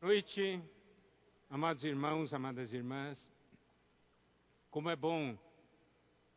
noite, 0.00 0.62
amados 1.50 1.82
irmãos, 1.82 2.32
amadas 2.32 2.72
irmãs. 2.72 3.18
Como 4.70 4.88
é 4.88 4.94
bom 4.94 5.36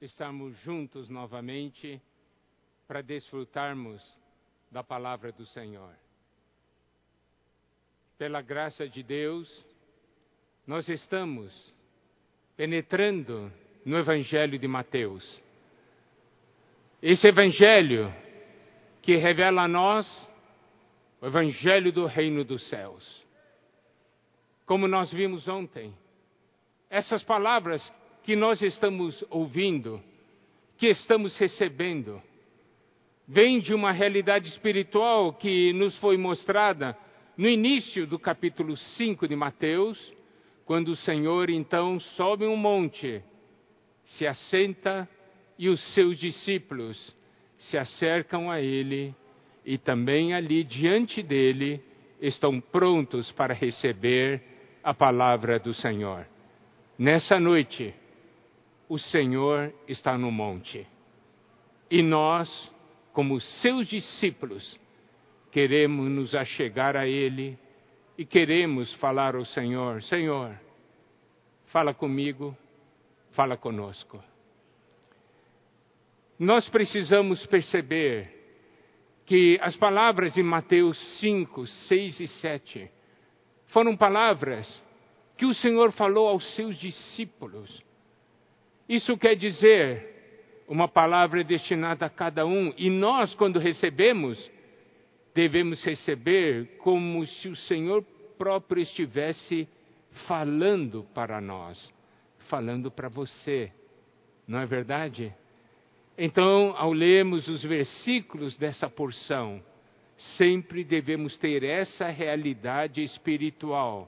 estarmos 0.01 0.57
juntos 0.61 1.09
novamente 1.09 2.01
para 2.87 3.03
desfrutarmos 3.03 4.01
da 4.71 4.83
palavra 4.83 5.31
do 5.31 5.45
Senhor. 5.45 5.93
Pela 8.17 8.41
graça 8.41 8.89
de 8.89 9.03
Deus, 9.03 9.63
nós 10.65 10.89
estamos 10.89 11.73
penetrando 12.57 13.53
no 13.85 13.95
Evangelho 13.97 14.57
de 14.57 14.67
Mateus. 14.67 15.41
Esse 16.99 17.27
Evangelho 17.27 18.11
que 19.03 19.17
revela 19.17 19.63
a 19.63 19.67
nós 19.67 20.07
o 21.21 21.27
Evangelho 21.27 21.91
do 21.91 22.07
Reino 22.07 22.43
dos 22.43 22.67
Céus 22.67 23.30
como 24.71 24.87
nós 24.87 25.11
vimos 25.11 25.49
ontem. 25.49 25.93
Essas 26.89 27.21
palavras 27.21 27.83
que 28.23 28.37
nós 28.37 28.61
estamos 28.61 29.21
ouvindo, 29.29 30.01
que 30.77 30.87
estamos 30.87 31.37
recebendo, 31.37 32.21
vêm 33.27 33.59
de 33.59 33.73
uma 33.73 33.91
realidade 33.91 34.47
espiritual 34.47 35.33
que 35.33 35.73
nos 35.73 35.97
foi 35.97 36.15
mostrada 36.15 36.97
no 37.35 37.49
início 37.49 38.07
do 38.07 38.17
capítulo 38.17 38.77
5 38.77 39.27
de 39.27 39.35
Mateus, 39.35 39.99
quando 40.63 40.87
o 40.87 40.95
Senhor 40.95 41.49
então 41.49 41.99
sobe 41.99 42.45
um 42.45 42.55
monte, 42.55 43.21
se 44.05 44.25
assenta 44.25 45.05
e 45.59 45.67
os 45.67 45.81
seus 45.93 46.17
discípulos 46.17 47.13
se 47.59 47.77
acercam 47.77 48.49
a 48.49 48.61
ele 48.61 49.13
e 49.65 49.77
também 49.77 50.33
ali 50.33 50.63
diante 50.63 51.21
dele 51.21 51.83
estão 52.21 52.61
prontos 52.61 53.29
para 53.33 53.53
receber 53.53 54.49
a 54.83 54.93
palavra 54.93 55.59
do 55.59 55.73
Senhor. 55.73 56.25
Nessa 56.97 57.39
noite, 57.39 57.93
o 58.89 58.97
Senhor 58.97 59.73
está 59.87 60.17
no 60.17 60.31
monte. 60.31 60.85
E 61.89 62.01
nós, 62.01 62.71
como 63.13 63.39
seus 63.39 63.87
discípulos, 63.87 64.79
queremos 65.51 66.09
nos 66.09 66.33
achegar 66.33 66.95
a 66.95 67.07
Ele 67.07 67.57
e 68.17 68.25
queremos 68.25 68.93
falar 68.95 69.35
ao 69.35 69.45
Senhor: 69.45 70.01
Senhor, 70.03 70.59
fala 71.67 71.93
comigo, 71.93 72.55
fala 73.31 73.57
conosco. 73.57 74.23
Nós 76.37 76.67
precisamos 76.69 77.45
perceber 77.45 78.39
que 79.25 79.59
as 79.61 79.75
palavras 79.75 80.33
de 80.33 80.41
Mateus 80.41 80.97
5, 81.19 81.67
6 81.67 82.19
e 82.19 82.27
7 82.27 82.91
foram 83.71 83.97
palavras 83.97 84.81
que 85.37 85.45
o 85.45 85.53
Senhor 85.53 85.91
falou 85.91 86.27
aos 86.27 86.55
seus 86.55 86.77
discípulos. 86.77 87.83
Isso 88.87 89.17
quer 89.17 89.35
dizer 89.35 90.63
uma 90.67 90.87
palavra 90.87 91.43
destinada 91.43 92.05
a 92.05 92.09
cada 92.09 92.45
um, 92.45 92.73
e 92.77 92.89
nós, 92.89 93.33
quando 93.35 93.59
recebemos, 93.59 94.49
devemos 95.33 95.83
receber 95.83 96.77
como 96.77 97.25
se 97.25 97.49
o 97.49 97.55
Senhor 97.55 98.03
próprio 98.37 98.81
estivesse 98.81 99.67
falando 100.27 101.05
para 101.13 101.41
nós, 101.41 101.93
falando 102.49 102.89
para 102.91 103.09
você, 103.09 103.71
não 104.47 104.59
é 104.59 104.65
verdade? 104.65 105.33
Então, 106.17 106.73
ao 106.77 106.93
lermos 106.93 107.47
os 107.47 107.63
versículos 107.63 108.57
dessa 108.57 108.89
porção, 108.89 109.61
sempre 110.37 110.83
devemos 110.83 111.37
ter 111.37 111.63
essa 111.63 112.07
realidade 112.07 113.03
espiritual. 113.03 114.07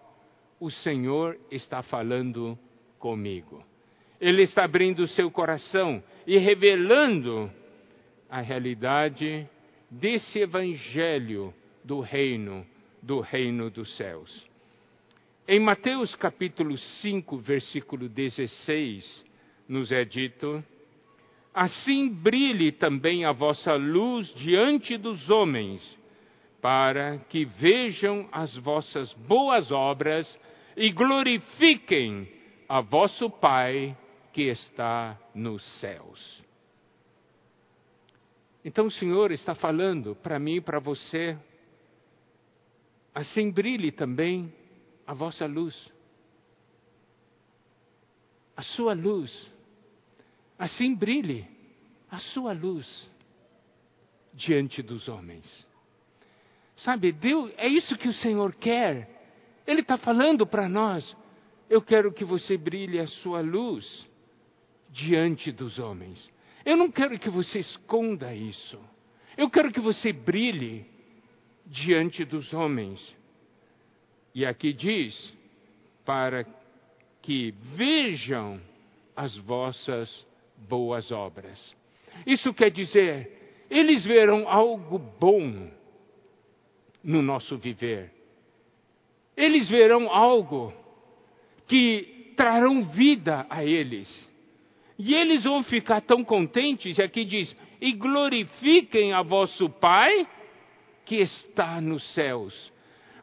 O 0.59 0.69
Senhor 0.69 1.37
está 1.51 1.81
falando 1.81 2.57
comigo. 2.99 3.63
Ele 4.19 4.43
está 4.43 4.63
abrindo 4.63 4.99
o 4.99 5.07
seu 5.07 5.29
coração 5.29 6.01
e 6.25 6.37
revelando 6.37 7.51
a 8.29 8.39
realidade 8.39 9.47
desse 9.89 10.39
evangelho 10.39 11.53
do 11.83 11.99
reino, 11.99 12.65
do 13.01 13.19
reino 13.19 13.69
dos 13.69 13.95
céus. 13.97 14.47
Em 15.45 15.59
Mateus 15.59 16.15
capítulo 16.15 16.77
5, 16.77 17.37
versículo 17.39 18.07
16, 18.07 19.25
nos 19.67 19.91
é 19.91 20.05
dito: 20.05 20.63
Assim 21.53 22.07
brilhe 22.07 22.71
também 22.71 23.25
a 23.25 23.31
vossa 23.31 23.75
luz 23.75 24.33
diante 24.35 24.97
dos 24.97 25.29
homens, 25.29 25.99
para 26.63 27.17
que 27.27 27.43
vejam 27.43 28.29
as 28.31 28.55
vossas 28.55 29.11
boas 29.15 29.69
obras 29.69 30.39
e 30.77 30.91
glorifiquem 30.91 32.25
a 32.69 32.79
vosso 32.79 33.29
Pai 33.29 33.97
que 34.31 34.43
está 34.43 35.19
nos 35.35 35.61
céus. 35.81 36.41
Então 38.63 38.85
o 38.85 38.91
Senhor 38.91 39.33
está 39.33 39.53
falando 39.53 40.15
para 40.15 40.39
mim 40.39 40.55
e 40.55 40.61
para 40.61 40.79
você, 40.79 41.37
assim 43.13 43.51
brilhe 43.51 43.91
também 43.91 44.55
a 45.05 45.13
vossa 45.13 45.45
luz, 45.45 45.91
a 48.55 48.63
sua 48.63 48.93
luz, 48.93 49.51
assim 50.57 50.95
brilhe 50.95 51.45
a 52.09 52.19
sua 52.19 52.53
luz 52.53 53.11
diante 54.33 54.81
dos 54.81 55.09
homens. 55.09 55.72
Sabe, 56.77 57.11
Deus, 57.11 57.51
é 57.57 57.67
isso 57.67 57.97
que 57.97 58.07
o 58.07 58.13
Senhor 58.13 58.55
quer. 58.55 59.09
Ele 59.65 59.81
está 59.81 59.97
falando 59.97 60.45
para 60.45 60.67
nós. 60.67 61.15
Eu 61.69 61.81
quero 61.81 62.11
que 62.11 62.25
você 62.25 62.57
brilhe 62.57 62.99
a 62.99 63.07
sua 63.07 63.41
luz 63.41 64.07
diante 64.89 65.51
dos 65.51 65.79
homens. 65.79 66.31
Eu 66.65 66.77
não 66.77 66.91
quero 66.91 67.17
que 67.19 67.29
você 67.29 67.59
esconda 67.59 68.33
isso. 68.33 68.79
Eu 69.37 69.49
quero 69.49 69.71
que 69.71 69.79
você 69.79 70.13
brilhe 70.13 70.85
diante 71.65 72.25
dos 72.25 72.53
homens. 72.53 73.15
E 74.35 74.45
aqui 74.45 74.73
diz: 74.73 75.33
para 76.05 76.45
que 77.21 77.53
vejam 77.75 78.61
as 79.15 79.35
vossas 79.37 80.25
boas 80.67 81.11
obras. 81.11 81.59
Isso 82.25 82.53
quer 82.53 82.69
dizer, 82.69 83.65
eles 83.69 84.05
verão 84.05 84.47
algo 84.47 84.99
bom 84.99 85.71
no 87.03 87.21
nosso 87.21 87.57
viver. 87.57 88.11
Eles 89.35 89.69
verão 89.69 90.09
algo 90.09 90.73
que 91.67 92.33
trarão 92.35 92.83
vida 92.83 93.45
a 93.49 93.63
eles. 93.63 94.29
E 94.97 95.13
eles 95.13 95.43
vão 95.43 95.63
ficar 95.63 96.01
tão 96.01 96.23
contentes, 96.23 96.97
e 96.97 97.01
aqui 97.01 97.25
diz: 97.25 97.55
e 97.81 97.91
glorifiquem 97.91 99.11
a 99.11 99.21
vosso 99.21 99.69
Pai 99.69 100.27
que 101.05 101.15
está 101.15 101.81
nos 101.81 102.13
céus. 102.13 102.71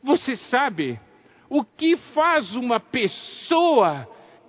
Você 0.02 0.36
sabe 0.36 1.00
o 1.48 1.64
que 1.64 1.96
faz 2.14 2.54
uma 2.54 2.78
pessoa 2.80 4.06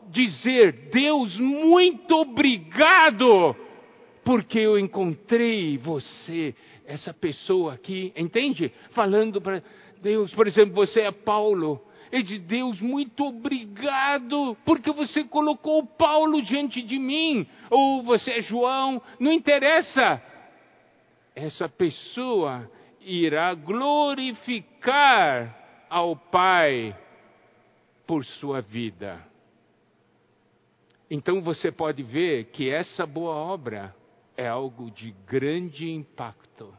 dizer: 0.10 0.90
Deus, 0.92 1.38
muito 1.40 2.14
obrigado, 2.16 3.56
porque 4.24 4.60
eu 4.60 4.78
encontrei 4.78 5.78
você 5.78 6.56
essa 6.86 7.14
pessoa 7.14 7.74
aqui, 7.74 8.14
entende? 8.16 8.72
Falando 8.92 9.42
para 9.42 9.64
Deus, 10.02 10.34
por 10.34 10.48
exemplo, 10.48 10.74
você 10.76 11.02
é 11.02 11.12
Paulo. 11.12 11.82
E 12.12 12.22
de 12.24 12.40
Deus, 12.40 12.82
muito 12.82 13.24
obrigado, 13.26 14.58
porque 14.66 14.92
você 14.92 15.24
colocou 15.24 15.86
Paulo 15.86 16.42
diante 16.42 16.82
de 16.82 17.00
mim. 17.00 17.48
Ou 17.70 18.04
você 18.04 18.32
é 18.32 18.42
João, 18.42 19.02
não 19.18 19.32
interessa. 19.32 20.22
Essa 21.34 21.70
pessoa 21.70 22.70
irá 23.00 23.54
glorificar 23.54 24.76
ao 25.90 26.18
Pai 26.18 26.94
por 28.06 28.26
sua 28.26 28.60
vida. 28.62 29.26
Então 31.10 31.42
você 31.42 31.72
pode 31.72 32.04
ver 32.04 32.46
que 32.46 32.70
essa 32.70 33.06
boa 33.06 33.36
obra 33.36 33.96
é 34.42 34.48
algo 34.48 34.90
de 34.90 35.12
grande 35.28 35.90
impacto, 35.90 36.76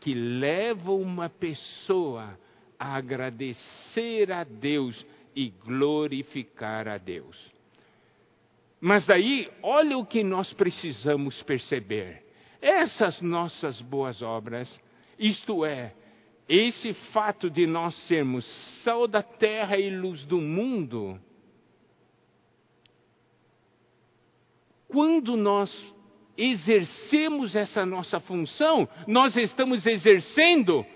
que 0.00 0.14
leva 0.14 0.92
uma 0.92 1.28
pessoa 1.28 2.38
a 2.78 2.94
agradecer 2.94 4.30
a 4.30 4.44
Deus 4.44 5.04
e 5.34 5.50
glorificar 5.50 6.86
a 6.86 6.98
Deus. 6.98 7.36
Mas 8.80 9.06
daí, 9.06 9.50
olha 9.62 9.98
o 9.98 10.06
que 10.06 10.22
nós 10.22 10.52
precisamos 10.52 11.42
perceber. 11.42 12.24
Essas 12.60 13.20
nossas 13.20 13.80
boas 13.80 14.22
obras, 14.22 14.68
isto 15.18 15.64
é, 15.64 15.94
esse 16.48 16.92
fato 17.12 17.50
de 17.50 17.66
nós 17.66 17.94
sermos 18.06 18.44
sal 18.82 19.08
da 19.08 19.22
terra 19.22 19.76
e 19.76 19.90
luz 19.90 20.24
do 20.24 20.40
mundo, 20.40 21.20
quando 24.88 25.36
nós 25.36 25.70
exercemos 26.38 27.56
essa 27.56 27.84
nossa 27.84 28.20
função, 28.20 28.88
nós 29.08 29.36
estamos 29.36 29.84
exercendo 29.84 30.86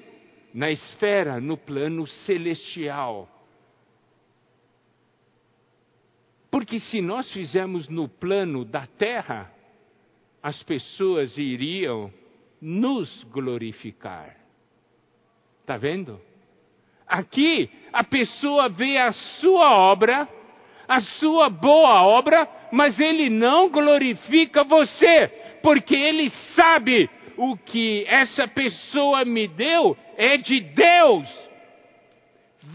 na 0.54 0.70
esfera, 0.70 1.40
no 1.40 1.56
plano 1.56 2.06
celestial. 2.06 3.28
Porque 6.48 6.78
se 6.78 7.00
nós 7.00 7.30
fizermos 7.32 7.88
no 7.88 8.08
plano 8.08 8.64
da 8.64 8.86
terra, 8.86 9.52
as 10.40 10.62
pessoas 10.62 11.36
iriam 11.36 12.12
nos 12.60 13.24
glorificar. 13.24 14.36
Está 15.60 15.76
vendo? 15.76 16.20
Aqui 17.06 17.70
a 17.92 18.04
pessoa 18.04 18.68
vê 18.68 18.98
a 18.98 19.12
sua 19.12 19.74
obra, 19.76 20.28
a 20.92 21.00
sua 21.00 21.48
boa 21.48 22.02
obra, 22.02 22.46
mas 22.70 23.00
ele 23.00 23.30
não 23.30 23.70
glorifica 23.70 24.62
você, 24.62 25.26
porque 25.62 25.94
ele 25.94 26.28
sabe 26.54 27.08
o 27.38 27.56
que 27.56 28.04
essa 28.06 28.46
pessoa 28.46 29.24
me 29.24 29.48
deu 29.48 29.96
é 30.18 30.36
de 30.36 30.60
Deus, 30.60 31.26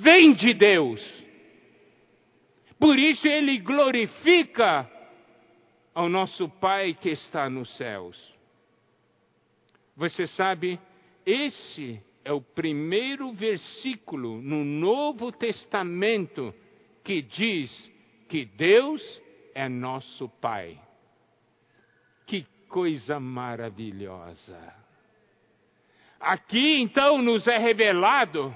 vem 0.02 0.34
de 0.34 0.52
Deus. 0.56 1.00
Por 2.80 2.98
isso 2.98 3.28
ele 3.28 3.60
glorifica 3.60 4.90
ao 5.94 6.10
nosso 6.10 6.50
Pai 6.50 6.98
que 7.00 7.10
está 7.10 7.48
nos 7.48 7.69
céus. 7.78 8.18
Você 9.96 10.25
sabe, 10.25 10.80
esse 11.24 12.02
é 12.25 12.31
o 12.31 12.42
primeiro 12.42 13.31
versículo 13.31 14.42
no 14.42 14.66
Novo 14.66 15.31
Testamento 15.31 16.52
que 17.04 17.22
diz 17.22 17.96
que 18.27 18.45
Deus 18.45 19.01
é 19.53 19.68
nosso 19.68 20.29
Pai. 20.41 20.79
Que 22.25 22.45
coisa 22.69 23.19
maravilhosa! 23.19 24.75
Aqui 26.19 26.81
então 26.81 27.21
nos 27.21 27.47
é 27.47 27.57
revelado 27.57 28.56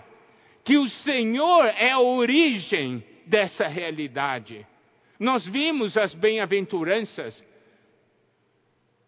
que 0.63 0.77
o 0.77 0.89
Senhor 0.89 1.65
é 1.65 1.91
a 1.91 1.99
origem 1.99 3.03
dessa 3.25 3.67
realidade. 3.67 4.65
Nós 5.19 5.45
vimos 5.47 5.95
as 5.95 6.13
bem-aventuranças. 6.15 7.43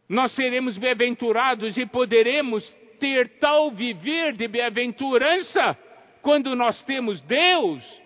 Nós 0.08 0.32
seremos 0.34 0.78
bem-aventurados 0.78 1.76
e 1.78 1.86
poderemos 1.86 2.68
ter 3.00 3.40
tal 3.40 3.72
viver 3.72 4.34
de 4.34 4.48
bem-aventurança 4.48 5.78
quando 6.22 6.56
nós 6.56 6.82
temos 6.84 7.20
Deus 7.22 8.03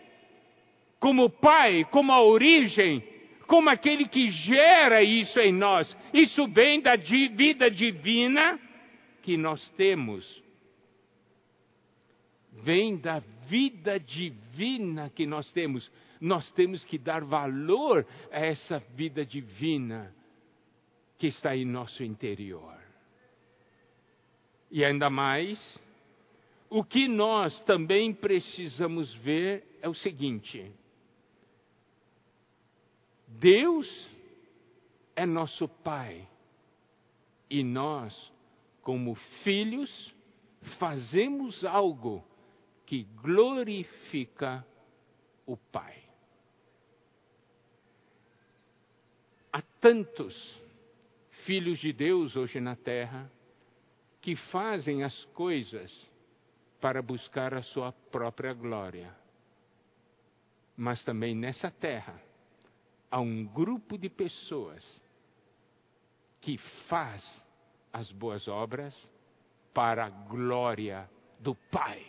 como 1.00 1.30
Pai, 1.30 1.86
como 1.86 2.12
a 2.12 2.22
origem, 2.22 3.04
como 3.48 3.70
aquele 3.70 4.08
que 4.08 4.30
gera 4.30 5.02
isso 5.02 5.40
em 5.40 5.54
nós. 5.54 5.96
Isso 6.14 6.48
vem 6.48 6.82
da 6.82 6.96
vida 6.96 7.72
divina 7.72 8.60
que 9.24 9.38
nós 9.38 9.68
temos. 9.70 10.44
Vem 12.52 12.98
da 12.98 13.20
vida 13.48 14.00
divina 14.00 15.10
que 15.10 15.26
nós 15.26 15.52
temos. 15.52 15.90
Nós 16.20 16.50
temos 16.52 16.84
que 16.84 16.98
dar 16.98 17.24
valor 17.24 18.06
a 18.32 18.40
essa 18.40 18.80
vida 18.96 19.26
divina 19.26 20.14
que 21.18 21.28
está 21.28 21.56
em 21.56 21.66
nosso 21.66 22.04
interior. 22.04 22.78
E 24.70 24.84
ainda 24.84 25.10
mais, 25.10 25.80
o 26.70 26.84
que 26.84 27.08
nós 27.08 27.60
também 27.62 28.14
precisamos 28.14 29.14
ver 29.16 29.64
é 29.82 29.88
o 29.88 29.94
seguinte: 29.94 30.72
Deus 33.28 34.10
é 35.16 35.26
nosso 35.26 35.68
Pai 35.68 36.28
e 37.50 37.64
nós, 37.64 38.32
como 38.82 39.16
filhos, 39.44 40.14
fazemos 40.80 41.64
algo 41.66 42.24
que 42.86 43.04
glorifica 43.22 44.66
o 45.46 45.58
Pai. 45.58 46.04
Há 49.52 49.62
tantos 49.82 50.60
filhos 51.46 51.80
de 51.80 51.92
Deus 51.92 52.36
hoje 52.36 52.60
na 52.62 52.76
terra 52.76 53.30
que 54.22 54.36
fazem 54.36 55.04
as 55.04 55.26
coisas 55.26 55.92
para 56.80 57.02
buscar 57.02 57.54
a 57.54 57.62
sua 57.62 57.92
própria 57.92 58.54
glória. 58.54 59.16
Mas 60.76 61.04
também 61.04 61.36
nessa 61.36 61.72
terra 61.72 62.27
há 63.10 63.20
um 63.20 63.46
grupo 63.46 63.98
de 63.98 64.10
pessoas 64.10 65.02
que 66.42 66.58
faz 66.88 67.24
as 67.92 68.12
boas 68.12 68.48
obras 68.48 68.96
para 69.74 70.06
a 70.06 70.10
glória 70.10 71.10
do 71.40 71.56
Pai. 71.56 72.06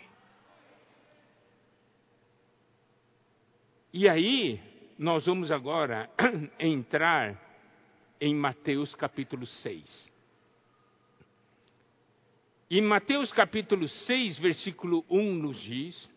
E 3.92 4.08
aí, 4.08 4.60
nós 4.98 5.26
vamos 5.26 5.50
agora 5.50 6.10
entrar 6.58 7.40
em 8.20 8.34
Mateus 8.34 8.94
capítulo 8.94 9.46
6. 9.46 10.10
Em 12.70 12.82
Mateus 12.82 13.32
capítulo 13.32 13.88
6, 13.88 14.38
versículo 14.38 15.04
1 15.08 15.34
nos 15.34 15.58
diz: 15.62 16.10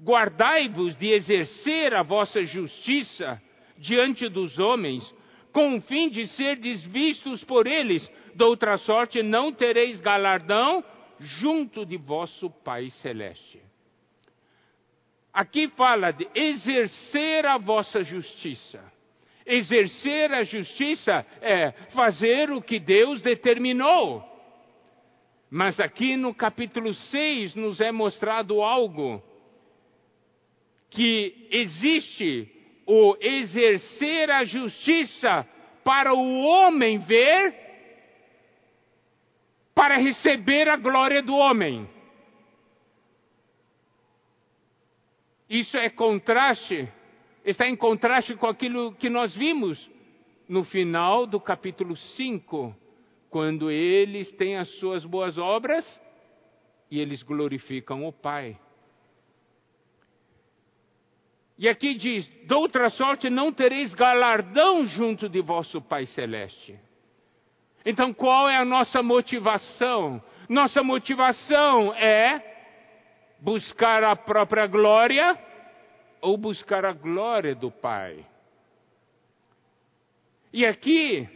Guardai-vos 0.00 0.96
de 0.96 1.08
exercer 1.08 1.94
a 1.94 2.02
vossa 2.02 2.42
justiça 2.44 3.40
diante 3.78 4.28
dos 4.28 4.58
homens, 4.58 5.14
com 5.52 5.76
o 5.76 5.80
fim 5.82 6.08
de 6.08 6.26
ser 6.28 6.58
vistos 6.58 7.44
por 7.44 7.66
eles, 7.66 8.08
de 8.34 8.44
outra 8.44 8.76
sorte 8.78 9.22
não 9.22 9.52
tereis 9.52 10.00
galardão 10.00 10.84
junto 11.18 11.86
de 11.86 11.96
vosso 11.96 12.50
Pai 12.50 12.90
celeste. 12.90 13.60
Aqui 15.32 15.68
fala 15.68 16.12
de 16.12 16.28
exercer 16.34 17.44
a 17.46 17.58
vossa 17.58 18.04
justiça. 18.04 18.92
Exercer 19.44 20.32
a 20.32 20.44
justiça 20.44 21.26
é 21.42 21.72
fazer 21.92 22.50
o 22.50 22.62
que 22.62 22.78
Deus 22.78 23.20
determinou. 23.20 24.24
Mas 25.50 25.78
aqui 25.78 26.16
no 26.16 26.34
capítulo 26.34 26.94
6 26.94 27.54
nos 27.54 27.80
é 27.80 27.92
mostrado 27.92 28.62
algo 28.62 29.22
que 30.90 31.48
existe 31.50 32.53
o 32.86 33.16
exercer 33.20 34.30
a 34.30 34.44
justiça 34.44 35.46
para 35.82 36.14
o 36.14 36.40
homem 36.42 36.98
ver, 36.98 37.54
para 39.74 39.96
receber 39.96 40.68
a 40.68 40.76
glória 40.76 41.22
do 41.22 41.34
homem. 41.34 41.88
Isso 45.48 45.76
é 45.76 45.90
contraste, 45.90 46.88
está 47.44 47.68
em 47.68 47.76
contraste 47.76 48.34
com 48.34 48.46
aquilo 48.46 48.94
que 48.94 49.10
nós 49.10 49.34
vimos 49.36 49.90
no 50.48 50.64
final 50.64 51.26
do 51.26 51.38
capítulo 51.38 51.96
5, 51.96 52.74
quando 53.30 53.70
eles 53.70 54.30
têm 54.32 54.56
as 54.56 54.68
suas 54.78 55.04
boas 55.04 55.36
obras 55.38 55.84
e 56.90 57.00
eles 57.00 57.22
glorificam 57.22 58.06
o 58.06 58.12
Pai. 58.12 58.58
E 61.58 61.68
aqui 61.68 61.94
diz: 61.94 62.26
de 62.26 62.54
outra 62.54 62.90
sorte 62.90 63.30
não 63.30 63.52
tereis 63.52 63.94
galardão 63.94 64.84
junto 64.86 65.28
de 65.28 65.40
vosso 65.40 65.80
Pai 65.80 66.06
Celeste. 66.06 66.78
Então 67.86 68.12
qual 68.12 68.48
é 68.48 68.56
a 68.56 68.64
nossa 68.64 69.02
motivação? 69.02 70.22
Nossa 70.48 70.82
motivação 70.82 71.94
é 71.94 72.42
buscar 73.40 74.02
a 74.02 74.16
própria 74.16 74.66
glória 74.66 75.38
ou 76.20 76.36
buscar 76.36 76.84
a 76.84 76.92
glória 76.92 77.54
do 77.54 77.70
Pai. 77.70 78.24
E 80.52 80.64
aqui 80.64 81.28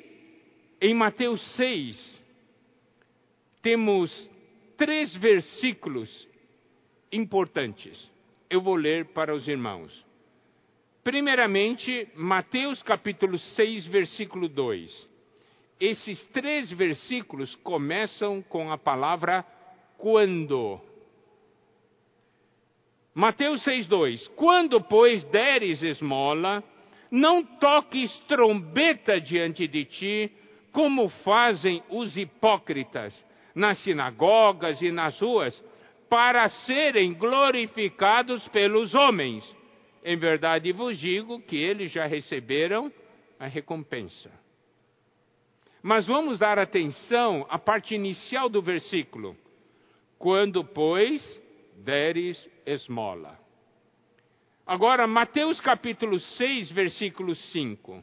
em 0.80 0.94
Mateus 0.94 1.40
6, 1.56 2.22
temos 3.60 4.30
três 4.76 5.14
versículos 5.16 6.28
importantes. 7.12 8.10
Eu 8.48 8.62
vou 8.62 8.76
ler 8.76 9.06
para 9.06 9.34
os 9.34 9.46
irmãos. 9.48 10.07
Primeiramente, 11.08 12.06
Mateus 12.16 12.82
capítulo 12.82 13.38
6, 13.38 13.86
versículo 13.86 14.46
2. 14.46 15.08
Esses 15.80 16.22
três 16.34 16.70
versículos 16.70 17.54
começam 17.62 18.42
com 18.42 18.70
a 18.70 18.76
palavra 18.76 19.42
quando. 19.96 20.78
Mateus 23.14 23.64
2. 23.88 24.28
Quando, 24.36 24.82
pois, 24.82 25.24
deres 25.24 25.82
esmola, 25.82 26.62
não 27.10 27.42
toques 27.42 28.14
trombeta 28.28 29.18
diante 29.18 29.66
de 29.66 29.86
ti, 29.86 30.32
como 30.72 31.08
fazem 31.24 31.82
os 31.88 32.18
hipócritas 32.18 33.24
nas 33.54 33.78
sinagogas 33.78 34.82
e 34.82 34.92
nas 34.92 35.18
ruas, 35.18 35.58
para 36.10 36.46
serem 36.50 37.14
glorificados 37.14 38.46
pelos 38.48 38.94
homens. 38.94 39.56
Em 40.10 40.16
verdade 40.16 40.72
vos 40.72 40.96
digo 40.96 41.38
que 41.38 41.54
eles 41.54 41.92
já 41.92 42.06
receberam 42.06 42.90
a 43.38 43.46
recompensa. 43.46 44.30
Mas 45.82 46.06
vamos 46.06 46.38
dar 46.38 46.58
atenção 46.58 47.44
à 47.50 47.58
parte 47.58 47.94
inicial 47.94 48.48
do 48.48 48.62
versículo. 48.62 49.36
Quando, 50.18 50.64
pois, 50.64 51.22
deres 51.76 52.42
esmola. 52.64 53.38
Agora, 54.66 55.06
Mateus 55.06 55.60
capítulo 55.60 56.18
6, 56.18 56.70
versículo 56.70 57.34
5. 57.34 58.02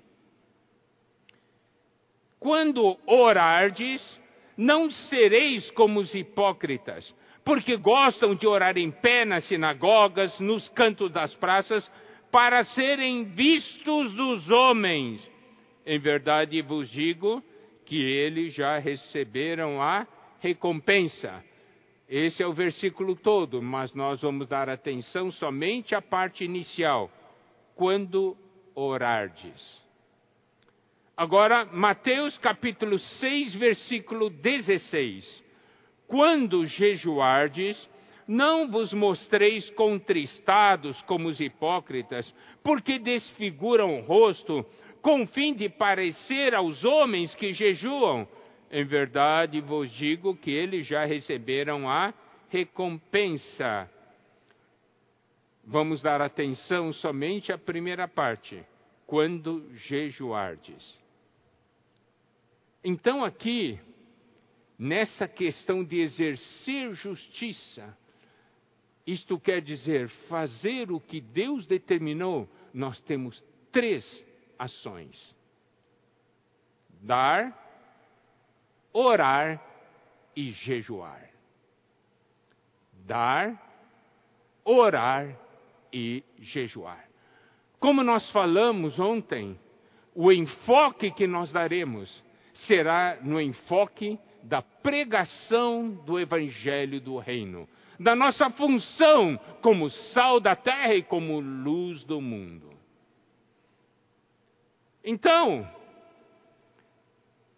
Quando 2.39 2.99
orardes, 3.07 4.19
não 4.55 4.91
sereis 4.91 5.71
como 5.71 6.01
os 6.01 6.13
hipócritas, 6.13 7.11
porque 7.45 7.77
gostam 7.77 8.33
de 8.33 8.47
orar 8.47 8.75
em 8.75 8.89
pé 8.89 9.23
nas 9.23 9.45
sinagogas, 9.45 10.37
nos 10.39 10.67
cantos 10.69 11.11
das 11.11 11.33
praças, 11.35 11.89
para 12.31 12.65
serem 12.65 13.25
vistos 13.25 14.15
dos 14.15 14.49
homens. 14.49 15.25
Em 15.85 15.99
verdade 15.99 16.59
vos 16.63 16.89
digo 16.89 17.43
que 17.85 18.01
eles 18.01 18.55
já 18.55 18.79
receberam 18.79 19.79
a 19.79 20.07
recompensa. 20.39 21.43
Esse 22.09 22.41
é 22.41 22.47
o 22.47 22.53
versículo 22.53 23.15
todo, 23.15 23.61
mas 23.61 23.93
nós 23.93 24.21
vamos 24.21 24.47
dar 24.47 24.67
atenção 24.67 25.31
somente 25.31 25.93
à 25.93 26.01
parte 26.01 26.43
inicial. 26.43 27.11
Quando 27.75 28.35
orardes. 28.73 29.83
Agora, 31.15 31.65
Mateus 31.65 32.37
capítulo 32.39 32.97
6, 32.97 33.55
versículo 33.55 34.29
16. 34.29 35.44
Quando 36.07 36.65
jejuardes, 36.65 37.89
não 38.27 38.69
vos 38.69 38.93
mostreis 38.93 39.69
contristados 39.71 41.01
como 41.03 41.27
os 41.27 41.39
hipócritas, 41.39 42.33
porque 42.63 42.99
desfiguram 42.99 43.99
o 43.99 44.01
rosto, 44.01 44.65
com 45.01 45.25
fim 45.27 45.53
de 45.53 45.69
parecer 45.69 46.55
aos 46.55 46.83
homens 46.83 47.33
que 47.35 47.53
jejuam. 47.53 48.27
Em 48.71 48.83
verdade 48.83 49.61
vos 49.61 49.91
digo 49.91 50.35
que 50.35 50.51
eles 50.51 50.87
já 50.87 51.05
receberam 51.05 51.89
a 51.89 52.13
recompensa. 52.49 53.89
Vamos 55.63 56.01
dar 56.01 56.21
atenção 56.21 56.93
somente 56.93 57.51
à 57.51 57.57
primeira 57.57 58.07
parte, 58.07 58.63
quando 59.07 59.67
jejuardes. 59.73 60.99
Então, 62.83 63.23
aqui, 63.23 63.79
nessa 64.77 65.27
questão 65.27 65.83
de 65.83 65.99
exercer 65.99 66.93
justiça, 66.93 67.97
isto 69.05 69.39
quer 69.39 69.61
dizer 69.61 70.09
fazer 70.27 70.91
o 70.91 70.99
que 70.99 71.21
Deus 71.21 71.65
determinou, 71.65 72.49
nós 72.73 72.99
temos 73.01 73.43
três 73.71 74.03
ações: 74.57 75.35
dar, 77.01 77.53
orar 78.91 79.61
e 80.35 80.51
jejuar. 80.51 81.29
Dar, 83.05 83.61
orar 84.63 85.37
e 85.93 86.23
jejuar. 86.39 87.07
Como 87.79 88.03
nós 88.03 88.29
falamos 88.31 88.99
ontem, 88.99 89.59
o 90.15 90.31
enfoque 90.31 91.11
que 91.11 91.27
nós 91.27 91.51
daremos 91.51 92.23
será 92.53 93.19
no 93.21 93.39
enfoque 93.39 94.17
da 94.45 94.61
pregação 94.61 95.89
do 95.89 96.19
Evangelho 96.19 97.01
do 97.01 97.17
Reino, 97.17 97.67
da 97.99 98.15
nossa 98.15 98.49
função 98.51 99.39
como 99.61 99.89
sal 99.89 100.39
da 100.39 100.55
terra 100.55 100.93
e 100.93 101.03
como 101.03 101.39
luz 101.39 102.03
do 102.03 102.21
mundo. 102.21 102.69
Então, 105.03 105.67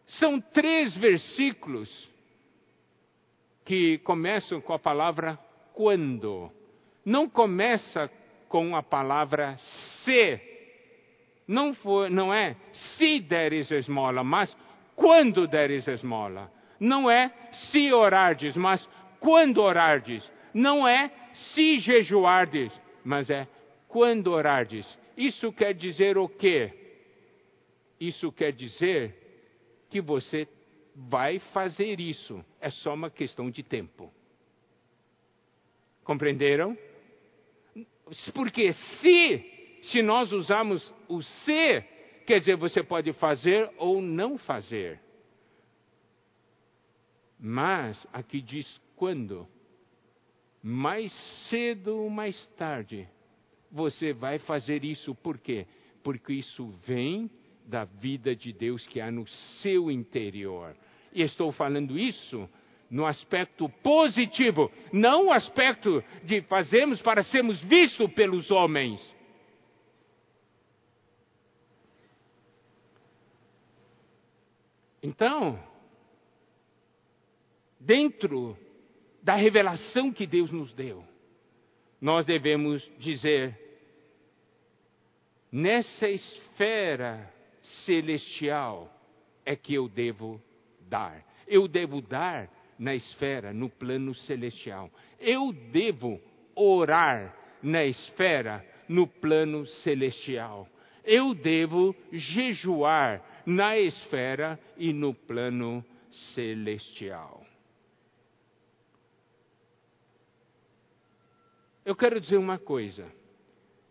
são 0.06 0.40
três 0.40 0.96
versículos 0.96 2.10
que 3.66 3.98
começam 4.00 4.62
com 4.62 4.74
a 4.74 4.80
palavra 4.80 5.38
quando. 5.74 6.50
Não 7.04 7.30
começa 7.30 8.10
com 8.48 8.76
a 8.76 8.84
palavra 8.84 9.58
se. 10.04 10.40
Não, 11.48 11.74
foi, 11.74 12.10
não 12.10 12.34
é 12.34 12.56
se 12.98 13.20
deres 13.20 13.72
esmola, 13.72 14.24
mas 14.24 14.56
quando 14.96 15.48
deres 15.48 15.86
esmola. 15.88 16.57
Não 16.80 17.10
é 17.10 17.32
se 17.72 17.92
orardes, 17.92 18.56
mas 18.56 18.88
quando 19.20 19.62
orardes. 19.62 20.30
Não 20.54 20.88
é 20.88 21.12
se 21.54 21.80
jejuardes, 21.80 22.72
mas 23.04 23.30
é 23.30 23.48
quando 23.88 24.28
orardes. 24.28 24.86
Isso 25.16 25.52
quer 25.52 25.74
dizer 25.74 26.18
o 26.18 26.28
quê? 26.28 26.74
Isso 28.00 28.32
quer 28.32 28.52
dizer 28.52 29.16
que 29.90 30.02
você 30.02 30.48
vai 30.96 31.40
fazer 31.40 32.00
isso. 32.00 32.44
É 32.60 32.70
só 32.70 32.94
uma 32.94 33.10
questão 33.10 33.50
de 33.50 33.64
tempo. 33.64 34.12
Compreenderam? 36.04 36.78
Porque 38.34 38.74
se, 38.74 39.80
se 39.84 40.02
nós 40.02 40.32
usarmos 40.32 40.94
o 41.08 41.22
se, 41.22 41.84
quer 42.26 42.40
dizer, 42.40 42.56
você 42.56 42.82
pode 42.82 43.12
fazer 43.14 43.70
ou 43.78 44.02
não 44.02 44.38
fazer. 44.38 45.00
Mas 47.40 48.06
aqui 48.12 48.42
diz 48.42 48.82
quando. 48.96 49.48
Mais 50.62 51.14
cedo 51.50 51.98
ou 51.98 52.10
mais 52.10 52.46
tarde, 52.58 53.08
você 53.72 54.14
vai 54.14 54.40
fazer 54.40 54.84
isso. 54.84 55.14
Por 55.16 55.38
quê? 55.38 55.68
Porque 56.04 56.34
isso 56.34 56.68
vem 56.86 57.30
da 57.66 57.86
vida 57.86 58.36
de 58.36 58.52
Deus 58.52 58.86
que 58.88 59.00
há 59.00 59.12
no 59.12 59.28
seu 59.62 59.92
interior. 59.92 60.76
E 61.14 61.22
estou 61.22 61.52
falando 61.52 61.98
isso 61.98 62.50
no 62.90 63.06
aspecto 63.06 63.68
positivo, 63.84 64.72
não 64.94 65.28
o 65.28 65.32
aspecto 65.32 66.04
de 66.24 66.42
fazermos 66.44 67.02
para 67.02 67.24
sermos 67.24 67.60
vistos 67.62 68.12
pelos 68.14 68.50
homens. 68.50 69.16
Então, 75.04 75.60
dentro 77.88 78.58
da 79.24 79.36
revelação 79.36 80.12
que 80.12 80.28
Deus 80.28 80.52
nos 80.52 80.74
deu, 80.74 81.04
nós 82.02 82.26
devemos 82.26 82.88
dizer, 83.00 83.58
nessa 85.50 86.10
esfera 86.10 87.34
celestial 87.86 88.94
é 89.46 89.56
que 89.56 89.74
eu 89.74 89.88
devo 89.88 90.42
dar. 90.82 91.26
Eu 91.48 91.66
devo 91.66 92.02
dar 92.02 92.50
na 92.78 92.94
esfera, 92.94 93.54
no 93.54 93.70
plano 93.70 94.14
celestial. 94.14 94.92
Eu 95.18 95.54
devo 95.72 96.20
orar 96.54 97.34
na 97.64 97.86
esfera, 97.86 98.64
no 98.88 99.08
plano 99.08 99.66
celestial. 99.66 100.68
Eu 101.06 101.34
devo 101.34 101.96
jejuar 102.12 103.24
na 103.46 103.78
esfera 103.78 104.60
e 104.78 104.92
no 104.92 105.14
plano 105.14 105.84
celestial. 106.36 107.48
Eu 111.88 111.96
quero 111.96 112.20
dizer 112.20 112.36
uma 112.36 112.60
coisa. 112.60 113.08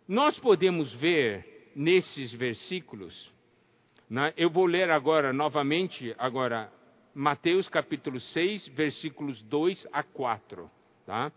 Nós 0.06 0.38
podemos 0.38 0.92
ver 0.94 1.72
nesses 1.74 2.32
versículos 2.32 3.34
né? 4.08 4.32
Eu 4.36 4.50
vou 4.50 4.66
ler 4.66 4.90
agora 4.90 5.32
novamente, 5.32 6.14
agora, 6.16 6.70
Mateus 7.14 7.68
capítulo 7.68 8.20
6, 8.20 8.68
versículos 8.68 9.42
2 9.42 9.86
a 9.92 10.02
4. 10.02 10.70
Tá? 11.04 11.32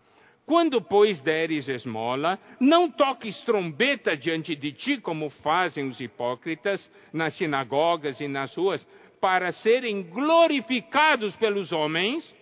Quando, 0.46 0.80
pois, 0.80 1.20
deres 1.20 1.68
esmola, 1.68 2.38
não 2.60 2.90
toques 2.90 3.40
trombeta 3.42 4.16
diante 4.16 4.54
de 4.54 4.72
ti, 4.72 4.98
como 4.98 5.30
fazem 5.30 5.88
os 5.88 6.00
hipócritas 6.00 6.90
nas 7.12 7.34
sinagogas 7.34 8.20
e 8.20 8.28
nas 8.28 8.54
ruas, 8.54 8.86
para 9.20 9.50
serem 9.52 10.02
glorificados 10.02 11.34
pelos 11.36 11.72
homens. 11.72 12.34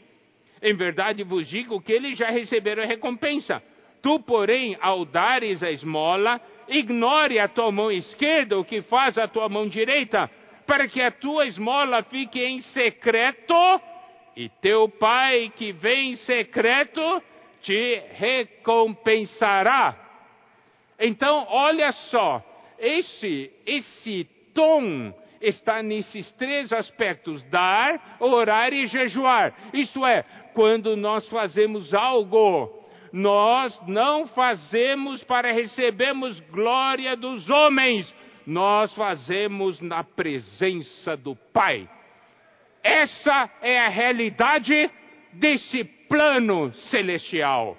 Em 0.60 0.74
verdade 0.74 1.22
vos 1.22 1.48
digo 1.48 1.80
que 1.80 1.92
eles 1.92 2.18
já 2.18 2.30
receberam 2.30 2.82
a 2.82 2.86
recompensa. 2.86 3.62
Tu, 4.02 4.20
porém, 4.20 4.76
ao 4.80 5.04
dares 5.04 5.62
a 5.62 5.70
esmola, 5.70 6.40
ignore 6.68 7.38
a 7.38 7.48
tua 7.48 7.72
mão 7.72 7.90
esquerda 7.90 8.58
o 8.58 8.64
que 8.64 8.82
faz 8.82 9.18
a 9.18 9.26
tua 9.26 9.48
mão 9.48 9.66
direita, 9.66 10.30
para 10.66 10.86
que 10.86 11.00
a 11.00 11.10
tua 11.10 11.46
esmola 11.46 12.02
fique 12.04 12.40
em 12.40 12.60
secreto, 12.62 13.54
e 14.36 14.48
teu 14.60 14.88
pai 14.88 15.52
que 15.56 15.72
vem 15.72 16.12
em 16.12 16.16
secreto 16.16 17.00
te 17.62 18.02
recompensará. 18.12 19.96
Então, 20.98 21.46
olha 21.50 21.90
só, 21.92 22.42
esse, 22.78 23.50
esse 23.66 24.24
tom 24.54 25.12
está 25.40 25.82
nesses 25.82 26.30
três 26.32 26.72
aspectos: 26.72 27.42
dar, 27.44 28.16
orar 28.20 28.72
e 28.72 28.86
jejuar. 28.86 29.54
Isto 29.72 30.04
é, 30.06 30.24
quando 30.54 30.96
nós 30.96 31.28
fazemos 31.28 31.92
algo 31.94 32.77
nós 33.12 33.78
não 33.86 34.26
fazemos 34.26 35.22
para 35.24 35.52
recebermos 35.52 36.38
glória 36.50 37.16
dos 37.16 37.48
homens, 37.48 38.12
nós 38.46 38.92
fazemos 38.94 39.80
na 39.80 40.02
presença 40.02 41.16
do 41.16 41.36
Pai. 41.52 41.88
Essa 42.82 43.50
é 43.60 43.80
a 43.80 43.88
realidade 43.88 44.90
desse 45.32 45.84
plano 46.08 46.72
celestial. 46.90 47.76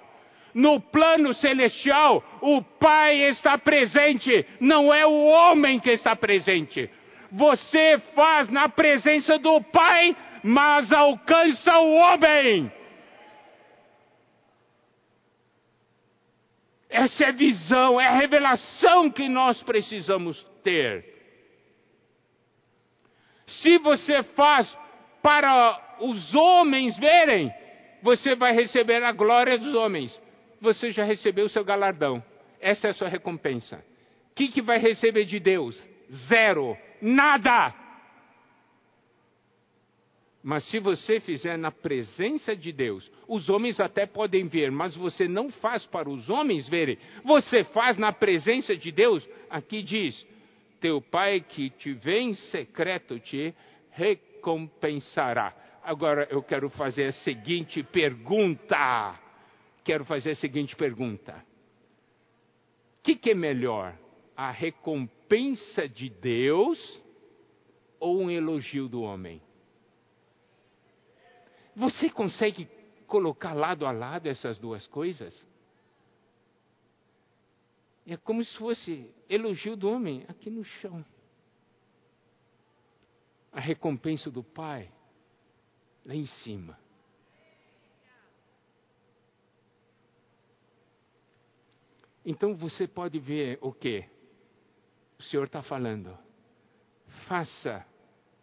No 0.54 0.80
plano 0.80 1.32
celestial, 1.34 2.22
o 2.40 2.62
Pai 2.62 3.16
está 3.30 3.56
presente, 3.56 4.46
não 4.60 4.92
é 4.92 5.06
o 5.06 5.26
homem 5.26 5.78
que 5.78 5.90
está 5.90 6.14
presente. 6.16 6.90
Você 7.32 8.00
faz 8.14 8.48
na 8.48 8.68
presença 8.68 9.38
do 9.38 9.60
Pai, 9.60 10.16
mas 10.42 10.92
alcança 10.92 11.78
o 11.78 11.94
homem. 11.94 12.70
Essa 16.90 17.24
é 17.24 17.28
a 17.28 17.32
visão, 17.32 18.00
é 18.00 18.06
a 18.06 18.16
revelação 18.16 19.10
que 19.10 19.28
nós 19.28 19.62
precisamos 19.62 20.44
ter. 20.64 21.04
Se 23.46 23.78
você 23.78 24.22
faz 24.22 24.76
para 25.22 25.96
os 26.00 26.34
homens 26.34 26.98
verem, 26.98 27.52
você 28.02 28.34
vai 28.34 28.52
receber 28.52 29.02
a 29.04 29.12
glória 29.12 29.56
dos 29.56 29.74
homens. 29.74 30.18
Você 30.60 30.90
já 30.90 31.04
recebeu 31.04 31.46
o 31.46 31.48
seu 31.48 31.64
galardão. 31.64 32.22
Essa 32.60 32.88
é 32.88 32.90
a 32.90 32.94
sua 32.94 33.08
recompensa. 33.08 33.82
O 34.32 34.34
que, 34.34 34.48
que 34.48 34.62
vai 34.62 34.78
receber 34.78 35.24
de 35.24 35.38
Deus? 35.38 35.82
Zero. 36.26 36.76
Nada. 37.00 37.74
Mas 40.42 40.64
se 40.64 40.78
você 40.78 41.20
fizer 41.20 41.58
na 41.58 41.70
presença 41.70 42.56
de 42.56 42.72
Deus, 42.72 43.10
os 43.28 43.50
homens 43.50 43.78
até 43.78 44.06
podem 44.06 44.48
ver, 44.48 44.70
mas 44.70 44.96
você 44.96 45.28
não 45.28 45.50
faz 45.50 45.84
para 45.84 46.08
os 46.08 46.30
homens 46.30 46.66
verem, 46.66 46.98
você 47.22 47.62
faz 47.64 47.98
na 47.98 48.10
presença 48.10 48.74
de 48.74 48.90
Deus. 48.90 49.28
Aqui 49.50 49.82
diz: 49.82 50.26
Teu 50.80 51.00
pai 51.00 51.40
que 51.40 51.68
te 51.68 51.92
vê 51.92 52.20
em 52.20 52.34
secreto 52.34 53.18
te 53.18 53.54
recompensará. 53.90 55.54
Agora 55.82 56.26
eu 56.30 56.42
quero 56.42 56.70
fazer 56.70 57.04
a 57.04 57.12
seguinte 57.12 57.82
pergunta. 57.82 59.20
Quero 59.84 60.06
fazer 60.06 60.30
a 60.30 60.36
seguinte 60.36 60.74
pergunta: 60.74 61.44
O 62.98 63.02
que, 63.02 63.14
que 63.14 63.30
é 63.30 63.34
melhor? 63.34 63.94
A 64.34 64.50
recompensa 64.50 65.86
de 65.86 66.08
Deus 66.08 66.98
ou 67.98 68.22
um 68.22 68.30
elogio 68.30 68.88
do 68.88 69.02
homem? 69.02 69.42
Você 71.74 72.10
consegue 72.10 72.68
colocar 73.06 73.52
lado 73.52 73.86
a 73.86 73.92
lado 73.92 74.28
essas 74.28 74.58
duas 74.58 74.86
coisas? 74.86 75.46
É 78.06 78.16
como 78.16 78.44
se 78.44 78.56
fosse 78.56 79.12
elogio 79.28 79.76
do 79.76 79.88
homem 79.88 80.24
aqui 80.28 80.50
no 80.50 80.64
chão. 80.64 81.04
A 83.52 83.60
recompensa 83.60 84.30
do 84.30 84.42
Pai 84.42 84.90
lá 86.04 86.14
em 86.14 86.26
cima. 86.26 86.78
Então 92.24 92.54
você 92.54 92.86
pode 92.86 93.18
ver 93.18 93.58
o 93.60 93.72
que 93.72 94.04
o 95.18 95.22
Senhor 95.22 95.44
está 95.44 95.62
falando. 95.62 96.16
Faça 97.26 97.84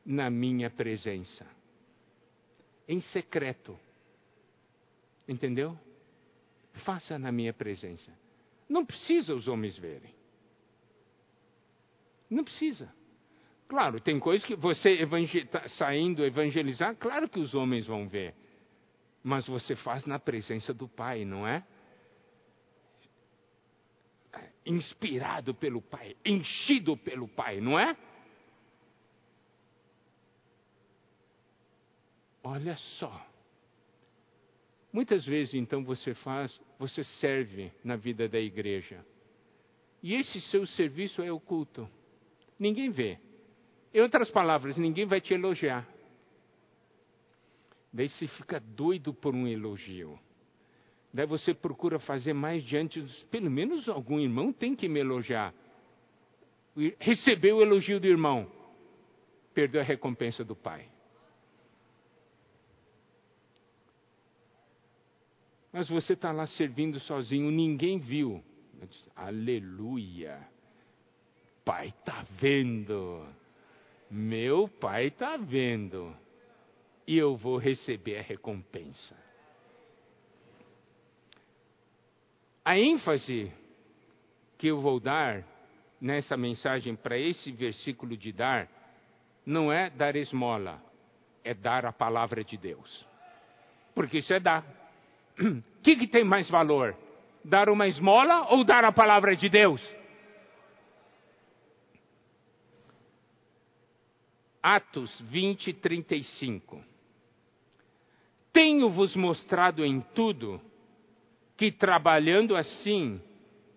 na 0.05 0.29
minha 0.29 0.69
presença 0.69 1.56
em 2.87 3.01
secreto. 3.01 3.77
Entendeu? 5.27 5.77
Faça 6.85 7.19
na 7.19 7.31
minha 7.31 7.53
presença. 7.53 8.11
Não 8.69 8.85
precisa 8.85 9.33
os 9.33 9.47
homens 9.47 9.77
verem. 9.77 10.13
Não 12.29 12.43
precisa. 12.43 12.93
Claro, 13.67 13.99
tem 13.99 14.19
coisas 14.19 14.45
que 14.47 14.55
você 14.55 14.91
está 14.91 15.67
saindo 15.69 16.23
evangelizar, 16.25 16.95
claro 16.95 17.27
que 17.27 17.39
os 17.39 17.53
homens 17.53 17.85
vão 17.85 18.07
ver. 18.07 18.33
Mas 19.21 19.45
você 19.45 19.75
faz 19.75 20.05
na 20.05 20.17
presença 20.17 20.73
do 20.73 20.87
Pai, 20.87 21.25
não 21.25 21.45
é? 21.45 21.63
Inspirado 24.65 25.53
pelo 25.53 25.81
Pai, 25.81 26.15
enchido 26.23 26.95
pelo 26.95 27.27
Pai, 27.27 27.59
não 27.59 27.77
é? 27.77 27.97
Olha 32.49 32.77
só. 32.97 33.27
Muitas 34.93 35.25
vezes, 35.25 35.53
então, 35.53 35.83
você 35.83 36.13
faz, 36.13 36.57
você 36.79 37.03
serve 37.03 37.73
na 37.83 37.97
vida 37.97 38.29
da 38.29 38.39
igreja. 38.39 39.05
E 40.01 40.13
esse 40.13 40.39
seu 40.39 40.65
serviço 40.65 41.21
é 41.21 41.29
oculto. 41.29 41.89
Ninguém 42.57 42.89
vê. 42.89 43.19
Em 43.93 43.99
outras 43.99 44.31
palavras, 44.31 44.77
ninguém 44.77 45.05
vai 45.05 45.19
te 45.19 45.33
elogiar. 45.33 45.85
Daí 47.91 48.07
você 48.07 48.27
fica 48.27 48.61
doido 48.61 49.13
por 49.13 49.35
um 49.35 49.45
elogio. 49.45 50.17
Daí 51.13 51.25
você 51.25 51.53
procura 51.53 51.99
fazer 51.99 52.31
mais 52.31 52.63
diante 52.63 53.01
dos. 53.01 53.23
Pelo 53.25 53.51
menos 53.51 53.89
algum 53.89 54.21
irmão 54.21 54.53
tem 54.53 54.73
que 54.73 54.87
me 54.87 55.01
elogiar. 55.01 55.53
Recebeu 56.97 57.57
o 57.57 57.61
elogio 57.61 57.99
do 57.99 58.07
irmão, 58.07 58.49
perdeu 59.53 59.81
a 59.81 59.83
recompensa 59.83 60.45
do 60.45 60.55
pai. 60.55 60.87
Mas 65.77 65.89
você 65.89 66.13
está 66.13 66.31
lá 66.31 66.47
servindo 66.47 66.99
sozinho, 67.01 67.51
ninguém 67.51 67.99
viu. 67.99 68.43
Disse, 68.89 69.11
Aleluia. 69.15 70.39
Pai 71.63 71.89
está 71.89 72.25
vendo. 72.31 73.23
Meu 74.09 74.67
pai 74.67 75.05
está 75.05 75.37
vendo. 75.37 76.17
E 77.05 77.15
eu 77.15 77.37
vou 77.37 77.59
receber 77.59 78.17
a 78.17 78.23
recompensa. 78.23 79.15
A 82.65 82.75
ênfase 82.75 83.51
que 84.57 84.65
eu 84.65 84.81
vou 84.81 84.99
dar 84.99 85.45
nessa 86.01 86.35
mensagem 86.35 86.95
para 86.95 87.19
esse 87.19 87.51
versículo 87.51 88.17
de 88.17 88.31
dar, 88.31 88.67
não 89.45 89.71
é 89.71 89.91
dar 89.91 90.15
esmola, 90.15 90.81
é 91.43 91.53
dar 91.53 91.85
a 91.85 91.93
palavra 91.93 92.43
de 92.43 92.57
Deus. 92.57 93.05
Porque 93.93 94.17
isso 94.17 94.33
é 94.33 94.39
dar. 94.39 94.86
O 95.39 95.81
que, 95.83 95.95
que 95.95 96.07
tem 96.07 96.23
mais 96.23 96.49
valor? 96.49 96.95
Dar 97.43 97.69
uma 97.69 97.87
esmola 97.87 98.53
ou 98.53 98.63
dar 98.63 98.83
a 98.83 98.91
palavra 98.91 99.35
de 99.35 99.47
Deus? 99.47 99.81
Atos 104.61 105.21
20, 105.29 105.73
35. 105.73 106.83
Tenho-vos 108.51 109.15
mostrado 109.15 109.85
em 109.85 110.01
tudo 110.13 110.59
que 111.55 111.71
trabalhando 111.71 112.55
assim 112.55 113.21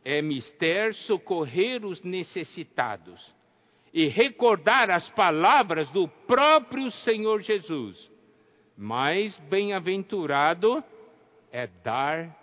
é 0.05 0.21
mister 0.21 0.95
socorrer 0.95 1.85
os 1.85 2.03
necessitados 2.03 3.35
e 3.93 4.07
recordar 4.09 4.91
as 4.91 5.09
palavras 5.11 5.89
do 5.91 6.09
próprio 6.27 6.91
Senhor 6.91 7.41
Jesus. 7.43 8.11
Mais 8.77 9.37
bem-aventurado 9.51 10.83
é 11.53 11.67
dar 11.83 12.37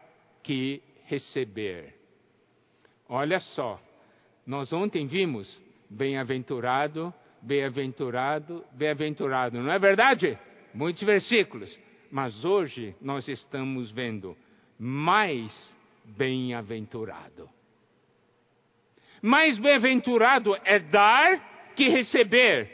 que 0.43 0.81
receber. 1.05 1.95
Olha 3.09 3.39
só, 3.39 3.79
nós 4.45 4.71
ontem 4.73 5.07
vimos 5.07 5.61
bem-aventurado, 5.89 7.13
bem-aventurado, 7.41 8.63
bem-aventurado, 8.73 9.61
não 9.61 9.71
é 9.71 9.79
verdade? 9.79 10.37
Muitos 10.73 11.03
versículos. 11.03 11.77
Mas 12.11 12.45
hoje 12.45 12.95
nós 13.01 13.27
estamos 13.27 13.91
vendo 13.91 14.37
mais 14.79 15.51
bem-aventurado. 16.05 17.49
Mais 19.21 19.57
bem-aventurado 19.57 20.55
é 20.63 20.79
dar 20.79 21.73
que 21.75 21.89
receber. 21.89 22.69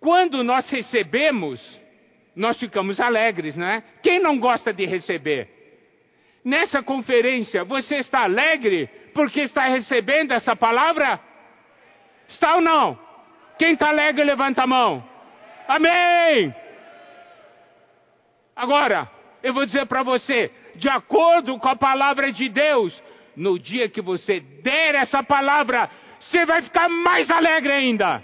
Quando 0.00 0.42
nós 0.42 0.68
recebemos, 0.68 1.60
nós 2.34 2.58
ficamos 2.58 2.98
alegres, 2.98 3.56
não 3.56 3.66
é? 3.66 3.82
Quem 4.02 4.20
não 4.20 4.38
gosta 4.38 4.72
de 4.72 4.86
receber? 4.86 5.48
Nessa 6.44 6.82
conferência, 6.82 7.64
você 7.64 7.96
está 7.96 8.24
alegre 8.24 8.88
porque 9.14 9.42
está 9.42 9.66
recebendo 9.66 10.32
essa 10.32 10.56
palavra? 10.56 11.20
Está 12.28 12.56
ou 12.56 12.60
não? 12.60 12.98
Quem 13.58 13.74
está 13.74 13.88
alegre, 13.88 14.24
levanta 14.24 14.62
a 14.62 14.66
mão. 14.66 15.06
Amém! 15.68 16.54
Agora, 18.56 19.08
eu 19.42 19.52
vou 19.52 19.64
dizer 19.64 19.86
para 19.86 20.02
você, 20.02 20.50
de 20.76 20.88
acordo 20.88 21.58
com 21.58 21.68
a 21.68 21.76
palavra 21.76 22.32
de 22.32 22.48
Deus, 22.48 23.00
no 23.36 23.58
dia 23.58 23.88
que 23.88 24.00
você 24.00 24.40
der 24.40 24.94
essa 24.94 25.22
palavra, 25.22 25.88
você 26.20 26.44
vai 26.44 26.62
ficar 26.62 26.88
mais 26.88 27.30
alegre 27.30 27.72
ainda. 27.72 28.22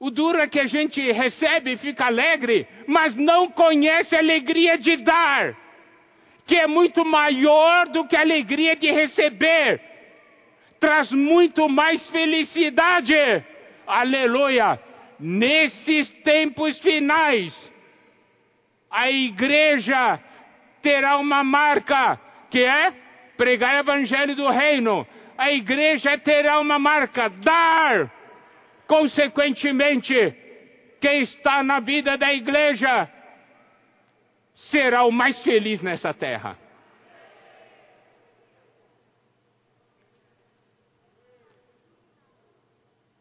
O 0.00 0.10
duro 0.10 0.38
é 0.38 0.48
que 0.48 0.58
a 0.58 0.66
gente 0.66 0.98
recebe 1.12 1.72
e 1.72 1.76
fica 1.76 2.06
alegre, 2.06 2.66
mas 2.86 3.14
não 3.16 3.50
conhece 3.50 4.16
a 4.16 4.18
alegria 4.18 4.78
de 4.78 4.96
dar, 4.96 5.54
que 6.46 6.56
é 6.56 6.66
muito 6.66 7.04
maior 7.04 7.86
do 7.88 8.06
que 8.08 8.16
a 8.16 8.20
alegria 8.22 8.74
de 8.74 8.90
receber. 8.90 9.78
Traz 10.80 11.12
muito 11.12 11.68
mais 11.68 12.08
felicidade. 12.08 13.14
Aleluia! 13.86 14.80
Nesses 15.20 16.10
tempos 16.22 16.78
finais, 16.78 17.52
A 18.90 19.08
igreja 19.08 20.18
terá 20.82 21.18
uma 21.18 21.44
marca, 21.44 22.18
que 22.50 22.60
é 22.60 22.92
pregar 23.36 23.76
o 23.76 23.78
evangelho 23.80 24.34
do 24.34 24.48
reino. 24.48 25.06
A 25.38 25.52
igreja 25.52 26.18
terá 26.18 26.58
uma 26.58 26.78
marca, 26.78 27.28
dar. 27.28 28.10
Consequentemente, 28.90 30.12
quem 31.00 31.22
está 31.22 31.62
na 31.62 31.78
vida 31.78 32.18
da 32.18 32.34
igreja 32.34 33.08
será 34.68 35.04
o 35.04 35.12
mais 35.12 35.40
feliz 35.44 35.80
nessa 35.80 36.12
terra. 36.12 36.58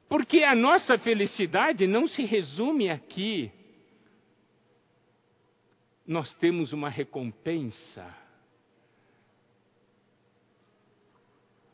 Porque 0.07 0.43
a 0.43 0.55
nossa 0.55 0.97
felicidade 0.97 1.85
não 1.85 2.07
se 2.07 2.25
resume 2.25 2.89
aqui. 2.89 3.51
Nós 6.03 6.33
temos 6.33 6.73
uma 6.73 6.89
recompensa. 6.89 8.11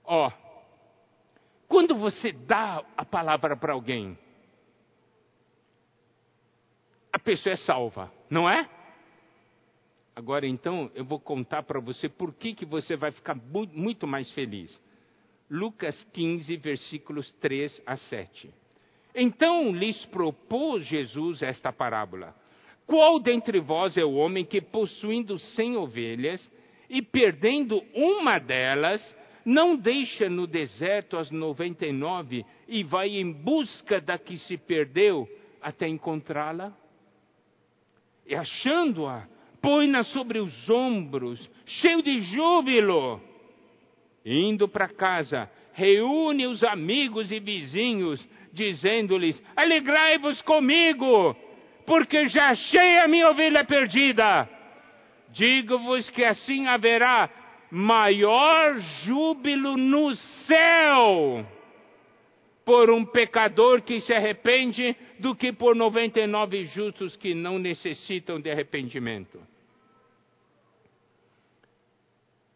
Ó, 0.04 0.30
quando 1.68 1.96
você 1.96 2.32
dá 2.32 2.84
a 2.96 3.06
palavra 3.06 3.56
para 3.56 3.74
alguém, 3.74 4.18
a 7.12 7.20
pessoa 7.20 7.54
é 7.54 7.58
salva, 7.58 8.12
não 8.30 8.50
é? 8.50 8.70
Agora 10.16 10.48
então 10.48 10.90
eu 10.96 11.04
vou 11.04 11.20
contar 11.20 11.64
para 11.64 11.80
você 11.80 12.08
por 12.08 12.34
que, 12.34 12.54
que 12.54 12.66
você 12.66 12.96
vai 12.96 13.12
ficar 13.12 13.36
muito 13.36 14.08
mais 14.08 14.32
feliz. 14.32 14.80
Lucas 15.50 16.04
15, 16.14 16.56
versículos 16.58 17.32
3 17.34 17.82
a 17.86 17.98
7. 17.98 18.50
Então 19.14 19.72
lhes 19.74 20.06
propôs 20.08 20.86
Jesus 20.86 21.42
esta 21.42 21.72
parábola: 21.72 22.36
Qual 22.86 23.20
dentre 23.20 23.60
vós 23.60 23.98
é 23.98 24.04
o 24.04 24.16
homem 24.16 24.44
que, 24.44 24.62
possuindo 24.62 25.40
cem 25.40 25.78
ovelhas 25.78 26.52
e 26.90 27.02
perdendo 27.02 27.82
uma 27.94 28.40
delas, 28.40 29.16
não 29.46 29.78
deixa 29.78 30.28
no 30.28 30.48
deserto 30.48 31.18
as 31.18 31.30
noventa 31.30 31.86
e 31.86 31.94
nove 31.94 32.44
e 32.68 32.84
vai 32.84 33.10
em 33.10 33.32
busca 33.32 34.02
da 34.02 34.18
que 34.18 34.38
se 34.40 34.58
perdeu 34.58 35.30
até 35.62 35.88
encontrá-la? 35.88 36.74
E 38.26 38.34
achando-a, 38.34 39.28
põe-na 39.62 40.04
sobre 40.04 40.40
os 40.40 40.70
ombros, 40.70 41.50
cheio 41.66 42.02
de 42.02 42.20
júbilo 42.22 43.22
Indo 44.26 44.68
para 44.68 44.88
casa, 44.88 45.48
reúne 45.74 46.48
os 46.48 46.64
amigos 46.64 47.32
e 47.32 47.40
vizinhos, 47.40 48.28
dizendo-lhes: 48.52 49.42
Alegrai-vos 49.56 50.42
comigo, 50.42 51.36
porque 51.86 52.28
já 52.30 52.50
achei 52.50 52.98
a 52.98 53.08
minha 53.08 53.30
ovelha 53.30 53.64
perdida. 53.64 54.50
Digo-vos 55.30 56.10
que 56.10 56.24
assim 56.24 56.66
haverá 56.66 57.30
maior 57.72 58.80
júbilo 59.04 59.78
no 59.78 60.16
céu 60.16 61.46
por 62.66 62.90
um 62.90 63.06
pecador 63.06 63.84
que 63.84 64.02
se 64.02 64.12
arrepende 64.12 64.96
do 65.20 65.36
que 65.36 65.54
por 65.54 65.76
99 65.76 66.66
justos 66.66 67.16
que 67.16 67.36
não 67.36 67.60
necessitam 67.60 68.42
de 68.42 68.50
arrependimento. 68.50 69.40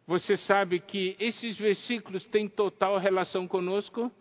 Você 0.07 0.35
sabe 0.37 0.79
que 0.79 1.15
esses 1.19 1.55
versículos 1.59 2.25
têm 2.25 2.49
total 2.49 2.97
relação 2.97 3.47
conosco? 3.47 4.11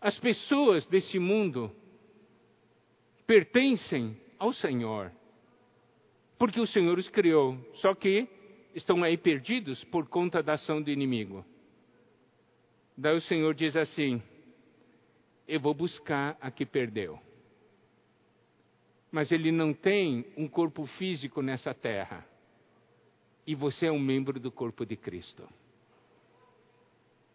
As 0.00 0.16
pessoas 0.20 0.86
desse 0.86 1.18
mundo 1.18 1.74
pertencem 3.26 4.16
ao 4.38 4.52
Senhor, 4.52 5.10
porque 6.44 6.60
o 6.60 6.66
Senhor 6.66 6.98
os 6.98 7.08
criou, 7.08 7.56
só 7.76 7.94
que 7.94 8.28
estão 8.74 9.02
aí 9.02 9.16
perdidos 9.16 9.82
por 9.84 10.06
conta 10.06 10.42
da 10.42 10.52
ação 10.52 10.82
do 10.82 10.90
inimigo. 10.90 11.42
Daí 12.94 13.16
o 13.16 13.20
Senhor 13.22 13.54
diz 13.54 13.74
assim: 13.74 14.22
Eu 15.48 15.58
vou 15.58 15.72
buscar 15.72 16.36
a 16.42 16.50
que 16.50 16.66
perdeu. 16.66 17.18
Mas 19.10 19.32
ele 19.32 19.50
não 19.50 19.72
tem 19.72 20.26
um 20.36 20.46
corpo 20.46 20.84
físico 20.84 21.40
nessa 21.40 21.72
terra 21.72 22.28
e 23.46 23.54
você 23.54 23.86
é 23.86 23.90
um 23.90 23.98
membro 23.98 24.38
do 24.38 24.52
corpo 24.52 24.84
de 24.84 24.96
Cristo. 24.96 25.48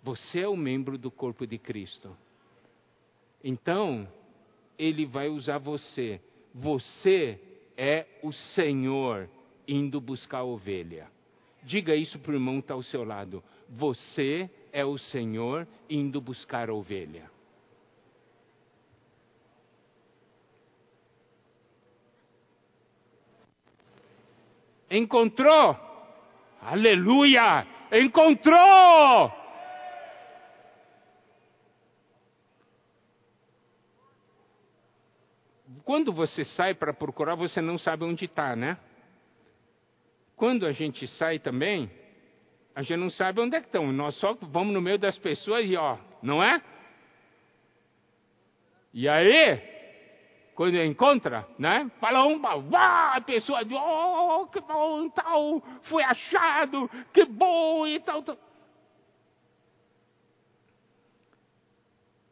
Você 0.04 0.41
é 0.41 0.48
um 0.48 0.56
membro 0.56 1.00
do 1.00 1.10
corpo 1.10 1.48
de 1.48 1.58
Cristo. 1.58 2.15
Então, 3.43 4.08
ele 4.78 5.08
vai 5.08 5.30
usar 5.30 5.58
você. 5.58 6.22
Você 6.54 7.48
é 7.82 8.06
o 8.22 8.34
Senhor 8.34 9.30
indo 9.65 10.02
buscar 10.02 10.39
a 10.39 10.44
ovelha. 10.44 11.08
Diga 11.63 11.96
isso 11.96 12.20
para 12.20 12.32
o 12.32 12.36
irmão 12.36 12.56
que 12.56 12.65
está 12.65 12.74
ao 12.74 12.84
seu 12.84 13.06
lado. 13.06 13.42
Você 13.70 14.50
é 14.74 14.84
o 14.84 14.98
Senhor 14.98 15.65
indo 15.89 16.20
buscar 16.20 16.70
a 16.70 16.74
ovelha. 16.74 17.32
Encontrou? 24.92 25.78
Aleluia! 26.62 27.65
Encontrou! 27.94 29.38
Quando 35.89 36.13
você 36.13 36.45
sai 36.45 36.75
para 36.75 36.93
procurar, 36.93 37.34
você 37.34 37.60
não 37.62 37.75
sabe 37.80 38.04
onde 38.04 38.25
está, 38.25 38.56
né? 38.56 38.78
Quando 40.36 40.67
a 40.67 40.71
gente 40.71 41.08
sai 41.08 41.39
também, 41.39 41.89
a 42.75 42.84
gente 42.84 42.97
não 42.97 43.10
sabe 43.10 43.41
onde 43.41 43.56
é 43.56 43.60
que 43.60 43.65
estão. 43.65 43.91
Nós 43.91 44.13
só 44.17 44.38
vamos 44.39 44.71
no 44.71 44.82
meio 44.82 44.99
das 44.99 45.17
pessoas 45.17 45.67
e 45.67 45.75
ó, 45.75 45.97
não 46.21 46.43
é? 46.43 46.62
E 48.93 49.10
aí, 49.10 49.60
quando 50.54 50.78
encontra, 50.78 51.47
né? 51.58 51.89
Fala 51.99 52.23
um, 52.23 52.39
uau, 52.39 52.65
a 52.71 53.19
pessoa 53.21 53.65
diz, 53.65 53.75
oh, 53.75 54.45
que 54.45 54.62
bom, 54.62 55.10
tal, 55.10 55.60
foi 55.86 56.04
achado, 56.04 56.88
que 57.12 57.25
bom 57.25 57.88
e 57.88 57.99
tal, 58.02 58.21
tal. 58.21 58.38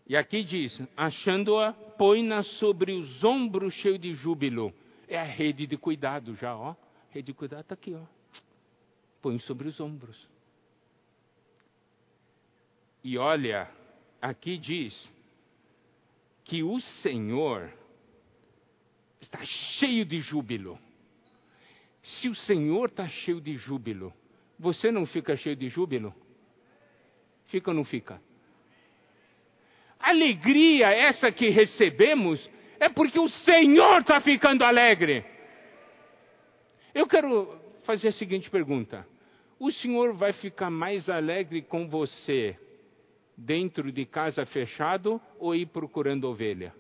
E 0.10 0.16
aqui 0.16 0.44
diz, 0.44 0.82
achando-a, 0.96 1.74
põe-na 1.74 2.42
sobre 2.42 2.94
os 2.94 3.24
ombros 3.24 3.74
cheio 3.74 4.00
de 4.00 4.14
júbilo. 4.14 4.74
É 5.08 5.20
a 5.20 5.24
rede 5.24 5.68
de 5.68 5.76
cuidado 5.76 6.34
já, 6.36 6.56
ó. 6.56 6.76
Rede 7.10 7.28
de 7.28 7.34
cuidado 7.34 7.62
está 7.62 7.74
aqui, 7.74 7.94
ó. 7.94 8.04
Põe 9.22 9.38
sobre 9.40 9.68
os 9.68 9.80
ombros. 9.80 10.18
E 13.04 13.18
olha, 13.18 13.70
aqui 14.22 14.58
diz 14.58 15.12
que 16.46 16.64
o 16.64 16.80
Senhor 17.02 17.74
está 19.20 19.44
cheio 19.80 20.06
de 20.06 20.22
júbilo. 20.22 20.80
Se 22.02 22.30
o 22.30 22.36
Senhor 22.36 22.86
está 22.86 23.10
cheio 23.10 23.42
de 23.42 23.56
júbilo, 23.58 24.14
você 24.58 24.90
não 24.90 25.06
fica 25.06 25.36
cheio 25.36 25.56
de 25.58 25.68
júbilo? 25.68 26.16
Fica 27.48 27.72
ou 27.72 27.76
não 27.76 27.84
fica? 27.84 28.22
Alegria 30.00 30.92
essa 30.92 31.32
que 31.32 31.50
recebemos 31.50 32.50
é 32.80 32.90
porque 32.90 33.20
o 33.20 33.30
Senhor 33.30 34.02
está 34.02 34.22
ficando 34.22 34.64
alegre. 34.64 35.26
Eu 36.94 37.08
quero 37.08 37.60
fazer 37.84 38.10
a 38.10 38.14
seguinte 38.14 38.50
pergunta: 38.50 39.08
o 39.60 39.72
Senhor 39.72 40.14
vai 40.14 40.34
ficar 40.34 40.70
mais 40.70 41.10
alegre 41.10 41.62
com 41.62 41.88
você 41.88 42.58
dentro 43.36 43.92
de 43.92 44.06
casa 44.06 44.46
fechado 44.46 45.22
ou 45.40 45.56
ir 45.56 45.68
procurando 45.68 46.28
ovelha? 46.28 46.74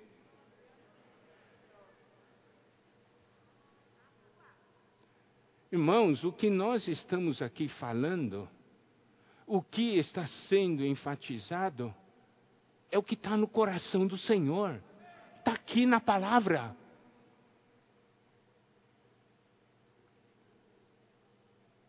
Irmãos, 5.72 6.24
o 6.24 6.32
que 6.32 6.50
nós 6.50 6.88
estamos 6.88 7.42
aqui 7.42 7.68
falando, 7.68 8.48
o 9.46 9.62
que 9.62 9.98
está 9.98 10.26
sendo 10.48 10.86
enfatizado, 10.86 11.94
é 12.91 12.97
o 12.97 13.04
que 13.04 13.13
está 13.13 13.36
no 13.36 13.47
coração 13.47 14.08
do 14.08 14.17
Senhor, 14.17 14.82
está 15.39 15.54
aqui 15.54 15.86
na 15.86 16.00
palavra. 16.00 16.76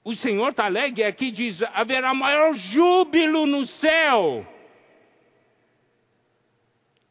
O 0.05 0.15
Senhor 0.15 0.51
está 0.51 0.65
alegre 0.65 1.05
aqui, 1.05 1.31
diz: 1.31 1.61
haverá 1.75 2.15
maior 2.15 2.55
júbilo 2.55 3.47
no 3.47 3.67
céu. 3.67 4.47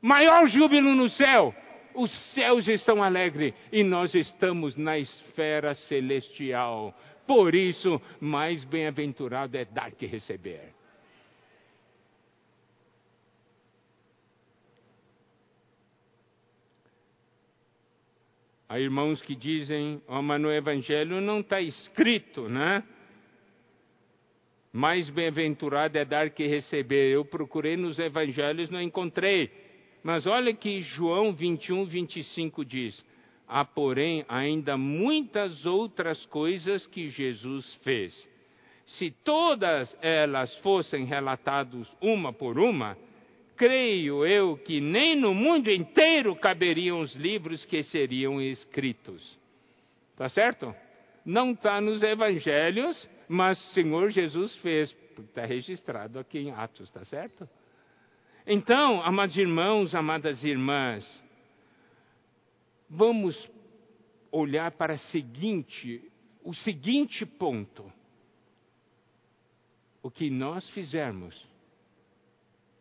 Maior 0.01 0.47
júbilo 0.47 0.95
no 0.95 1.09
céu 1.09 1.53
os 1.97 2.11
céus 2.33 2.67
estão 2.67 3.01
alegres 3.01 3.53
e 3.71 3.83
nós 3.83 4.13
estamos 4.13 4.75
na 4.75 4.99
esfera 4.99 5.73
celestial. 5.73 6.93
Por 7.25 7.55
isso, 7.55 7.99
mais 8.21 8.63
bem-aventurado 8.63 9.57
é 9.57 9.65
dar 9.65 9.91
que 9.91 10.05
receber. 10.05 10.76
Há 18.69 18.79
irmãos 18.79 19.21
que 19.21 19.33
dizem, 19.33 20.01
oh, 20.07 20.21
mas 20.21 20.41
no 20.41 20.51
Evangelho 20.51 21.21
não 21.21 21.39
está 21.39 21.61
escrito, 21.61 22.49
né? 22.49 22.83
Mais 24.73 25.09
bem-aventurado 25.09 25.97
é 25.97 26.03
dar 26.03 26.29
que 26.29 26.45
receber. 26.45 27.09
Eu 27.09 27.23
procurei 27.23 27.77
nos 27.77 27.97
Evangelhos, 27.97 28.69
não 28.69 28.81
encontrei. 28.81 29.49
Mas 30.03 30.27
olha 30.27 30.53
que 30.53 30.81
João 30.81 31.33
21, 31.33 31.85
25 31.85 32.65
diz: 32.65 33.05
Há, 33.47 33.63
porém, 33.63 34.25
ainda 34.27 34.77
muitas 34.77 35.65
outras 35.65 36.25
coisas 36.25 36.85
que 36.85 37.07
Jesus 37.07 37.73
fez. 37.83 38.27
Se 38.85 39.11
todas 39.11 39.97
elas 40.01 40.53
fossem 40.57 41.05
relatadas 41.05 41.87
uma 42.01 42.33
por 42.33 42.59
uma, 42.59 42.97
creio 43.57 44.25
eu 44.25 44.57
que 44.57 44.79
nem 44.79 45.15
no 45.15 45.33
mundo 45.33 45.69
inteiro 45.69 46.35
caberiam 46.35 47.01
os 47.01 47.15
livros 47.15 47.65
que 47.65 47.83
seriam 47.83 48.39
escritos. 48.39 49.37
Tá 50.15 50.29
certo? 50.29 50.73
Não 51.25 51.51
está 51.51 51.81
nos 51.81 52.01
evangelhos, 52.03 53.09
mas 53.27 53.59
o 53.59 53.73
Senhor 53.73 54.09
Jesus 54.11 54.55
fez, 54.57 54.95
está 55.19 55.45
registrado 55.45 56.19
aqui 56.19 56.39
em 56.39 56.51
Atos, 56.51 56.89
tá 56.91 57.03
certo? 57.03 57.49
Então, 58.45 59.01
amados 59.03 59.35
irmãos, 59.35 59.93
amadas 59.93 60.41
irmãs, 60.43 61.05
vamos 62.89 63.35
olhar 64.31 64.71
para 64.71 64.93
o 64.93 64.99
seguinte, 64.99 66.01
o 66.43 66.53
seguinte 66.53 67.25
ponto. 67.25 67.91
O 70.01 70.09
que 70.09 70.29
nós 70.29 70.69
fizermos 70.69 71.35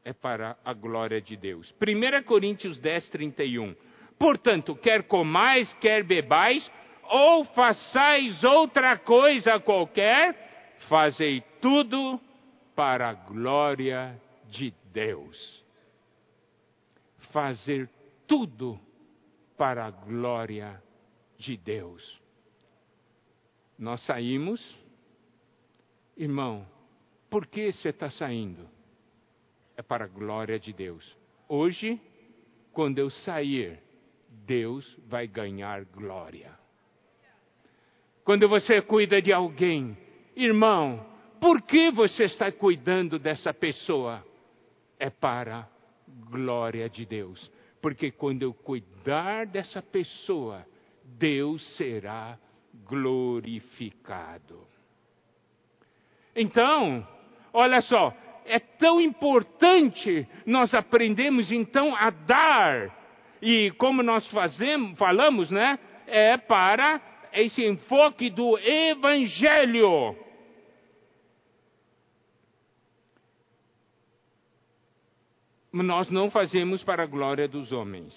é 0.07 0.13
para 0.13 0.57
a 0.65 0.73
glória 0.73 1.21
de 1.21 1.37
Deus. 1.37 1.75
1 1.83 2.23
Coríntios 2.23 2.79
10, 2.79 3.09
31. 3.09 3.75
Portanto, 4.17 4.77
quer 4.77 5.03
comais, 5.03 5.75
quer 5.81 6.05
bebais, 6.05 6.71
ou 7.03 7.45
façais 7.47 8.45
outra 8.45 8.97
coisa 8.97 9.59
qualquer, 9.59 10.77
fazei 10.89 11.41
tudo 11.61 12.21
para 12.77 13.09
a 13.09 13.15
glória 13.15 14.17
de 14.49 14.73
Deus. 14.93 15.65
Fazer 17.33 17.91
tudo 18.29 18.79
para 19.57 19.87
a 19.87 19.91
glória 19.91 20.81
de 21.37 21.57
Deus. 21.57 22.23
Nós 23.77 24.03
saímos, 24.03 24.79
irmão, 26.17 26.65
por 27.29 27.45
que 27.45 27.73
você 27.73 27.89
está 27.89 28.09
saindo? 28.09 28.76
É 29.77 29.83
para 29.83 30.05
a 30.05 30.09
glória 30.09 30.59
de 30.59 30.73
Deus. 30.73 31.05
Hoje, 31.49 32.01
quando 32.73 32.99
eu 32.99 33.11
sair, 33.11 33.79
Deus 34.47 34.99
vai 35.07 35.27
ganhar 35.27 35.85
glória. 35.85 36.51
Quando 38.25 38.49
você 38.49 38.83
cuida 38.83 39.23
de 39.23 39.33
alguém, 39.33 39.97
irmão, 40.35 41.07
por 41.41 41.63
que 41.63 41.91
você 41.91 42.25
está 42.25 42.51
cuidando 42.51 43.19
dessa 43.19 43.53
pessoa? 43.55 44.25
É 44.99 45.11
para 45.11 45.59
a 45.59 45.69
glória 46.31 46.89
de 46.89 47.05
Deus. 47.05 47.51
Porque 47.81 48.11
quando 48.11 48.43
eu 48.43 48.53
cuidar 48.53 49.47
dessa 49.47 49.83
pessoa, 49.83 50.67
Deus 51.05 51.77
será 51.77 52.39
glorificado. 52.85 54.67
Então, 56.35 57.07
olha 57.53 57.81
só, 57.83 58.15
é 58.49 58.59
tão 58.59 59.01
importante 59.01 60.27
nós 60.45 60.75
aprendemos 60.75 61.51
então 61.51 61.95
a 61.95 62.11
dar. 62.11 62.95
E 63.43 63.71
como 63.73 64.03
nós 64.03 64.29
fazemos, 64.31 64.99
falamos, 64.99 65.51
né? 65.51 65.79
É 66.07 66.37
para 66.37 67.01
esse 67.33 67.65
enfoque 67.65 68.31
do 68.31 68.59
evangelho. 68.59 70.17
Nós 75.73 76.09
não 76.09 76.31
fazemos 76.31 76.83
para 76.83 77.03
a 77.03 77.07
glória 77.07 77.47
dos 77.47 77.71
homens. 77.71 78.17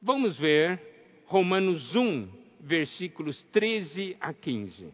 Vamos 0.00 0.38
ver 0.38 0.80
Romanos 1.26 1.94
1, 1.94 2.28
versículos 2.60 3.42
13 3.52 4.16
a 4.20 4.32
15. 4.32 4.92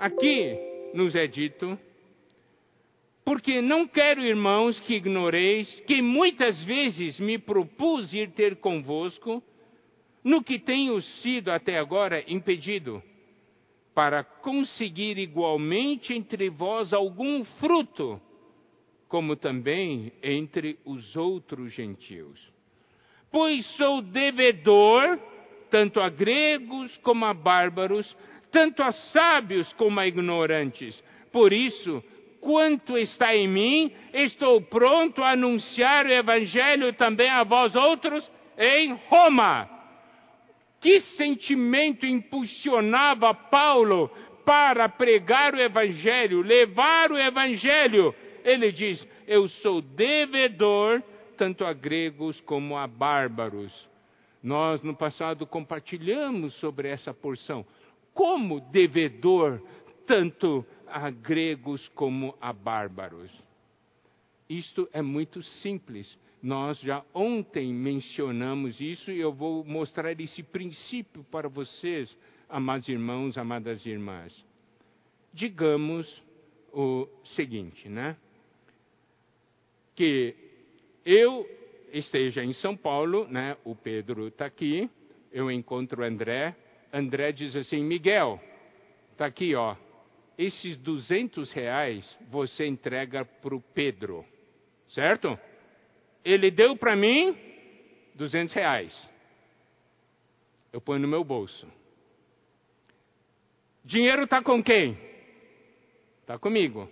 Aqui 0.00 0.58
nos 0.94 1.14
é 1.14 1.26
dito 1.26 1.78
porque 3.26 3.60
não 3.60 3.88
quero, 3.88 4.22
irmãos, 4.22 4.78
que 4.78 4.94
ignoreis 4.94 5.80
que 5.80 6.00
muitas 6.00 6.62
vezes 6.62 7.18
me 7.18 7.36
propus 7.36 8.14
ir 8.14 8.30
ter 8.30 8.54
convosco, 8.54 9.42
no 10.22 10.44
que 10.44 10.60
tenho 10.60 11.02
sido 11.02 11.50
até 11.50 11.76
agora 11.76 12.22
impedido, 12.28 13.02
para 13.92 14.22
conseguir 14.22 15.18
igualmente 15.18 16.14
entre 16.14 16.48
vós 16.48 16.92
algum 16.92 17.42
fruto, 17.58 18.20
como 19.08 19.34
também 19.34 20.12
entre 20.22 20.78
os 20.84 21.16
outros 21.16 21.72
gentios. 21.72 22.40
Pois 23.32 23.66
sou 23.76 24.02
devedor, 24.02 25.18
tanto 25.68 25.98
a 25.98 26.08
gregos 26.08 26.96
como 26.98 27.24
a 27.24 27.34
bárbaros, 27.34 28.16
tanto 28.52 28.84
a 28.84 28.92
sábios 28.92 29.72
como 29.72 29.98
a 29.98 30.06
ignorantes. 30.06 31.02
Por 31.32 31.52
isso, 31.52 32.04
quanto 32.46 32.96
está 32.96 33.34
em 33.34 33.48
mim, 33.48 33.92
estou 34.14 34.60
pronto 34.60 35.20
a 35.20 35.30
anunciar 35.30 36.06
o 36.06 36.12
Evangelho 36.12 36.92
também 36.92 37.28
a 37.28 37.42
vós 37.42 37.74
outros 37.74 38.30
em 38.56 38.94
Roma. 39.08 39.68
Que 40.80 41.00
sentimento 41.16 42.06
impulsionava 42.06 43.34
Paulo 43.34 44.08
para 44.44 44.88
pregar 44.88 45.54
o 45.54 45.60
Evangelho, 45.60 46.40
levar 46.40 47.10
o 47.10 47.18
Evangelho? 47.18 48.14
Ele 48.44 48.70
diz: 48.70 49.04
Eu 49.26 49.48
sou 49.48 49.82
devedor 49.82 51.02
tanto 51.36 51.64
a 51.64 51.72
gregos 51.72 52.40
como 52.42 52.76
a 52.76 52.86
bárbaros. 52.86 53.72
Nós 54.40 54.80
no 54.82 54.94
passado 54.94 55.44
compartilhamos 55.48 56.54
sobre 56.60 56.88
essa 56.88 57.12
porção. 57.12 57.66
Como 58.14 58.60
devedor 58.60 59.60
tanto 60.06 60.64
a 60.96 61.10
gregos 61.10 61.86
como 61.88 62.34
a 62.40 62.54
bárbaros. 62.54 63.30
Isto 64.48 64.88
é 64.94 65.02
muito 65.02 65.42
simples. 65.42 66.18
Nós 66.42 66.80
já 66.80 67.04
ontem 67.12 67.70
mencionamos 67.70 68.80
isso 68.80 69.10
e 69.10 69.20
eu 69.20 69.30
vou 69.30 69.62
mostrar 69.62 70.18
esse 70.18 70.42
princípio 70.42 71.22
para 71.24 71.50
vocês, 71.50 72.16
amados 72.48 72.88
irmãos, 72.88 73.36
amadas 73.36 73.84
irmãs. 73.84 74.42
Digamos 75.34 76.22
o 76.72 77.06
seguinte, 77.34 77.90
né? 77.90 78.16
Que 79.94 80.34
eu 81.04 81.46
esteja 81.92 82.42
em 82.42 82.54
São 82.54 82.74
Paulo, 82.74 83.28
né? 83.28 83.54
O 83.64 83.76
Pedro 83.76 84.28
está 84.28 84.46
aqui, 84.46 84.88
eu 85.30 85.50
encontro 85.50 86.00
o 86.00 86.04
André. 86.06 86.56
André 86.90 87.32
diz 87.32 87.54
assim: 87.54 87.84
Miguel, 87.84 88.40
está 89.12 89.26
aqui, 89.26 89.54
ó 89.54 89.76
esses 90.38 90.76
200 90.78 91.50
reais 91.52 92.18
você 92.30 92.66
entrega 92.66 93.24
para 93.24 93.54
o 93.54 93.60
Pedro, 93.60 94.24
certo? 94.90 95.38
Ele 96.24 96.50
deu 96.50 96.76
para 96.76 96.94
mim 96.94 97.36
200 98.14 98.54
reais. 98.54 99.08
Eu 100.72 100.80
ponho 100.80 101.00
no 101.00 101.08
meu 101.08 101.24
bolso. 101.24 101.66
Dinheiro 103.84 104.24
está 104.24 104.42
com 104.42 104.62
quem? 104.62 104.98
Está 106.20 106.38
comigo. 106.38 106.90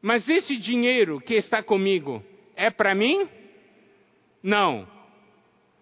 Mas 0.00 0.26
esse 0.28 0.56
dinheiro 0.56 1.20
que 1.20 1.34
está 1.34 1.62
comigo 1.62 2.24
é 2.56 2.70
para 2.70 2.94
mim? 2.94 3.28
Não. 4.42 4.88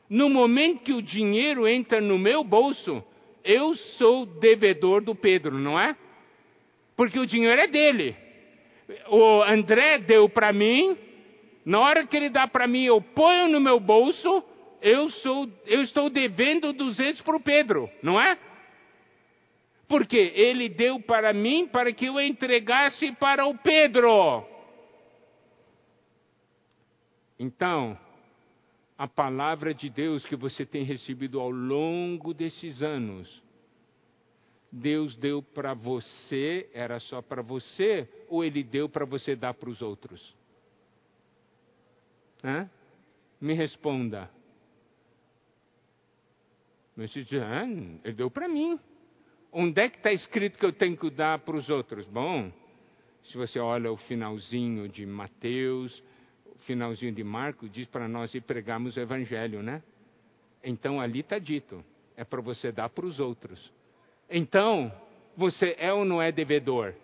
No 0.08 0.28
momento 0.28 0.82
que 0.82 0.92
o 0.92 1.02
dinheiro 1.02 1.68
entra 1.68 2.00
no 2.00 2.18
meu 2.18 2.42
bolso, 2.42 3.04
eu 3.44 3.74
sou 3.74 4.24
devedor 4.24 5.02
do 5.02 5.14
Pedro, 5.14 5.58
não 5.58 5.78
é? 5.78 5.96
Porque 6.98 7.16
o 7.16 7.26
dinheiro 7.26 7.60
é 7.60 7.68
dele. 7.68 8.16
O 9.08 9.40
André 9.44 9.98
deu 9.98 10.28
para 10.28 10.52
mim, 10.52 10.98
na 11.64 11.78
hora 11.78 12.04
que 12.04 12.16
ele 12.16 12.28
dá 12.28 12.48
para 12.48 12.66
mim, 12.66 12.82
eu 12.82 13.00
ponho 13.00 13.48
no 13.48 13.60
meu 13.60 13.78
bolso, 13.78 14.42
eu, 14.82 15.08
sou, 15.08 15.48
eu 15.64 15.80
estou 15.82 16.10
devendo 16.10 16.72
200 16.72 17.20
para 17.22 17.36
o 17.36 17.40
Pedro, 17.40 17.88
não 18.02 18.20
é? 18.20 18.36
Porque 19.86 20.16
ele 20.16 20.68
deu 20.68 21.00
para 21.00 21.32
mim 21.32 21.68
para 21.68 21.92
que 21.92 22.06
eu 22.06 22.20
entregasse 22.20 23.12
para 23.12 23.46
o 23.46 23.56
Pedro. 23.56 24.44
Então, 27.38 27.96
a 28.98 29.06
palavra 29.06 29.72
de 29.72 29.88
Deus 29.88 30.26
que 30.26 30.34
você 30.34 30.66
tem 30.66 30.82
recebido 30.82 31.38
ao 31.38 31.48
longo 31.48 32.34
desses 32.34 32.82
anos, 32.82 33.40
Deus 34.70 35.16
deu 35.16 35.42
para 35.42 35.74
você, 35.74 36.68
era 36.74 37.00
só 37.00 37.22
para 37.22 37.42
você, 37.42 38.08
ou 38.28 38.44
Ele 38.44 38.62
deu 38.62 38.88
para 38.88 39.04
você 39.04 39.34
dar 39.34 39.54
para 39.54 39.70
os 39.70 39.80
outros? 39.80 40.36
Hã? 42.44 42.68
Me 43.40 43.54
responda. 43.54 44.30
Mas 46.98 47.12
você 47.12 47.22
diz, 47.22 47.40
ah, 47.40 47.64
ele 47.64 48.14
deu 48.14 48.28
para 48.28 48.48
mim. 48.48 48.78
Onde 49.52 49.80
é 49.80 49.88
que 49.88 49.98
está 49.98 50.12
escrito 50.12 50.58
que 50.58 50.66
eu 50.66 50.72
tenho 50.72 50.96
que 50.96 51.08
dar 51.10 51.38
para 51.38 51.56
os 51.56 51.70
outros? 51.70 52.04
Bom, 52.06 52.52
se 53.24 53.36
você 53.36 53.60
olha 53.60 53.92
o 53.92 53.96
finalzinho 53.96 54.88
de 54.88 55.06
Mateus, 55.06 56.02
o 56.44 56.58
finalzinho 56.60 57.12
de 57.12 57.22
Marcos, 57.22 57.70
diz 57.70 57.86
para 57.86 58.08
nós 58.08 58.34
ir 58.34 58.40
pregarmos 58.40 58.96
o 58.96 59.00
Evangelho, 59.00 59.62
né? 59.62 59.82
Então 60.62 61.00
ali 61.00 61.20
está 61.20 61.38
dito, 61.38 61.84
é 62.16 62.24
para 62.24 62.40
você 62.40 62.72
dar 62.72 62.88
para 62.88 63.06
os 63.06 63.20
outros. 63.20 63.72
Então, 64.30 64.92
você 65.36 65.74
é 65.78 65.92
ou 65.92 66.04
não 66.04 66.20
é 66.20 66.30
devedor? 66.30 66.94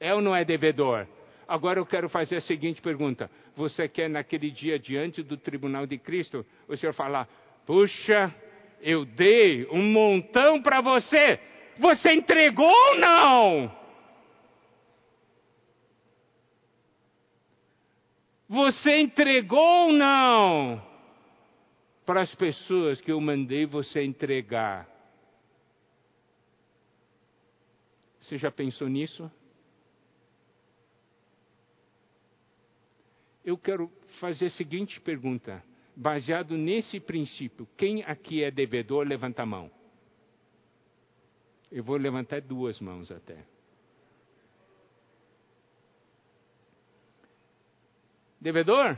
É 0.00 0.14
ou 0.14 0.20
não 0.20 0.34
é 0.34 0.44
devedor? 0.44 1.06
Agora 1.46 1.78
eu 1.78 1.86
quero 1.86 2.08
fazer 2.08 2.36
a 2.36 2.40
seguinte 2.40 2.80
pergunta: 2.80 3.30
Você 3.54 3.88
quer 3.88 4.08
naquele 4.08 4.50
dia 4.50 4.78
diante 4.78 5.22
do 5.22 5.36
tribunal 5.36 5.86
de 5.86 5.98
Cristo, 5.98 6.46
o 6.68 6.76
senhor 6.76 6.92
falar, 6.92 7.28
puxa, 7.66 8.34
eu 8.80 9.04
dei 9.04 9.66
um 9.66 9.82
montão 9.82 10.62
para 10.62 10.80
você, 10.80 11.38
você 11.78 12.12
entregou 12.12 12.70
ou 12.70 12.98
não? 12.98 13.80
Você 18.48 18.98
entregou 18.98 19.86
ou 19.86 19.92
não? 19.92 20.82
Para 22.04 22.22
as 22.22 22.34
pessoas 22.34 23.00
que 23.00 23.12
eu 23.12 23.20
mandei 23.20 23.66
você 23.66 24.02
entregar. 24.02 24.88
Você 28.30 28.38
já 28.38 28.52
pensou 28.52 28.88
nisso? 28.88 29.28
Eu 33.44 33.58
quero 33.58 33.90
fazer 34.20 34.46
a 34.46 34.50
seguinte 34.50 35.00
pergunta, 35.00 35.60
baseado 35.96 36.56
nesse 36.56 37.00
princípio: 37.00 37.66
quem 37.76 38.04
aqui 38.04 38.44
é 38.44 38.50
devedor, 38.52 39.04
levanta 39.04 39.42
a 39.42 39.46
mão. 39.46 39.68
Eu 41.72 41.82
vou 41.82 41.96
levantar 41.96 42.40
duas 42.40 42.78
mãos 42.78 43.10
até. 43.10 43.44
Devedor? 48.40 48.96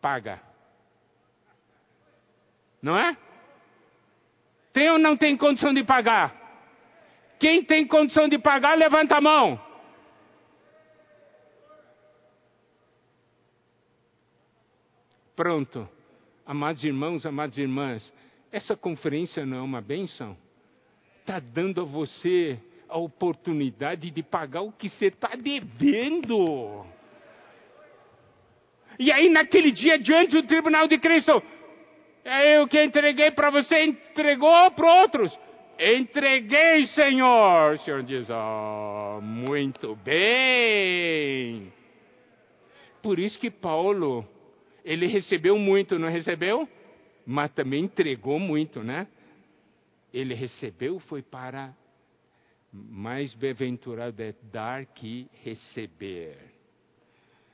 Paga. 0.00 0.42
Não 2.80 2.96
é? 2.96 3.18
Tem 4.72 4.90
ou 4.90 4.98
não 4.98 5.14
tem 5.14 5.36
condição 5.36 5.74
de 5.74 5.84
pagar? 5.84 6.43
Quem 7.44 7.62
tem 7.62 7.86
condição 7.86 8.26
de 8.26 8.38
pagar, 8.38 8.74
levanta 8.74 9.18
a 9.18 9.20
mão. 9.20 9.60
Pronto. 15.36 15.86
Amados 16.46 16.82
irmãos, 16.82 17.26
amadas 17.26 17.58
irmãs, 17.58 18.10
essa 18.50 18.74
conferência 18.74 19.44
não 19.44 19.58
é 19.58 19.60
uma 19.60 19.82
benção? 19.82 20.34
Está 21.20 21.38
dando 21.38 21.82
a 21.82 21.84
você 21.84 22.58
a 22.88 22.96
oportunidade 22.96 24.10
de 24.10 24.22
pagar 24.22 24.62
o 24.62 24.72
que 24.72 24.88
você 24.88 25.08
está 25.08 25.36
devendo. 25.36 26.86
E 28.98 29.12
aí, 29.12 29.28
naquele 29.28 29.70
dia, 29.70 29.98
diante 29.98 30.30
do 30.32 30.44
tribunal 30.44 30.88
de 30.88 30.96
Cristo, 30.96 31.42
é 32.24 32.56
eu 32.56 32.66
que 32.66 32.82
entreguei 32.82 33.32
para 33.32 33.50
você, 33.50 33.84
entregou 33.84 34.70
para 34.70 35.02
outros. 35.02 35.38
Entreguei, 35.78 36.86
Senhor. 36.88 37.74
O 37.74 37.78
Senhor 37.78 38.02
diz: 38.02 38.28
oh, 38.30 39.20
muito 39.20 39.96
bem. 39.96 41.72
Por 43.02 43.18
isso 43.18 43.38
que 43.38 43.50
Paulo, 43.50 44.26
ele 44.84 45.06
recebeu 45.06 45.58
muito, 45.58 45.98
não 45.98 46.08
recebeu? 46.08 46.68
Mas 47.26 47.50
também 47.52 47.84
entregou 47.84 48.38
muito, 48.38 48.82
né? 48.82 49.06
Ele 50.12 50.34
recebeu 50.34 51.00
foi 51.00 51.22
para 51.22 51.74
mais 52.72 53.34
bem-aventurado 53.34 54.20
é 54.20 54.34
dar 54.50 54.84
que 54.86 55.28
receber. 55.44 56.36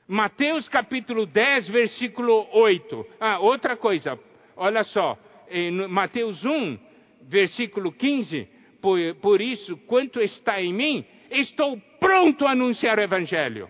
Mateus 0.07 0.67
capítulo 0.67 1.25
10, 1.25 1.69
versículo 1.69 2.47
8. 2.51 3.07
Ah, 3.19 3.39
outra 3.39 3.77
coisa, 3.77 4.19
olha 4.55 4.83
só, 4.83 5.17
em 5.49 5.71
Mateus 5.87 6.43
1, 6.43 6.77
versículo 7.23 7.91
15, 7.91 8.47
por, 8.81 8.97
por 9.15 9.41
isso, 9.41 9.77
quanto 9.87 10.19
está 10.19 10.61
em 10.61 10.73
mim, 10.73 11.05
estou 11.29 11.79
pronto 11.99 12.45
a 12.45 12.51
anunciar 12.51 12.97
o 12.97 13.01
Evangelho. 13.01 13.69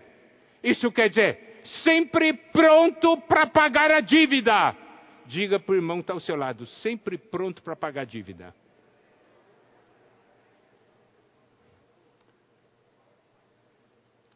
Isso 0.62 0.90
quer 0.90 1.08
dizer, 1.08 1.60
sempre 1.82 2.32
pronto 2.32 3.16
para 3.22 3.46
pagar 3.46 3.90
a 3.90 4.00
dívida. 4.00 4.76
Diga 5.26 5.58
para 5.60 5.72
o 5.72 5.76
irmão 5.76 5.98
que 5.98 6.02
está 6.02 6.12
ao 6.12 6.20
seu 6.20 6.36
lado, 6.36 6.66
sempre 6.66 7.16
pronto 7.16 7.62
para 7.62 7.76
pagar 7.76 8.02
a 8.02 8.04
dívida. 8.04 8.54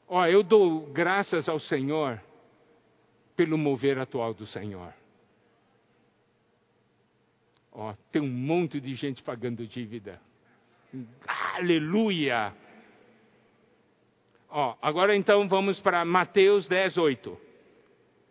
Ó, 0.09 0.25
eu 0.27 0.43
dou 0.43 0.87
graças 0.93 1.49
ao 1.49 1.59
Senhor 1.59 2.23
pelo 3.35 3.59
mover 3.59 3.99
atual 3.99 4.33
do 4.33 4.47
Senhor. 4.47 4.95
Ó, 7.79 7.95
tem 8.11 8.23
um 8.23 8.27
monte 8.27 8.81
de 8.81 8.95
gente 8.95 9.23
pagando 9.23 9.67
dívida. 9.67 10.19
Aleluia! 11.55 12.55
Ó, 14.49 14.75
agora 14.81 15.15
então 15.15 15.47
vamos 15.47 15.79
para 15.81 16.03
Mateus 16.03 16.67
10, 16.69 16.97
8. 16.97 17.39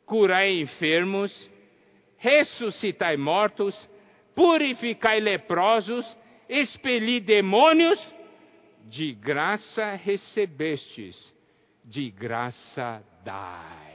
Curai 0.04 0.62
enfermos, 0.62 1.32
ressuscitai 2.18 3.18
mortos, 3.18 3.76
purificai 4.34 5.20
leprosos, 5.20 6.18
expeli 6.50 7.20
demônios, 7.20 8.00
de 8.86 9.14
graça 9.14 9.92
recebestes, 9.92 11.32
de 11.84 12.10
graça 12.10 13.04
dai. 13.24 13.94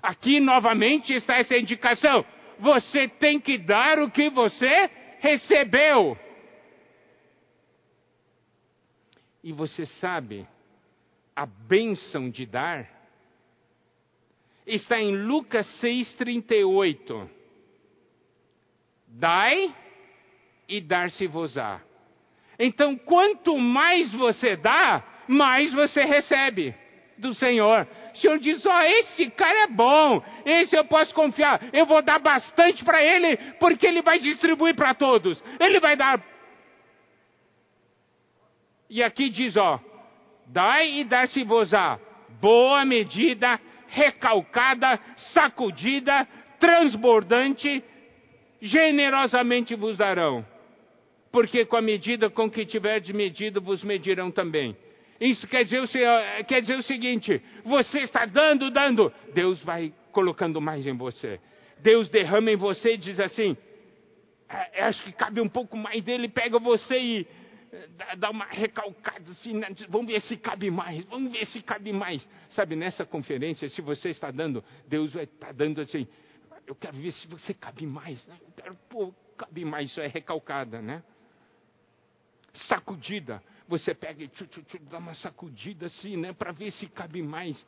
Aqui 0.00 0.38
novamente 0.38 1.12
está 1.12 1.38
essa 1.38 1.56
indicação 1.56 2.24
você 2.60 3.08
tem 3.08 3.40
que 3.40 3.58
dar 3.58 3.98
o 3.98 4.10
que 4.10 4.30
você 4.30 4.90
recebeu. 5.18 6.16
E 9.42 9.52
você 9.52 9.86
sabe, 9.86 10.46
a 11.34 11.46
bênção 11.46 12.28
de 12.28 12.44
dar 12.44 12.88
está 14.66 15.00
em 15.00 15.16
Lucas 15.16 15.66
6,38. 15.82 17.28
Dai 19.08 19.74
e 20.68 20.80
dar-se-vos-á. 20.80 21.80
Então, 22.58 22.96
quanto 22.96 23.56
mais 23.58 24.12
você 24.12 24.54
dá, 24.56 25.24
mais 25.26 25.72
você 25.72 26.04
recebe 26.04 26.74
do 27.16 27.34
Senhor. 27.34 27.88
O 28.20 28.22
Senhor 28.22 28.38
diz: 28.38 28.66
Ó, 28.66 28.70
oh, 28.70 28.82
esse 28.82 29.30
cara 29.30 29.62
é 29.62 29.66
bom, 29.66 30.22
esse 30.44 30.76
eu 30.76 30.84
posso 30.84 31.14
confiar, 31.14 31.58
eu 31.72 31.86
vou 31.86 32.02
dar 32.02 32.18
bastante 32.18 32.84
para 32.84 33.02
ele, 33.02 33.34
porque 33.58 33.86
ele 33.86 34.02
vai 34.02 34.18
distribuir 34.18 34.74
para 34.74 34.92
todos, 34.92 35.42
ele 35.58 35.80
vai 35.80 35.96
dar. 35.96 36.22
E 38.90 39.02
aqui 39.02 39.30
diz: 39.30 39.56
Ó, 39.56 39.80
dai 40.48 41.00
e 41.00 41.04
dar-se-vos-á, 41.04 41.98
boa 42.42 42.84
medida, 42.84 43.58
recalcada, 43.88 45.00
sacudida, 45.32 46.28
transbordante, 46.58 47.82
generosamente 48.60 49.74
vos 49.74 49.96
darão. 49.96 50.44
Porque 51.32 51.64
com 51.64 51.76
a 51.76 51.80
medida 51.80 52.28
com 52.28 52.50
que 52.50 52.66
tiverdes 52.66 53.14
medido, 53.14 53.62
vos 53.62 53.82
medirão 53.82 54.30
também. 54.30 54.76
Isso 55.20 55.46
quer 55.46 55.64
dizer, 55.64 55.86
quer 56.48 56.62
dizer 56.62 56.78
o 56.78 56.82
seguinte: 56.82 57.42
você 57.62 57.98
está 58.00 58.24
dando, 58.24 58.70
dando, 58.70 59.12
Deus 59.34 59.62
vai 59.62 59.92
colocando 60.12 60.60
mais 60.60 60.86
em 60.86 60.96
você. 60.96 61.38
Deus 61.80 62.08
derrama 62.08 62.50
em 62.50 62.56
você 62.56 62.94
e 62.94 62.96
diz 62.96 63.20
assim: 63.20 63.54
é, 64.48 64.82
acho 64.84 65.02
que 65.02 65.12
cabe 65.12 65.42
um 65.42 65.48
pouco 65.48 65.76
mais 65.76 66.02
dele, 66.02 66.26
pega 66.26 66.58
você 66.58 66.98
e 66.98 67.28
é, 67.70 68.16
dá 68.16 68.30
uma 68.30 68.46
recalcada 68.46 69.30
assim, 69.32 69.52
né? 69.52 69.68
vamos 69.90 70.06
ver 70.06 70.22
se 70.22 70.38
cabe 70.38 70.70
mais, 70.70 71.04
vamos 71.04 71.30
ver 71.32 71.44
se 71.46 71.60
cabe 71.60 71.92
mais. 71.92 72.26
Sabe, 72.48 72.74
nessa 72.74 73.04
conferência, 73.04 73.68
se 73.68 73.82
você 73.82 74.08
está 74.08 74.30
dando, 74.30 74.64
Deus 74.88 75.12
vai 75.12 75.24
estar 75.24 75.52
dando 75.52 75.82
assim, 75.82 76.08
eu 76.66 76.74
quero 76.74 76.96
ver 76.96 77.12
se 77.12 77.26
você 77.26 77.52
cabe 77.52 77.86
mais, 77.86 78.26
né? 78.26 78.36
eu 78.40 78.52
quero, 78.56 78.74
pô, 78.88 79.14
cabe 79.36 79.66
mais, 79.66 79.90
isso 79.90 80.00
é 80.00 80.06
recalcada, 80.06 80.80
né? 80.80 81.02
Sacudida 82.54 83.42
você 83.70 83.94
pega 83.94 84.24
e 84.24 84.28
tchu, 84.28 84.48
tchu, 84.48 84.62
tchu, 84.64 84.78
dá 84.90 84.98
uma 84.98 85.14
sacudida 85.14 85.86
assim, 85.86 86.16
né, 86.16 86.32
para 86.32 86.50
ver 86.50 86.72
se 86.72 86.88
cabe 86.88 87.22
mais. 87.22 87.64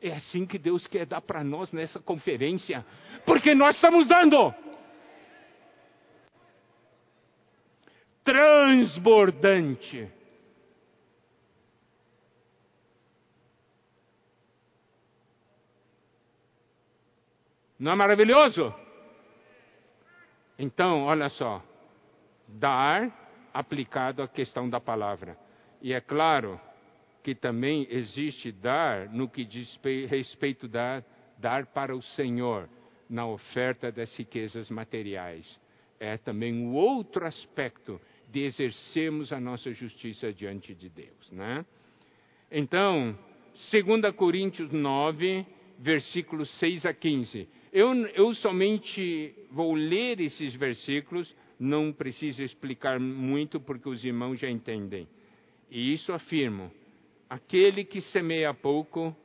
É 0.00 0.12
assim 0.12 0.46
que 0.46 0.58
Deus 0.58 0.86
quer 0.86 1.04
dar 1.04 1.20
para 1.20 1.44
nós 1.44 1.70
nessa 1.72 2.00
conferência, 2.00 2.84
porque 3.26 3.54
nós 3.54 3.76
estamos 3.76 4.08
dando. 4.08 4.54
Transbordante. 8.24 10.10
Não 17.78 17.92
é 17.92 17.94
maravilhoso? 17.94 18.74
Então, 20.58 21.04
olha 21.04 21.28
só, 21.28 21.62
dar 22.48 23.23
aplicado 23.54 24.20
à 24.20 24.26
questão 24.28 24.68
da 24.68 24.80
palavra. 24.80 25.38
E 25.80 25.92
é 25.92 26.00
claro 26.00 26.60
que 27.22 27.34
também 27.34 27.86
existe 27.88 28.50
dar 28.50 29.08
no 29.08 29.28
que 29.28 29.44
diz 29.44 29.78
respeito 30.08 30.66
a 30.66 30.68
dar, 30.68 31.04
dar 31.38 31.66
para 31.66 31.96
o 31.96 32.02
Senhor 32.02 32.68
na 33.08 33.26
oferta 33.26 33.92
das 33.92 34.14
riquezas 34.16 34.68
materiais. 34.68 35.58
É 36.00 36.18
também 36.18 36.52
um 36.52 36.74
outro 36.74 37.24
aspecto 37.24 38.00
de 38.30 38.40
exercermos 38.40 39.32
a 39.32 39.38
nossa 39.38 39.72
justiça 39.72 40.32
diante 40.32 40.74
de 40.74 40.88
Deus, 40.88 41.30
né? 41.30 41.64
Então, 42.50 43.16
2 43.72 44.14
Coríntios 44.14 44.72
9, 44.72 45.46
versículos 45.78 46.50
6 46.58 46.84
a 46.84 46.92
15. 46.92 47.48
Eu, 47.72 47.92
eu 48.08 48.34
somente 48.34 49.34
vou 49.50 49.74
ler 49.74 50.20
esses 50.20 50.54
versículos, 50.54 51.34
não 51.64 51.92
preciso 51.92 52.42
explicar 52.42 53.00
muito 53.00 53.58
porque 53.58 53.88
os 53.88 54.04
irmãos 54.04 54.38
já 54.38 54.48
entendem. 54.48 55.08
E 55.70 55.92
isso 55.92 56.12
afirmo: 56.12 56.70
aquele 57.28 57.84
que 57.84 58.00
semeia 58.00 58.52
pouco, 58.52 59.16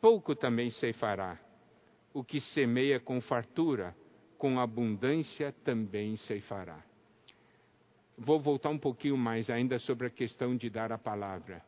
pouco 0.00 0.36
também 0.36 0.70
ceifará. 0.70 1.40
O 2.12 2.22
que 2.22 2.40
semeia 2.40 3.00
com 3.00 3.20
fartura, 3.20 3.94
com 4.38 4.60
abundância 4.60 5.52
também 5.64 6.16
ceifará. 6.16 6.84
Vou 8.16 8.40
voltar 8.40 8.70
um 8.70 8.78
pouquinho 8.78 9.16
mais 9.16 9.50
ainda 9.50 9.78
sobre 9.78 10.06
a 10.06 10.10
questão 10.10 10.56
de 10.56 10.70
dar 10.70 10.92
a 10.92 10.98
palavra. 10.98 11.62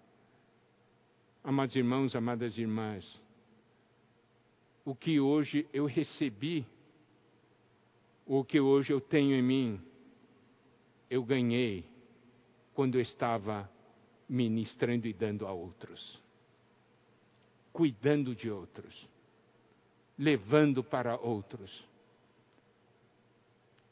Amados 1.45 1.77
irmãos, 1.77 2.15
amadas 2.15 2.57
irmãs, 2.57 3.21
o 4.85 4.95
que 4.95 5.21
hoje 5.21 5.69
eu 5.73 5.85
recebi, 5.85 6.67
o 8.29 8.45
que 8.45 8.61
hoje 8.61 8.93
eu 8.93 9.01
tenho 9.01 9.35
em 9.35 9.43
mim, 9.43 9.81
eu 11.09 11.25
ganhei 11.25 11.87
quando 12.75 12.97
eu 12.97 13.01
estava 13.01 13.69
ministrando 14.29 15.07
e 15.07 15.15
dando 15.15 15.47
a 15.47 15.53
outros, 15.53 16.21
cuidando 17.73 18.35
de 18.35 18.51
outros, 18.51 19.09
levando 20.19 20.85
para 20.85 21.17
outros. 21.17 21.83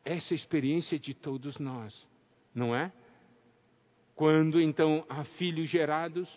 Essa 0.05 0.35
é 0.35 0.37
experiência 0.37 0.99
de 0.99 1.15
todos 1.15 1.59
nós, 1.59 2.07
não 2.55 2.77
é? 2.77 2.93
Quando 4.15 4.61
então 4.61 5.05
há 5.09 5.25
filhos 5.25 5.71
gerados, 5.71 6.29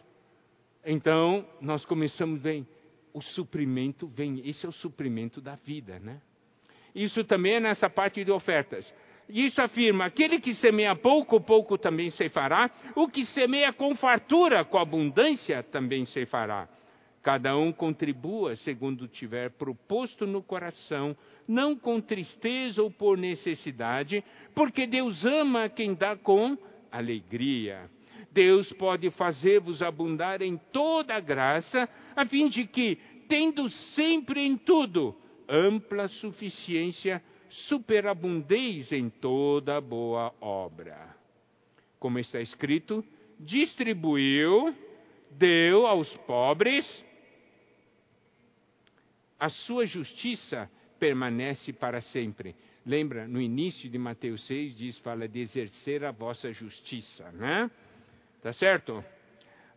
então 0.86 1.46
nós 1.60 1.84
começamos 1.86 2.42
bem 2.42 2.66
o 3.14 3.22
suprimento 3.22 4.08
vem. 4.08 4.48
Esse 4.48 4.66
é 4.66 4.70
o 4.70 4.74
suprimento 4.74 5.42
da 5.42 5.56
vida, 5.56 6.00
né? 6.00 6.22
Isso 6.94 7.24
também 7.24 7.56
é 7.56 7.60
nessa 7.60 7.90
parte 7.90 8.24
de 8.24 8.32
ofertas. 8.32 8.92
Isso 9.30 9.62
afirma: 9.62 10.06
aquele 10.06 10.40
que 10.40 10.54
semeia 10.56 10.96
pouco, 10.96 11.40
pouco 11.40 11.78
também 11.78 12.10
se 12.10 12.30
fará. 12.30 12.70
O 12.96 13.08
que 13.08 13.26
semeia 13.26 13.72
com 13.72 13.96
fartura, 13.96 14.66
com 14.66 14.78
abundância, 14.78 15.62
também 15.62 16.06
se 16.06 16.26
fará. 16.26 16.68
Cada 17.22 17.56
um 17.58 17.72
contribua 17.72 18.56
segundo 18.56 19.08
tiver 19.08 19.52
proposto 19.52 20.26
no 20.26 20.42
coração, 20.42 21.16
não 21.48 21.76
com 21.76 22.00
tristeza 22.00 22.82
ou 22.82 22.90
por 22.90 23.18
necessidade, 23.18 24.24
porque 24.56 24.88
Deus 24.88 25.24
ama 25.26 25.70
quem 25.70 25.94
dá 25.94 26.16
com 26.16 26.58
alegria. 26.92 27.90
Deus 28.32 28.72
pode 28.74 29.10
fazer-vos 29.12 29.82
abundar 29.82 30.42
em 30.42 30.58
toda 30.72 31.16
a 31.16 31.20
graça, 31.20 31.90
a 32.16 32.26
fim 32.26 32.48
de 32.48 32.66
que, 32.66 32.98
tendo 33.28 33.70
sempre 33.70 34.42
em 34.42 34.58
tudo 34.58 35.16
ampla 35.50 36.08
suficiência, 36.08 37.22
superabundeis 37.50 38.92
em 38.92 39.10
toda 39.10 39.82
boa 39.82 40.34
obra. 40.40 41.16
Como 42.00 42.20
está 42.20 42.40
escrito, 42.40 43.04
distribuiu, 43.40 44.76
deu 45.32 45.88
aos 45.88 46.16
pobres, 46.20 46.86
a 49.40 49.50
sua 49.50 49.86
justiça 49.86 50.70
permanece 51.00 51.74
para 51.74 52.02
sempre. 52.02 52.56
Lembra, 52.86 53.28
no 53.28 53.42
início 53.42 53.90
de 53.90 53.98
Mateus 53.98 54.46
6 54.48 54.76
diz, 54.76 54.98
fala 55.00 55.28
de 55.28 55.40
exercer 55.40 56.04
a 56.04 56.12
vossa 56.12 56.52
justiça, 56.52 57.32
né? 57.32 57.70
Tá 58.42 58.54
certo? 58.54 59.04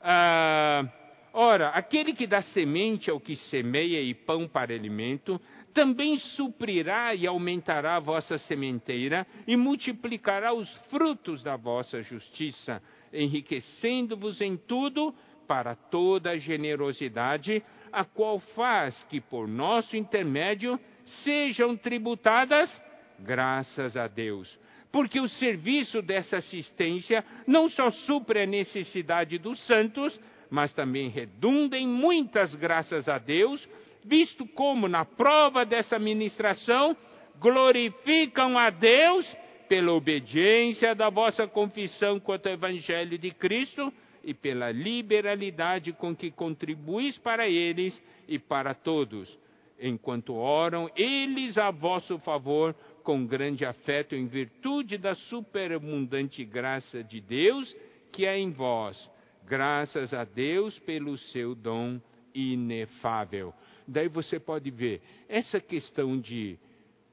Ah, 0.00 0.84
ora, 1.33 1.68
aquele 1.70 2.12
que 2.12 2.26
dá 2.26 2.43
semente 2.43 3.11
ao 3.11 3.20
que 3.20 3.37
semeia 3.37 4.01
e 4.01 4.14
pão 4.14 4.47
para 4.47 4.74
alimento, 4.74 5.41
também 5.72 6.16
suprirá 6.18 7.14
e 7.14 7.26
aumentará 7.26 7.97
a 7.97 8.01
vossa 8.01 8.39
sementeira 8.39 9.26
e 9.47 9.57
multiplicará 9.57 10.53
os 10.53 10.68
frutos 10.89 11.43
da 11.43 11.57
vossa 11.57 12.03
justiça, 12.03 12.83
enriquecendo-vos 13.12 14.41
em 14.41 14.57
tudo 14.57 15.14
para 15.47 15.74
toda 15.74 16.30
a 16.30 16.39
generosidade, 16.39 17.62
a 17.93 18.05
qual 18.05 18.39
faz 18.39 19.03
que 19.05 19.20
por 19.20 19.47
nosso 19.47 19.97
intermédio 19.97 20.78
sejam 21.24 21.76
tributadas 21.76 22.70
graças 23.18 23.97
a 23.97 24.09
Deus. 24.09 24.59
Porque 24.91 25.20
o 25.20 25.28
serviço 25.28 26.03
dessa 26.03 26.39
assistência 26.39 27.24
não 27.47 27.68
só 27.68 27.91
supre 27.91 28.43
a 28.43 28.47
necessidade 28.47 29.39
dos 29.39 29.59
santos, 29.66 30.18
mas 30.53 30.70
também 30.74 31.09
redunda 31.09 31.78
em 31.78 31.88
muitas 31.88 32.55
graças 32.55 33.09
a 33.09 33.16
Deus, 33.16 33.66
visto 34.05 34.46
como 34.48 34.86
na 34.86 35.03
prova 35.03 35.64
dessa 35.64 35.98
ministração 35.98 36.94
glorificam 37.40 38.59
a 38.59 38.68
Deus 38.68 39.26
pela 39.66 39.94
obediência 39.94 40.94
da 40.94 41.09
vossa 41.09 41.48
confissão 41.48 42.20
quanto 42.20 42.48
ao 42.48 42.53
Evangelho 42.53 43.16
de 43.16 43.30
Cristo 43.30 43.90
e 44.22 44.34
pela 44.34 44.70
liberalidade 44.70 45.90
com 45.94 46.14
que 46.14 46.30
contribuís 46.30 47.16
para 47.16 47.48
eles 47.48 48.00
e 48.28 48.38
para 48.38 48.74
todos, 48.74 49.38
enquanto 49.80 50.34
oram 50.34 50.90
eles 50.94 51.57
a 51.57 51.70
vosso 51.70 52.18
favor 52.18 52.74
com 53.03 53.24
grande 53.24 53.64
afeto 53.64 54.14
em 54.14 54.26
virtude 54.26 54.98
da 54.98 55.14
superabundante 55.14 56.44
graça 56.44 57.03
de 57.03 57.22
Deus 57.22 57.74
que 58.12 58.26
é 58.26 58.38
em 58.38 58.50
vós. 58.50 59.11
Graças 59.47 60.12
a 60.14 60.24
Deus 60.24 60.78
pelo 60.80 61.16
seu 61.18 61.55
dom 61.55 62.01
inefável. 62.34 63.53
Daí 63.86 64.09
você 64.09 64.38
pode 64.38 64.70
ver 64.70 65.03
essa 65.28 65.61
questão 65.61 66.18
de 66.18 66.59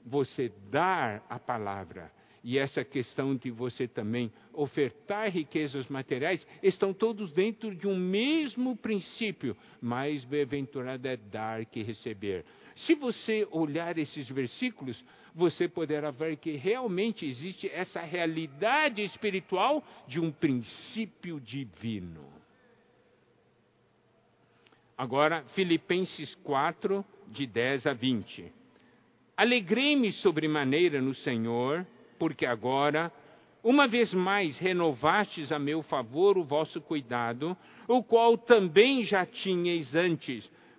você 0.05 0.51
dar 0.69 1.25
a 1.29 1.39
palavra 1.39 2.11
e 2.43 2.57
essa 2.57 2.83
questão 2.83 3.35
de 3.35 3.51
você 3.51 3.87
também 3.87 4.31
ofertar 4.53 5.29
riquezas 5.29 5.87
materiais 5.87 6.45
estão 6.63 6.93
todos 6.93 7.31
dentro 7.33 7.75
de 7.75 7.87
um 7.87 7.97
mesmo 7.97 8.75
princípio. 8.77 9.55
Mais 9.81 10.23
bem-aventurado 10.23 11.07
é 11.07 11.17
dar 11.17 11.65
que 11.65 11.83
receber. 11.83 12.45
Se 12.85 12.95
você 12.95 13.47
olhar 13.51 13.97
esses 13.97 14.29
versículos, 14.29 15.03
você 15.35 15.67
poderá 15.67 16.11
ver 16.11 16.37
que 16.37 16.51
realmente 16.51 17.25
existe 17.25 17.69
essa 17.69 18.01
realidade 18.01 19.01
espiritual 19.01 19.83
de 20.07 20.19
um 20.19 20.31
princípio 20.31 21.39
divino. 21.39 22.25
Agora, 24.97 25.43
Filipenses 25.55 26.35
4, 26.43 27.05
de 27.27 27.45
10 27.45 27.87
a 27.87 27.93
20. 27.93 28.51
Alegrei-me 29.35 30.11
sobremaneira 30.11 31.01
no 31.01 31.13
Senhor, 31.13 31.85
porque 32.17 32.45
agora, 32.45 33.11
uma 33.63 33.87
vez 33.87 34.13
mais, 34.13 34.57
renovastes 34.57 35.51
a 35.51 35.59
meu 35.59 35.81
favor 35.83 36.37
o 36.37 36.43
vosso 36.43 36.81
cuidado, 36.81 37.55
o 37.87 38.03
qual 38.03 38.37
também 38.37 39.03
já 39.03 39.25
tinhais 39.25 39.95
antes 39.95 40.49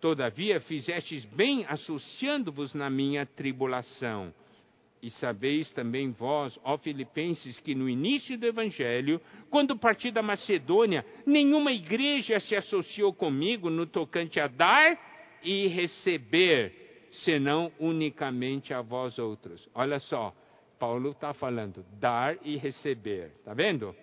Todavia 0.00 0.60
fizestes 0.60 1.24
bem 1.24 1.64
associando-vos 1.68 2.74
na 2.74 2.88
minha 2.88 3.26
tribulação. 3.26 4.32
E 5.02 5.10
sabeis 5.10 5.70
também 5.72 6.10
vós, 6.10 6.58
ó 6.64 6.76
Filipenses, 6.76 7.58
que 7.60 7.74
no 7.74 7.88
início 7.88 8.36
do 8.36 8.46
Evangelho, 8.46 9.20
quando 9.48 9.78
parti 9.78 10.10
da 10.10 10.22
Macedônia, 10.22 11.04
nenhuma 11.24 11.72
igreja 11.72 12.40
se 12.40 12.56
associou 12.56 13.12
comigo 13.12 13.70
no 13.70 13.86
tocante 13.86 14.40
a 14.40 14.48
dar 14.48 14.98
e 15.42 15.68
receber, 15.68 17.08
senão 17.12 17.72
unicamente 17.78 18.74
a 18.74 18.82
vós 18.82 19.18
outros. 19.18 19.68
Olha 19.72 20.00
só, 20.00 20.34
Paulo 20.78 21.10
está 21.10 21.32
falando 21.32 21.84
dar 22.00 22.36
e 22.44 22.56
receber, 22.56 23.32
está 23.38 23.54
vendo? 23.54 23.94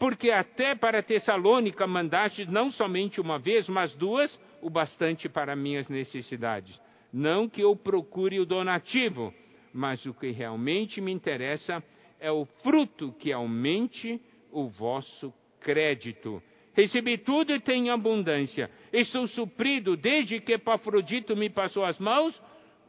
Porque 0.00 0.30
até 0.30 0.74
para 0.74 1.02
Tessalônica 1.02 1.86
mandaste 1.86 2.50
não 2.50 2.70
somente 2.70 3.20
uma 3.20 3.38
vez, 3.38 3.68
mas 3.68 3.94
duas, 3.94 4.40
o 4.62 4.70
bastante 4.70 5.28
para 5.28 5.54
minhas 5.54 5.88
necessidades. 5.88 6.80
Não 7.12 7.46
que 7.46 7.60
eu 7.60 7.76
procure 7.76 8.40
o 8.40 8.46
donativo, 8.46 9.32
mas 9.74 10.04
o 10.06 10.14
que 10.14 10.30
realmente 10.30 11.02
me 11.02 11.12
interessa 11.12 11.84
é 12.18 12.32
o 12.32 12.46
fruto 12.62 13.12
que 13.18 13.30
aumente 13.30 14.18
o 14.50 14.68
vosso 14.68 15.34
crédito. 15.60 16.42
Recebi 16.72 17.18
tudo 17.18 17.52
e 17.52 17.60
tenho 17.60 17.92
abundância. 17.92 18.70
Estou 18.90 19.26
suprido 19.26 19.98
desde 19.98 20.40
que 20.40 20.52
Epafrodito 20.52 21.36
me 21.36 21.50
passou 21.50 21.84
as 21.84 21.98
mãos. 21.98 22.40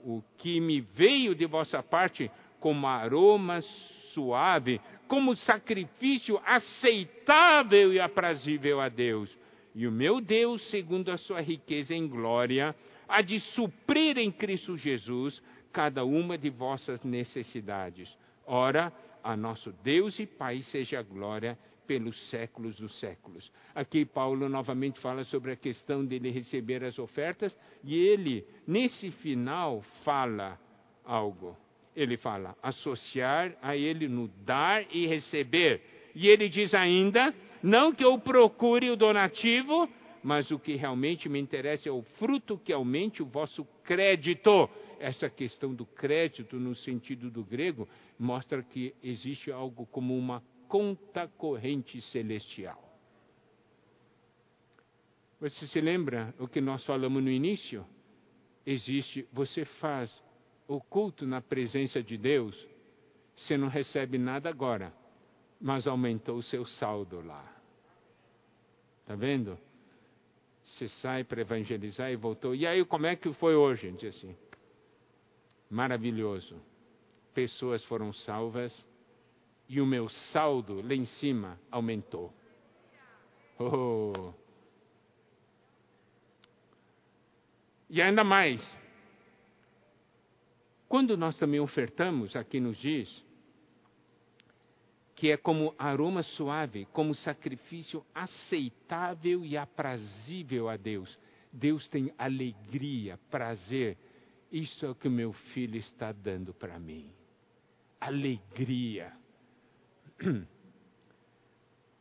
O 0.05 0.23
que 0.37 0.61
me 0.61 0.79
veio 0.79 1.35
de 1.35 1.45
vossa 1.45 1.83
parte 1.83 2.31
como 2.57 2.87
aroma 2.87 3.59
suave, 4.13 4.79
como 5.11 5.35
sacrifício 5.35 6.39
aceitável 6.45 7.91
e 7.91 7.99
aprazível 7.99 8.79
a 8.79 8.87
Deus. 8.87 9.29
E 9.75 9.85
o 9.85 9.91
meu 9.91 10.21
Deus, 10.21 10.65
segundo 10.69 11.11
a 11.11 11.17
sua 11.17 11.41
riqueza 11.41 11.93
em 11.93 12.07
glória, 12.07 12.73
há 13.09 13.21
de 13.21 13.37
suprir 13.41 14.17
em 14.17 14.31
Cristo 14.31 14.77
Jesus 14.77 15.43
cada 15.69 16.05
uma 16.05 16.37
de 16.37 16.49
vossas 16.49 17.03
necessidades. 17.03 18.17
Ora, 18.47 18.93
a 19.21 19.35
nosso 19.35 19.73
Deus 19.83 20.17
e 20.17 20.25
Pai 20.25 20.61
seja 20.61 20.99
a 20.99 21.03
glória 21.03 21.59
pelos 21.85 22.29
séculos 22.29 22.77
dos 22.77 22.97
séculos. 22.97 23.51
Aqui 23.75 24.05
Paulo 24.05 24.47
novamente 24.47 24.97
fala 25.01 25.25
sobre 25.25 25.51
a 25.51 25.57
questão 25.57 26.05
dele 26.05 26.31
receber 26.31 26.85
as 26.85 26.97
ofertas 26.97 27.53
e 27.83 27.97
ele, 27.97 28.45
nesse 28.65 29.11
final, 29.11 29.81
fala 30.05 30.57
algo 31.03 31.57
ele 31.95 32.17
fala, 32.17 32.55
associar 32.61 33.55
a 33.61 33.75
ele 33.75 34.07
no 34.07 34.27
dar 34.45 34.85
e 34.93 35.05
receber. 35.05 35.81
E 36.15 36.27
ele 36.27 36.49
diz 36.49 36.73
ainda, 36.73 37.33
não 37.61 37.93
que 37.93 38.03
eu 38.03 38.17
procure 38.19 38.89
o 38.89 38.95
donativo, 38.95 39.89
mas 40.23 40.51
o 40.51 40.59
que 40.59 40.75
realmente 40.75 41.27
me 41.27 41.39
interessa 41.39 41.89
é 41.89 41.91
o 41.91 42.03
fruto 42.17 42.57
que 42.57 42.71
aumente 42.71 43.21
o 43.21 43.25
vosso 43.25 43.65
crédito. 43.83 44.69
Essa 44.99 45.29
questão 45.29 45.73
do 45.73 45.85
crédito, 45.85 46.57
no 46.57 46.75
sentido 46.75 47.29
do 47.31 47.43
grego, 47.43 47.87
mostra 48.19 48.61
que 48.61 48.93
existe 49.03 49.51
algo 49.51 49.85
como 49.87 50.15
uma 50.15 50.43
conta 50.67 51.27
corrente 51.27 51.99
celestial. 52.01 52.79
Você 55.39 55.65
se 55.65 55.81
lembra 55.81 56.33
o 56.37 56.47
que 56.47 56.61
nós 56.61 56.85
falamos 56.85 57.23
no 57.23 57.31
início? 57.31 57.83
Existe, 58.63 59.27
você 59.33 59.65
faz 59.65 60.13
o 60.67 60.79
culto 60.79 61.25
na 61.25 61.41
presença 61.41 62.01
de 62.01 62.17
Deus, 62.17 62.55
você 63.35 63.57
não 63.57 63.67
recebe 63.67 64.17
nada 64.17 64.49
agora, 64.49 64.93
mas 65.59 65.87
aumentou 65.87 66.37
o 66.37 66.43
seu 66.43 66.65
saldo 66.65 67.21
lá. 67.21 67.43
Está 69.01 69.15
vendo? 69.15 69.57
Você 70.63 70.87
sai 70.87 71.23
para 71.23 71.41
evangelizar 71.41 72.11
e 72.11 72.15
voltou. 72.15 72.55
E 72.55 72.65
aí, 72.65 72.85
como 72.85 73.05
é 73.05 73.15
que 73.15 73.31
foi 73.33 73.55
hoje? 73.55 73.91
Diz 73.91 74.15
assim. 74.15 74.35
Maravilhoso. 75.69 76.61
Pessoas 77.33 77.83
foram 77.85 78.13
salvas 78.13 78.85
e 79.67 79.79
o 79.81 79.85
meu 79.85 80.09
saldo 80.09 80.81
lá 80.81 80.93
em 80.93 81.05
cima 81.05 81.59
aumentou. 81.69 82.33
Oh. 83.59 84.33
E 87.89 88.01
ainda 88.01 88.23
mais, 88.23 88.61
quando 90.91 91.15
nós 91.15 91.37
também 91.37 91.61
ofertamos, 91.61 92.35
aqui 92.35 92.59
nos 92.59 92.77
diz, 92.77 93.23
que 95.15 95.31
é 95.31 95.37
como 95.37 95.73
aroma 95.79 96.21
suave, 96.21 96.85
como 96.91 97.15
sacrifício 97.15 98.05
aceitável 98.13 99.45
e 99.45 99.55
aprazível 99.55 100.67
a 100.67 100.75
Deus. 100.75 101.17
Deus 101.49 101.87
tem 101.87 102.13
alegria, 102.17 103.17
prazer. 103.29 103.97
Isso 104.51 104.85
é 104.85 104.89
o 104.89 104.93
que 104.93 105.07
o 105.07 105.11
meu 105.11 105.31
filho 105.31 105.77
está 105.77 106.11
dando 106.11 106.53
para 106.53 106.77
mim. 106.77 107.09
Alegria. 107.97 109.13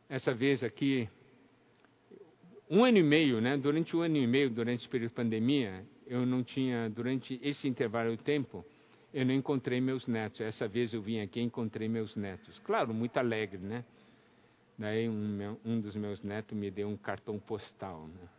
Essa 0.09 0.33
vez 0.33 0.65
aqui, 0.65 1.07
um 2.69 2.83
ano 2.83 2.97
e 2.97 3.03
meio, 3.03 3.39
né? 3.39 3.55
Durante 3.55 3.95
um 3.95 4.01
ano 4.01 4.17
e 4.17 4.27
meio, 4.27 4.49
durante 4.49 4.85
o 4.85 4.89
período 4.89 5.11
de 5.11 5.15
pandemia, 5.15 5.85
eu 6.05 6.25
não 6.25 6.43
tinha, 6.43 6.89
durante 6.89 7.39
esse 7.41 7.69
intervalo 7.69 8.17
de 8.17 8.21
tempo, 8.21 8.65
eu 9.13 9.25
não 9.25 9.33
encontrei 9.33 9.81
meus 9.81 10.07
netos. 10.07 10.41
Essa 10.41 10.67
vez 10.67 10.93
eu 10.93 11.01
vim 11.01 11.19
aqui 11.19 11.39
e 11.39 11.43
encontrei 11.43 11.89
meus 11.89 12.15
netos. 12.15 12.59
Claro, 12.59 12.93
muito 12.93 13.17
alegre, 13.17 13.57
né? 13.57 13.83
Daí 14.77 15.07
um, 15.07 15.57
um 15.65 15.79
dos 15.79 15.95
meus 15.95 16.21
netos 16.21 16.57
me 16.57 16.71
deu 16.71 16.87
um 16.87 16.97
cartão 16.97 17.37
postal. 17.37 18.07
Né? 18.07 18.29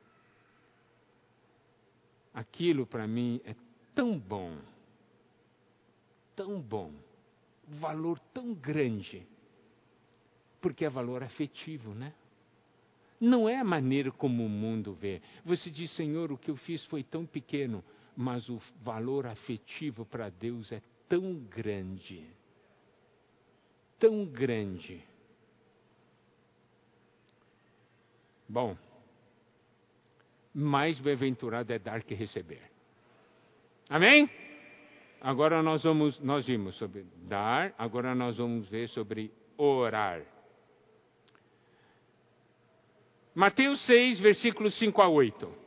Aquilo 2.35 2.87
para 2.87 3.07
mim 3.07 3.41
é 3.45 3.55
tão 3.95 4.19
bom, 4.19 4.57
tão 6.35 6.61
bom, 6.61 6.93
valor 7.69 8.19
tão 8.33 8.55
grande, 8.55 9.27
porque 10.61 10.85
é 10.85 10.91
valor 10.91 11.23
afetivo, 11.23 11.95
né? 11.95 12.15
Não 13.21 13.49
é 13.49 13.57
a 13.57 13.65
maneira 13.65 14.11
como 14.11 14.45
o 14.45 14.49
mundo 14.49 14.95
vê. 14.95 15.23
Você 15.45 15.71
diz, 15.71 15.95
Senhor, 15.95 16.33
o 16.33 16.39
que 16.39 16.51
eu 16.51 16.57
fiz 16.57 16.85
foi 16.87 17.05
tão 17.05 17.25
pequeno 17.25 17.85
mas 18.17 18.49
o 18.49 18.61
valor 18.83 19.27
afetivo 19.27 20.05
para 20.05 20.29
Deus 20.29 20.71
é 20.73 20.83
tão 21.09 21.35
grande, 21.35 22.27
tão 23.99 24.25
grande. 24.25 25.03
Bom, 28.49 28.77
mais 30.55 30.99
bem-aventurado 30.99 31.73
é 31.73 31.79
dar 31.79 32.03
que 32.03 32.15
receber. 32.15 32.63
Amém? 33.89 34.29
Agora 35.21 35.63
nós 35.63 35.83
vamos, 35.83 36.19
nós 36.19 36.47
vimos 36.47 36.77
sobre 36.77 37.07
dar, 37.29 37.75
agora 37.79 38.15
nós 38.15 38.37
vamos 38.37 38.69
ver 38.69 38.89
sobre 38.89 39.33
orar. 39.57 40.23
Mateus 43.35 43.81
6, 43.87 44.21
versículos 44.21 44.79
5 44.79 45.01
a 45.01 45.09
8. 45.09 45.62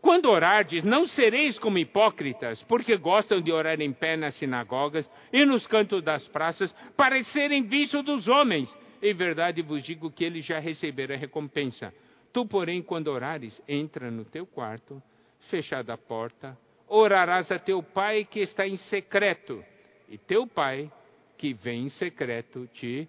Quando 0.00 0.30
orardes, 0.30 0.84
não 0.84 1.06
sereis 1.06 1.58
como 1.58 1.78
hipócritas, 1.78 2.62
porque 2.64 2.96
gostam 2.96 3.40
de 3.40 3.50
orar 3.50 3.80
em 3.80 3.92
pé 3.92 4.16
nas 4.16 4.34
sinagogas 4.36 5.08
e 5.32 5.44
nos 5.44 5.66
cantos 5.66 6.02
das 6.02 6.26
praças, 6.28 6.72
para 6.96 7.22
serem 7.24 7.64
vistos 7.64 8.04
dos 8.04 8.28
homens. 8.28 8.72
Em 9.02 9.14
verdade 9.14 9.62
vos 9.62 9.82
digo 9.82 10.10
que 10.10 10.24
eles 10.24 10.44
já 10.44 10.58
receberam 10.58 11.14
a 11.14 11.18
recompensa. 11.18 11.92
Tu, 12.32 12.46
porém, 12.46 12.82
quando 12.82 13.08
orares, 13.08 13.60
entra 13.66 14.10
no 14.10 14.24
teu 14.24 14.46
quarto, 14.46 15.02
fechada 15.48 15.94
a 15.94 15.98
porta, 15.98 16.56
orarás 16.86 17.50
a 17.50 17.58
teu 17.58 17.82
pai 17.82 18.24
que 18.24 18.40
está 18.40 18.66
em 18.66 18.76
secreto, 18.76 19.64
e 20.08 20.18
teu 20.18 20.46
pai 20.46 20.90
que 21.36 21.52
vem 21.52 21.86
em 21.86 21.88
secreto 21.88 22.68
te 22.72 23.08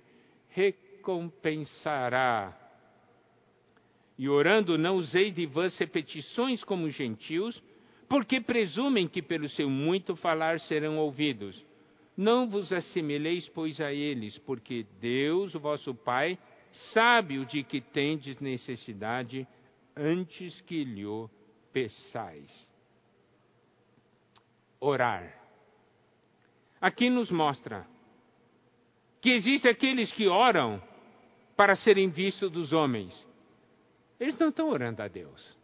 recompensará. 0.49 2.66
E 4.18 4.28
orando, 4.28 4.78
não 4.78 4.95
usei 4.95 5.32
de 5.32 5.45
vãs 5.45 5.78
repetições 5.78 6.63
como 6.63 6.89
gentios, 6.89 7.61
porque 8.09 8.41
presumem 8.41 9.07
que 9.07 9.22
pelo 9.22 9.47
seu 9.49 9.70
muito 9.70 10.15
falar 10.15 10.59
serão 10.61 10.97
ouvidos. 10.97 11.63
Não 12.15 12.49
vos 12.49 12.74
assemelheis, 12.74 13.47
pois, 13.49 13.80
a 13.80 13.93
eles, 13.93 14.38
porque 14.39 14.88
Deus, 14.99 15.53
o 15.53 15.59
vosso 15.59 15.93
Pai, 15.93 16.38
sabe 16.93 17.38
o 17.38 17.45
de 17.45 17.63
que 17.63 17.80
tendes 17.80 18.39
necessidade 18.39 19.47
antes 19.95 20.61
que 20.61 20.84
lhe 20.84 21.05
peçais. 21.72 22.68
Orar. 24.80 25.32
Aqui 26.82 27.09
nos 27.09 27.30
mostra 27.30 27.86
que 29.22 29.30
existem 29.30 29.70
aqueles 29.70 30.11
que 30.11 30.28
oram 30.28 30.82
para 31.55 31.76
serem 31.76 32.09
vistos 32.09 32.51
dos 32.51 32.72
homens 32.74 33.26
eles 34.20 34.38
não 34.38 34.49
estão 34.49 34.70
orando 34.70 35.01
a 35.01 35.07
Deus. 35.07 35.57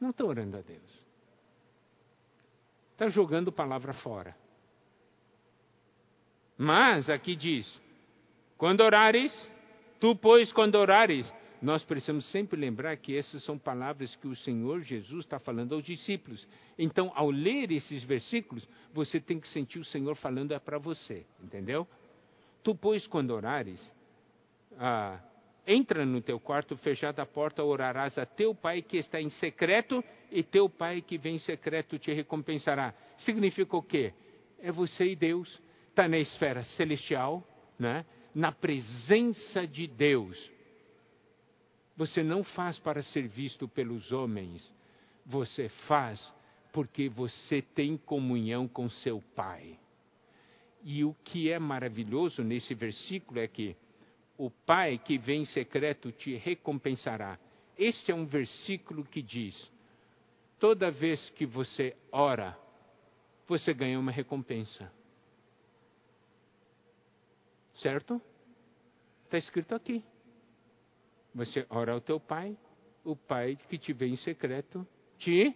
Não 0.00 0.10
estão 0.10 0.26
orando 0.26 0.56
a 0.56 0.60
Deus. 0.60 0.98
Está 2.92 3.08
jogando 3.08 3.52
palavra 3.52 3.92
fora. 3.94 4.36
Mas 6.56 7.08
aqui 7.08 7.36
diz: 7.36 7.80
quando 8.56 8.80
orares, 8.80 9.32
tu, 10.00 10.16
pois, 10.16 10.52
quando 10.52 10.74
orares, 10.74 11.32
nós 11.62 11.84
precisamos 11.84 12.28
sempre 12.30 12.58
lembrar 12.58 12.96
que 12.96 13.16
essas 13.16 13.42
são 13.44 13.56
palavras 13.56 14.14
que 14.16 14.26
o 14.26 14.34
Senhor 14.34 14.80
Jesus 14.82 15.24
está 15.24 15.38
falando 15.38 15.74
aos 15.74 15.84
discípulos. 15.84 16.46
Então, 16.76 17.12
ao 17.14 17.30
ler 17.30 17.70
esses 17.70 18.02
versículos, 18.02 18.66
você 18.92 19.20
tem 19.20 19.38
que 19.38 19.48
sentir 19.48 19.78
o 19.78 19.84
Senhor 19.84 20.16
falando 20.16 20.52
é 20.52 20.58
para 20.58 20.78
você, 20.78 21.24
entendeu? 21.42 21.86
Tu, 22.62 22.74
pois, 22.74 23.06
quando 23.06 23.30
orares, 23.30 23.80
ah, 24.78 25.20
Entra 25.70 26.06
no 26.06 26.22
teu 26.22 26.40
quarto, 26.40 26.76
fechada 26.78 27.22
a 27.22 27.26
porta, 27.26 27.62
orarás 27.62 28.16
a 28.16 28.24
teu 28.24 28.54
pai 28.54 28.80
que 28.80 28.96
está 28.96 29.20
em 29.20 29.28
secreto, 29.28 30.02
e 30.32 30.42
teu 30.42 30.68
pai 30.68 31.02
que 31.02 31.18
vem 31.18 31.36
em 31.36 31.38
secreto 31.38 31.98
te 31.98 32.10
recompensará. 32.12 32.94
Significa 33.18 33.76
o 33.76 33.82
quê? 33.82 34.14
É 34.60 34.72
você 34.72 35.10
e 35.10 35.14
Deus. 35.14 35.60
Está 35.90 36.08
na 36.08 36.18
esfera 36.18 36.64
celestial, 36.64 37.46
né? 37.78 38.06
na 38.34 38.52
presença 38.52 39.66
de 39.66 39.88
Deus, 39.88 40.38
você 41.96 42.22
não 42.22 42.44
faz 42.44 42.78
para 42.78 43.02
ser 43.02 43.26
visto 43.26 43.66
pelos 43.66 44.12
homens, 44.12 44.72
você 45.26 45.68
faz 45.88 46.32
porque 46.72 47.08
você 47.08 47.60
tem 47.60 47.96
comunhão 47.96 48.68
com 48.68 48.88
seu 48.88 49.20
Pai. 49.34 49.76
E 50.84 51.02
o 51.02 51.12
que 51.24 51.50
é 51.50 51.58
maravilhoso 51.58 52.44
nesse 52.44 52.74
versículo 52.74 53.40
é 53.40 53.48
que 53.48 53.74
o 54.38 54.48
Pai 54.48 54.96
que 54.98 55.18
vem 55.18 55.42
em 55.42 55.46
secreto 55.46 56.12
te 56.12 56.36
recompensará. 56.36 57.38
Este 57.76 58.12
é 58.12 58.14
um 58.14 58.24
versículo 58.24 59.04
que 59.04 59.20
diz: 59.20 59.70
toda 60.60 60.90
vez 60.90 61.28
que 61.30 61.44
você 61.44 61.96
ora, 62.12 62.56
você 63.48 63.74
ganha 63.74 63.98
uma 63.98 64.12
recompensa. 64.12 64.90
Certo? 67.74 68.22
Está 69.24 69.38
escrito 69.38 69.74
aqui. 69.74 70.04
Você 71.34 71.66
ora 71.68 71.92
ao 71.92 72.00
teu 72.00 72.18
pai, 72.18 72.56
o 73.04 73.14
pai 73.14 73.56
que 73.68 73.76
te 73.76 73.92
vê 73.92 74.06
em 74.06 74.16
secreto 74.16 74.86
te 75.18 75.54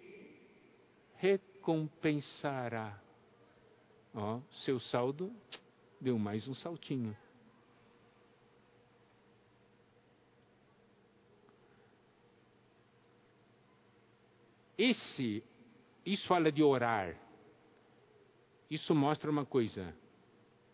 recompensará. 1.16 3.00
Ó, 4.14 4.40
seu 4.64 4.78
saldo 4.78 5.32
deu 6.00 6.18
mais 6.18 6.46
um 6.46 6.54
saltinho. 6.54 7.16
Esse, 14.82 15.44
isso 16.04 16.26
fala 16.26 16.50
de 16.50 16.60
orar. 16.60 17.16
Isso 18.68 18.92
mostra 18.92 19.30
uma 19.30 19.46
coisa, 19.46 19.94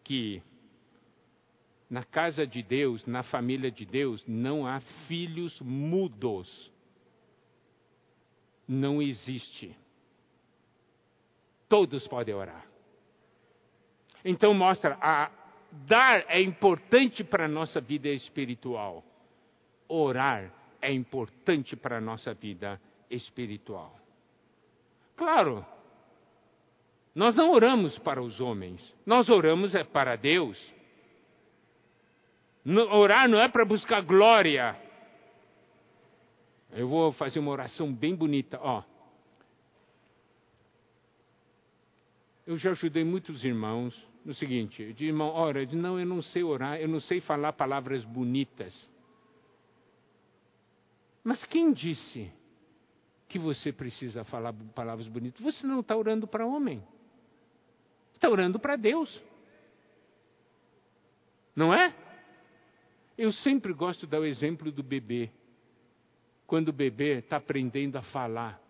que 0.02 0.42
na 1.90 2.02
casa 2.02 2.46
de 2.46 2.62
Deus, 2.62 3.04
na 3.04 3.22
família 3.22 3.70
de 3.70 3.84
Deus, 3.84 4.24
não 4.26 4.66
há 4.66 4.80
filhos 5.06 5.60
mudos. 5.60 6.72
Não 8.66 9.02
existe. 9.02 9.76
Todos 11.68 12.08
podem 12.08 12.34
orar. 12.34 12.66
Então 14.24 14.54
mostra, 14.54 14.96
a, 15.02 15.30
dar 15.86 16.24
é 16.28 16.40
importante 16.40 17.22
para 17.22 17.44
a 17.44 17.48
nossa 17.48 17.78
vida 17.78 18.08
espiritual. 18.08 19.04
Orar 19.86 20.50
é 20.80 20.90
importante 20.90 21.76
para 21.76 21.98
a 21.98 22.00
nossa 22.00 22.32
vida 22.32 22.80
espiritual. 23.10 23.97
Claro, 25.18 25.66
nós 27.12 27.34
não 27.34 27.50
oramos 27.50 27.98
para 27.98 28.22
os 28.22 28.40
homens, 28.40 28.80
nós 29.04 29.28
oramos 29.28 29.74
é 29.74 29.82
para 29.82 30.14
Deus. 30.14 30.56
Orar 32.92 33.28
não 33.28 33.40
é 33.40 33.48
para 33.48 33.64
buscar 33.64 34.00
glória. 34.02 34.80
Eu 36.70 36.86
vou 36.86 37.12
fazer 37.12 37.40
uma 37.40 37.50
oração 37.50 37.92
bem 37.92 38.14
bonita, 38.14 38.60
ó. 38.62 38.84
Eu 42.46 42.56
já 42.56 42.70
ajudei 42.70 43.02
muitos 43.02 43.44
irmãos 43.44 44.00
no 44.24 44.34
seguinte, 44.34 44.92
de 44.92 45.06
irmão, 45.06 45.30
ora, 45.30 45.66
não, 45.72 45.98
eu 45.98 46.06
não 46.06 46.22
sei 46.22 46.44
orar, 46.44 46.80
eu 46.80 46.86
não 46.86 47.00
sei 47.00 47.20
falar 47.20 47.52
palavras 47.54 48.04
bonitas. 48.04 48.88
Mas 51.24 51.44
quem 51.44 51.72
disse 51.72 52.30
que 53.28 53.38
você 53.38 53.72
precisa 53.72 54.24
falar 54.24 54.54
palavras 54.74 55.06
bonitas? 55.06 55.40
Você 55.40 55.66
não 55.66 55.80
está 55.80 55.94
orando 55.94 56.26
para 56.26 56.46
homem. 56.46 56.82
Está 58.14 58.28
orando 58.28 58.58
para 58.58 58.74
Deus. 58.74 59.22
Não 61.54 61.72
é? 61.74 61.94
Eu 63.16 63.30
sempre 63.32 63.72
gosto 63.72 64.00
de 64.00 64.12
dar 64.12 64.20
o 64.20 64.24
exemplo 64.24 64.72
do 64.72 64.82
bebê. 64.82 65.30
Quando 66.46 66.68
o 66.68 66.72
bebê 66.72 67.18
está 67.18 67.36
aprendendo 67.36 67.96
a 67.96 68.02
falar. 68.02 68.60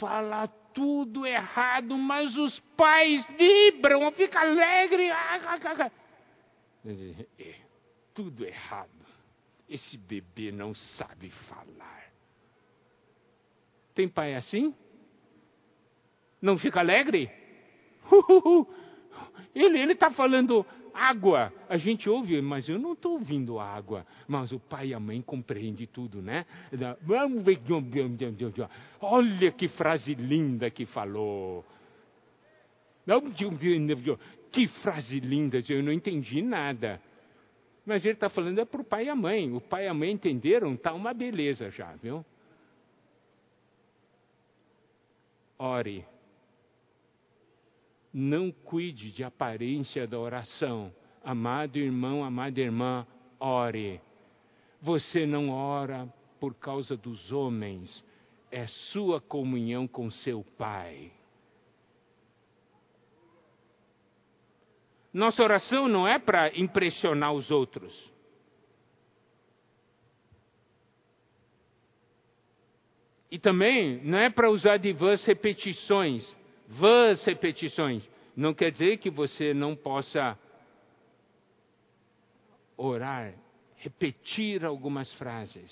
Fala 0.00 0.48
tudo 0.72 1.26
errado, 1.26 1.96
mas 1.98 2.36
os 2.36 2.58
pais 2.76 3.24
vibram, 3.36 4.10
ficam 4.12 4.40
alegres. 4.40 5.12
É, 7.38 7.54
tudo 8.14 8.44
errado. 8.44 8.90
Esse 9.68 9.98
bebê 9.98 10.50
não 10.50 10.74
sabe 10.74 11.30
falar. 11.30 12.05
Tem 13.96 14.06
pai 14.06 14.34
assim? 14.34 14.74
Não 16.40 16.58
fica 16.58 16.80
alegre? 16.80 17.30
Ele 19.54 19.92
está 19.92 20.10
falando 20.10 20.66
água. 20.92 21.50
A 21.66 21.78
gente 21.78 22.08
ouve, 22.08 22.40
mas 22.42 22.68
eu 22.68 22.78
não 22.78 22.92
estou 22.92 23.12
ouvindo 23.12 23.58
água. 23.58 24.06
Mas 24.28 24.52
o 24.52 24.60
pai 24.60 24.88
e 24.88 24.94
a 24.94 25.00
mãe 25.00 25.22
compreendem 25.22 25.86
tudo, 25.86 26.20
né? 26.20 26.44
Olha 29.00 29.50
que 29.50 29.66
frase 29.68 30.14
linda 30.14 30.70
que 30.70 30.84
falou. 30.84 31.64
Que 34.52 34.68
frase 34.68 35.20
linda, 35.20 35.62
eu 35.70 35.82
não 35.82 35.90
entendi 35.92 36.42
nada. 36.42 37.00
Mas 37.86 38.04
ele 38.04 38.12
está 38.12 38.28
falando 38.28 38.58
é 38.58 38.64
para 38.66 38.82
o 38.82 38.84
pai 38.84 39.06
e 39.06 39.08
a 39.08 39.16
mãe. 39.16 39.50
O 39.54 39.60
pai 39.60 39.86
e 39.86 39.88
a 39.88 39.94
mãe 39.94 40.10
entenderam, 40.10 40.74
está 40.74 40.92
uma 40.92 41.14
beleza 41.14 41.70
já, 41.70 41.94
viu? 41.94 42.22
Ore 45.58 46.06
não 48.18 48.50
cuide 48.50 49.10
de 49.10 49.22
aparência 49.22 50.06
da 50.06 50.18
oração. 50.18 50.90
Amado 51.22 51.76
irmão, 51.76 52.24
amada 52.24 52.58
irmã, 52.58 53.06
ore. 53.38 54.00
Você 54.80 55.26
não 55.26 55.50
ora 55.50 56.08
por 56.40 56.54
causa 56.54 56.96
dos 56.96 57.30
homens, 57.30 58.02
é 58.50 58.66
sua 58.90 59.20
comunhão 59.20 59.86
com 59.86 60.10
seu 60.10 60.42
Pai. 60.56 61.12
Nossa 65.12 65.42
oração 65.42 65.86
não 65.86 66.08
é 66.08 66.18
para 66.18 66.58
impressionar 66.58 67.34
os 67.34 67.50
outros. 67.50 68.15
E 73.30 73.38
também 73.38 74.00
não 74.04 74.18
é 74.18 74.30
para 74.30 74.50
usar 74.50 74.76
de 74.76 74.92
vãs 74.92 75.24
repetições 75.24 76.36
vãs 76.68 77.24
repetições. 77.24 78.08
Não 78.34 78.52
quer 78.52 78.70
dizer 78.70 78.98
que 78.98 79.10
você 79.10 79.54
não 79.54 79.74
possa 79.74 80.38
orar, 82.76 83.34
repetir 83.76 84.64
algumas 84.64 85.12
frases. 85.14 85.70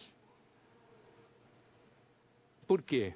Por 2.67 2.81
quê? 2.81 3.15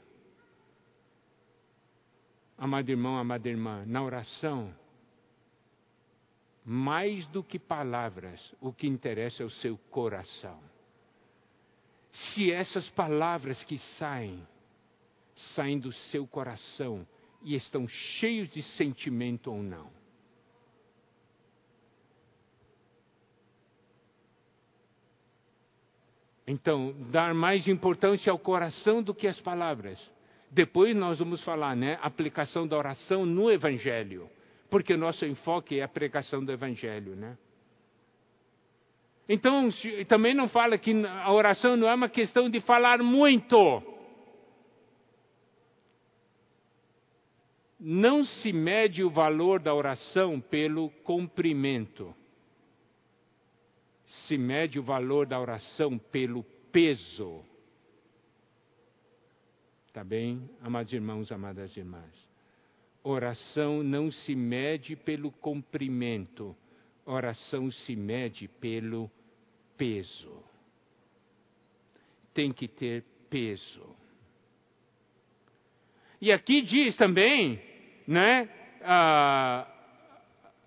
Amado 2.57 2.91
irmão, 2.91 3.17
amada 3.17 3.49
irmã, 3.49 3.85
na 3.87 4.03
oração, 4.03 4.75
mais 6.65 7.25
do 7.29 7.43
que 7.43 7.59
palavras, 7.59 8.55
o 8.61 8.73
que 8.73 8.87
interessa 8.87 9.43
é 9.43 9.47
o 9.47 9.51
seu 9.51 9.79
coração. 9.91 10.61
Se 12.13 12.51
essas 12.51 12.89
palavras 12.91 13.63
que 13.65 13.79
saem, 13.99 14.47
saem 15.55 15.79
do 15.79 15.93
seu 15.93 16.27
coração, 16.27 17.07
e 17.43 17.55
estão 17.55 17.87
cheios 17.89 18.49
de 18.51 18.63
sentimento 18.63 19.51
ou 19.51 19.63
não. 19.63 19.91
Então, 26.47 26.95
dar 27.11 27.35
mais 27.35 27.69
importância 27.69 28.33
ao 28.33 28.39
coração 28.39 29.03
do 29.03 29.15
que 29.15 29.27
às 29.27 29.39
palavras. 29.41 30.01
Depois 30.51 30.97
nós 30.97 31.19
vamos 31.19 31.43
falar, 31.45 31.77
né? 31.77 31.99
Aplicação 32.01 32.67
da 32.67 32.77
oração 32.77 33.27
no 33.27 33.51
Evangelho. 33.51 34.31
Porque 34.71 34.95
o 34.95 34.99
nosso 34.99 35.27
enfoque 35.27 35.79
é 35.79 35.83
a 35.83 35.89
pregação 35.89 36.43
do 36.43 36.51
Evangelho, 36.51 37.15
né? 37.15 37.37
Então, 39.29 39.69
também 40.09 40.35
não 40.35 40.49
fala 40.49 40.79
que 40.79 40.93
a 41.05 41.31
oração 41.33 41.77
não 41.77 41.89
é 41.89 41.95
uma 41.95 42.09
questão 42.09 42.49
de 42.49 42.61
falar 42.61 43.03
muito. 43.03 43.83
não 47.79 48.25
se 48.25 48.53
mede 48.53 49.05
o 49.05 49.11
valor 49.11 49.61
da 49.61 49.73
oração 49.73 50.41
pelo 50.41 50.91
comprimento. 51.05 52.15
Se 54.27 54.37
mede 54.37 54.79
o 54.79 54.83
valor 54.83 55.27
da 55.27 55.39
oração 55.39 55.97
pelo 55.97 56.43
peso. 56.73 57.45
Está 59.87 60.03
bem, 60.03 60.49
amados 60.61 60.93
irmãos, 60.93 61.31
amadas 61.31 61.77
irmãs? 61.77 62.13
Oração 63.03 63.83
não 63.83 64.11
se 64.11 64.35
mede 64.35 64.97
pelo 64.97 65.31
comprimento, 65.31 66.55
oração 67.07 67.71
se 67.71 67.95
mede 67.95 68.49
pelo 68.49 69.11
peso. 69.79 70.45
Tem 72.35 72.53
que 72.53 72.69
ter 72.69 73.03
peso. 73.31 73.97
E 76.21 76.31
aqui 76.31 76.61
diz 76.61 76.95
também 76.97 77.69
né? 78.09 78.49
Ah, 78.83 79.71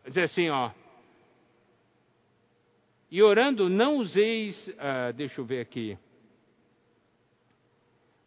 dizer 0.05 0.21
assim, 0.21 0.49
ó. 0.49 0.69
E 3.09 3.21
orando, 3.23 3.67
não 3.67 3.97
useis, 3.97 4.67
uh, 4.67 5.11
deixa 5.15 5.41
eu 5.41 5.45
ver 5.45 5.59
aqui, 5.59 5.97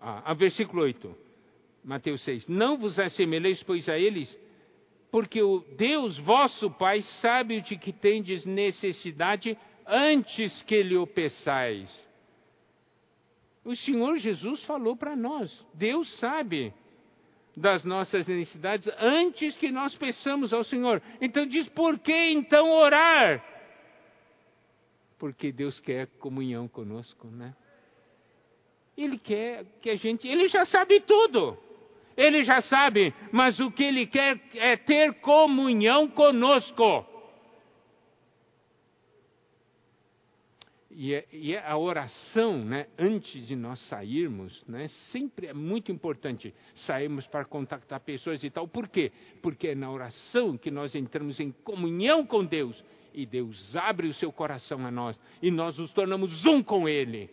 ah, 0.01 0.33
a 0.33 0.35
versículo 0.35 0.83
8, 0.83 1.17
Mateus 1.85 2.23
6, 2.25 2.49
não 2.49 2.77
vos 2.77 2.99
assemelheis, 2.99 3.63
pois 3.63 3.89
a 3.89 3.97
eles, 3.97 4.37
porque 5.13 5.41
o 5.41 5.61
Deus 5.79 6.19
vosso 6.19 6.69
Pai 6.73 7.01
sabe 7.23 7.61
de 7.61 7.79
que 7.79 7.93
tendes 7.93 8.45
necessidade 8.45 9.57
antes 9.87 10.63
que 10.63 10.83
lhe 10.83 10.97
o 10.97 11.07
peçais. 11.07 11.91
O 13.65 13.75
Senhor 13.75 14.17
Jesus 14.19 14.63
falou 14.65 14.97
para 14.97 15.17
nós, 15.17 15.51
Deus 15.73 16.09
sabe 16.19 16.73
das 17.57 17.85
nossas 17.85 18.27
necessidades 18.27 18.89
antes 18.99 19.57
que 19.57 19.71
nós 19.71 19.95
peçamos 19.95 20.53
ao 20.53 20.65
Senhor. 20.65 21.01
Então 21.21 21.47
diz, 21.47 21.69
por 21.69 21.99
que 21.99 22.33
então 22.33 22.71
orar? 22.71 23.43
Porque 25.19 25.53
Deus 25.53 25.79
quer 25.81 26.09
comunhão 26.19 26.69
conosco, 26.69 27.29
né? 27.29 27.55
Ele 28.97 29.19
quer 29.19 29.65
que 29.81 29.91
a 29.91 29.97
gente, 29.97 30.27
ele 30.29 30.49
já 30.49 30.67
sabe 30.67 31.01
tudo. 31.01 31.57
Ele 32.17 32.45
já 32.45 32.61
sabe, 32.63 33.13
mas 33.33 33.59
o 33.59 33.71
que 33.71 33.83
ele 33.83 34.07
quer 34.07 34.41
é 34.55 34.77
ter 34.77 35.15
comunhão 35.15 36.07
conosco. 36.09 37.05
E, 40.97 41.13
é, 41.13 41.27
e 41.33 41.55
é 41.55 41.67
a 41.67 41.77
oração, 41.77 42.65
né, 42.65 42.87
antes 42.97 43.49
de 43.49 43.57
nós 43.57 43.81
sairmos, 43.89 44.63
né, 44.69 44.87
sempre 45.11 45.49
é 45.49 45.53
muito 45.53 45.91
importante 45.91 46.55
sairmos 46.87 47.27
para 47.27 47.45
contactar 47.45 47.99
pessoas 48.01 48.45
e 48.45 48.51
tal. 48.51 48.69
Por 48.69 48.87
quê? 48.87 49.11
Porque 49.43 49.69
é 49.69 49.75
na 49.75 49.91
oração 49.91 50.57
que 50.57 50.71
nós 50.71 50.95
entramos 50.95 51.41
em 51.41 51.51
comunhão 51.51 52.25
com 52.25 52.45
Deus 52.45 52.83
e 53.13 53.27
Deus 53.27 53.75
abre 53.75 54.07
o 54.07 54.15
seu 54.15 54.31
coração 54.31 54.87
a 54.87 54.91
nós 54.91 55.19
e 55.43 55.51
nós 55.51 55.79
nos 55.79 55.91
tornamos 55.91 56.47
um 56.47 56.63
com 56.63 56.89
Ele. 56.89 57.29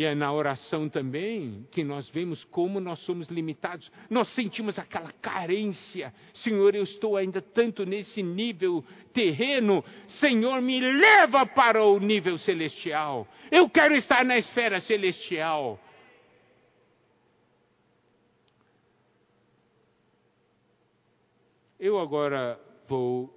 E 0.00 0.04
é 0.06 0.14
na 0.14 0.32
oração 0.32 0.88
também 0.88 1.68
que 1.70 1.84
nós 1.84 2.08
vemos 2.08 2.42
como 2.44 2.80
nós 2.80 3.00
somos 3.00 3.28
limitados. 3.28 3.92
Nós 4.08 4.34
sentimos 4.34 4.78
aquela 4.78 5.12
carência. 5.12 6.10
Senhor, 6.32 6.74
eu 6.74 6.84
estou 6.84 7.18
ainda 7.18 7.42
tanto 7.42 7.84
nesse 7.84 8.22
nível 8.22 8.82
terreno. 9.12 9.84
Senhor, 10.18 10.62
me 10.62 10.80
leva 10.80 11.44
para 11.44 11.84
o 11.84 12.00
nível 12.00 12.38
celestial. 12.38 13.28
Eu 13.50 13.68
quero 13.68 13.94
estar 13.94 14.24
na 14.24 14.38
esfera 14.38 14.80
celestial. 14.80 15.78
Eu 21.78 21.98
agora 21.98 22.58
vou 22.88 23.30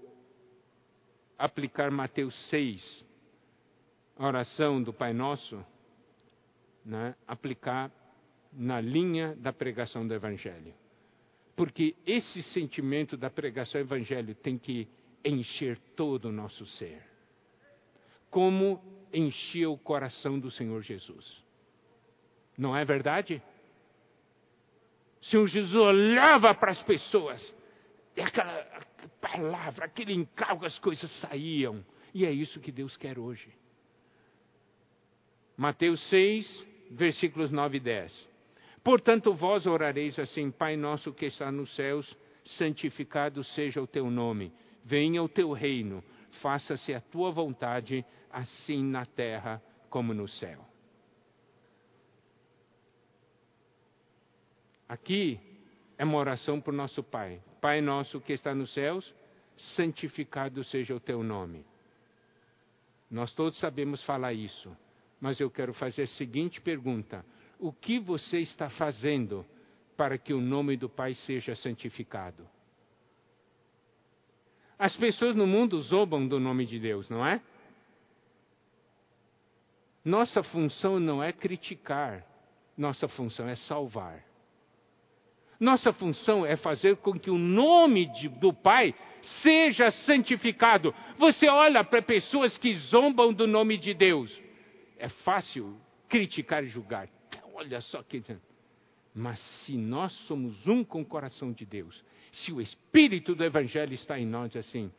aplicar 1.37 1.91
Mateus 1.91 2.33
6, 2.47 3.05
a 4.17 4.27
oração 4.27 4.81
do 4.81 4.93
Pai 4.93 5.11
Nosso 5.11 5.72
né, 6.85 7.15
aplicar 7.27 7.91
na 8.51 8.79
linha 8.79 9.35
da 9.35 9.51
pregação 9.51 10.07
do 10.07 10.13
Evangelho. 10.13 10.73
Porque 11.55 11.95
esse 12.05 12.41
sentimento 12.43 13.15
da 13.15 13.29
pregação 13.29 13.81
do 13.81 13.87
Evangelho 13.87 14.35
tem 14.35 14.57
que 14.57 14.87
encher 15.23 15.77
todo 15.95 16.25
o 16.25 16.31
nosso 16.31 16.65
ser. 16.65 17.01
Como 18.29 18.81
enchia 19.13 19.69
o 19.69 19.77
coração 19.77 20.39
do 20.39 20.49
Senhor 20.49 20.81
Jesus. 20.81 21.43
Não 22.57 22.75
é 22.75 22.83
verdade? 22.83 23.41
O 25.21 25.25
Senhor 25.25 25.47
Jesus 25.47 25.75
olhava 25.75 26.53
para 26.53 26.71
as 26.71 26.81
pessoas, 26.83 27.53
e 28.15 28.21
aquela 28.21 28.83
palavra, 29.21 29.85
aquele 29.85 30.13
encargo, 30.13 30.65
as 30.65 30.77
coisas 30.79 31.09
saíam. 31.21 31.83
E 32.13 32.25
é 32.25 32.31
isso 32.31 32.59
que 32.59 32.71
Deus 32.71 32.97
quer 32.97 33.17
hoje. 33.17 33.49
Mateus 35.55 36.01
6, 36.09 36.65
versículos 36.93 37.51
9 37.51 37.77
e 37.77 37.79
10. 37.79 38.29
Portanto, 38.83 39.33
vós 39.33 39.65
orareis 39.65 40.17
assim: 40.19 40.51
Pai 40.51 40.75
nosso 40.75 41.13
que 41.13 41.25
está 41.25 41.51
nos 41.51 41.73
céus, 41.75 42.15
santificado 42.57 43.43
seja 43.43 43.81
o 43.81 43.87
teu 43.87 44.09
nome, 44.09 44.53
venha 44.83 45.21
o 45.23 45.29
teu 45.29 45.51
reino, 45.51 46.03
faça-se 46.41 46.93
a 46.93 47.01
tua 47.01 47.31
vontade, 47.31 48.05
assim 48.31 48.83
na 48.83 49.05
terra 49.05 49.61
como 49.89 50.13
no 50.13 50.27
céu. 50.27 50.65
Aqui 54.87 55.39
é 55.97 56.03
uma 56.03 56.17
oração 56.17 56.61
para 56.61 56.73
o 56.73 56.75
nosso 56.75 57.01
Pai. 57.01 57.41
Pai 57.61 57.81
nosso 57.81 58.19
que 58.19 58.33
está 58.33 58.53
nos 58.53 58.73
céus, 58.73 59.13
santificado 59.75 60.63
seja 60.63 60.93
o 60.93 60.99
teu 60.99 61.23
nome. 61.23 61.65
Nós 63.09 63.33
todos 63.33 63.57
sabemos 63.59 64.03
falar 64.03 64.33
isso 64.33 64.75
mas 65.23 65.39
eu 65.39 65.49
quero 65.49 65.73
fazer 65.73 66.01
a 66.01 66.07
seguinte 66.07 66.59
pergunta: 66.59 67.25
O 67.57 67.71
que 67.71 67.97
você 67.97 68.39
está 68.39 68.69
fazendo 68.69 69.45
para 69.95 70.17
que 70.17 70.33
o 70.33 70.41
nome 70.41 70.75
do 70.75 70.89
Pai 70.89 71.13
seja 71.13 71.55
santificado? 71.55 72.45
As 74.77 74.93
pessoas 74.97 75.33
no 75.33 75.47
mundo 75.47 75.81
zombam 75.81 76.27
do 76.27 76.41
nome 76.41 76.65
de 76.65 76.77
Deus, 76.77 77.09
não 77.09 77.25
é? 77.25 77.41
Nossa 80.03 80.43
função 80.43 80.99
não 80.99 81.23
é 81.23 81.31
criticar, 81.31 82.27
nossa 82.77 83.07
função 83.07 83.47
é 83.47 83.55
salvar. 83.55 84.25
Nossa 85.57 85.93
função 85.93 86.45
é 86.45 86.57
fazer 86.57 86.97
com 86.97 87.17
que 87.17 87.29
o 87.31 87.37
nome 87.37 88.07
de, 88.07 88.27
do 88.27 88.51
Pai 88.51 88.93
seja 89.41 89.89
santificado. 89.89 90.93
Você 91.17 91.47
olha 91.47 91.81
para 91.81 92.01
pessoas 92.01 92.57
que 92.57 92.75
zombam 92.75 93.31
do 93.31 93.47
nome 93.47 93.77
de 93.77 93.93
Deus 93.93 94.42
é 95.03 95.09
fácil 95.09 95.75
criticar 96.07 96.63
e 96.63 96.67
julgar. 96.67 97.09
Olha 97.53 97.81
só 97.81 98.01
que. 98.01 98.23
Mas 99.13 99.37
se 99.65 99.75
nós 99.75 100.13
somos 100.27 100.65
um 100.65 100.81
com 100.81 101.01
o 101.01 101.05
coração 101.05 101.51
de 101.51 101.65
Deus, 101.65 102.01
se 102.31 102.53
o 102.53 102.61
Espírito 102.61 103.35
do 103.35 103.43
Evangelho 103.43 103.93
está 103.93 104.17
em 104.17 104.25
nós 104.25 104.55
assim, 104.55 104.89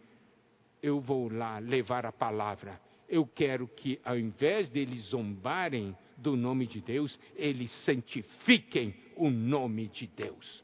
eu 0.82 1.00
vou 1.00 1.32
lá 1.32 1.59
levar 1.59 2.05
a 2.05 2.12
palavra. 2.12 2.78
Eu 3.09 3.26
quero 3.26 3.66
que, 3.66 3.98
ao 4.05 4.18
invés 4.18 4.68
deles 4.68 5.00
zombarem 5.09 5.96
do 6.18 6.36
nome 6.36 6.66
de 6.66 6.82
Deus, 6.82 7.18
eles 7.34 7.72
santifiquem 7.86 8.94
o 9.16 9.30
nome 9.30 9.88
de 9.88 10.07
Deus. 10.07 10.62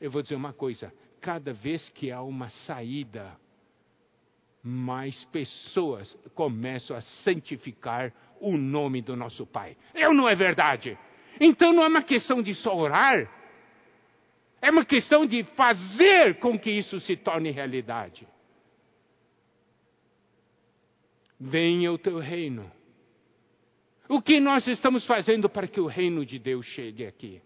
Eu 0.00 0.10
vou 0.10 0.22
dizer 0.22 0.34
uma 0.34 0.54
coisa: 0.54 0.90
cada 1.20 1.52
vez 1.52 1.90
que 1.90 2.10
há 2.10 2.22
uma 2.22 2.48
saída, 2.48 3.38
mais 4.66 5.24
pessoas 5.26 6.12
começam 6.34 6.96
a 6.96 7.00
santificar 7.00 8.12
o 8.40 8.56
nome 8.56 9.00
do 9.00 9.14
nosso 9.14 9.46
Pai. 9.46 9.76
Eu 9.94 10.12
não 10.12 10.28
é 10.28 10.34
verdade. 10.34 10.98
Então 11.40 11.72
não 11.72 11.84
é 11.84 11.86
uma 11.86 12.02
questão 12.02 12.42
de 12.42 12.52
só 12.56 12.76
orar, 12.76 13.30
é 14.60 14.70
uma 14.70 14.84
questão 14.84 15.24
de 15.24 15.44
fazer 15.54 16.40
com 16.40 16.58
que 16.58 16.70
isso 16.70 16.98
se 16.98 17.16
torne 17.16 17.50
realidade. 17.50 18.26
Venha 21.38 21.92
o 21.92 21.98
teu 21.98 22.18
reino. 22.18 22.68
O 24.08 24.20
que 24.20 24.40
nós 24.40 24.66
estamos 24.66 25.06
fazendo 25.06 25.48
para 25.48 25.68
que 25.68 25.80
o 25.80 25.86
reino 25.86 26.26
de 26.26 26.40
Deus 26.40 26.66
chegue 26.66 27.06
aqui? 27.06 27.40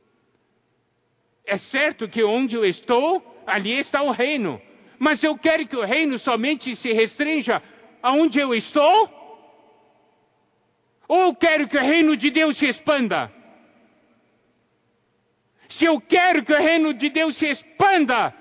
É 1.45 1.59
certo 1.59 2.09
que 2.09 2.23
onde 2.23 2.55
eu 2.55 2.65
estou, 2.65 3.43
ali 3.47 3.79
está 3.79 4.03
o 4.03 4.11
reino. 4.11 4.61
Mas 5.01 5.25
eu 5.25 5.39
quero 5.39 5.67
que 5.67 5.75
o 5.75 5.83
reino 5.83 6.19
somente 6.19 6.77
se 6.77 6.93
restrinja 6.93 7.63
aonde 8.03 8.39
eu 8.39 8.55
estou? 8.55 9.09
Ou 11.09 11.21
eu 11.23 11.35
quero 11.35 11.67
que 11.67 11.77
o 11.79 11.81
reino 11.81 12.15
de 12.19 12.31
Deus 12.31 12.59
se 12.59 12.67
expanda? 12.67 13.33
Se 15.71 15.87
eu 15.87 15.99
quero 16.03 16.45
que 16.45 16.53
o 16.53 16.59
reino 16.59 16.93
de 16.93 17.09
Deus 17.09 17.35
se 17.39 17.47
expanda, 17.47 18.35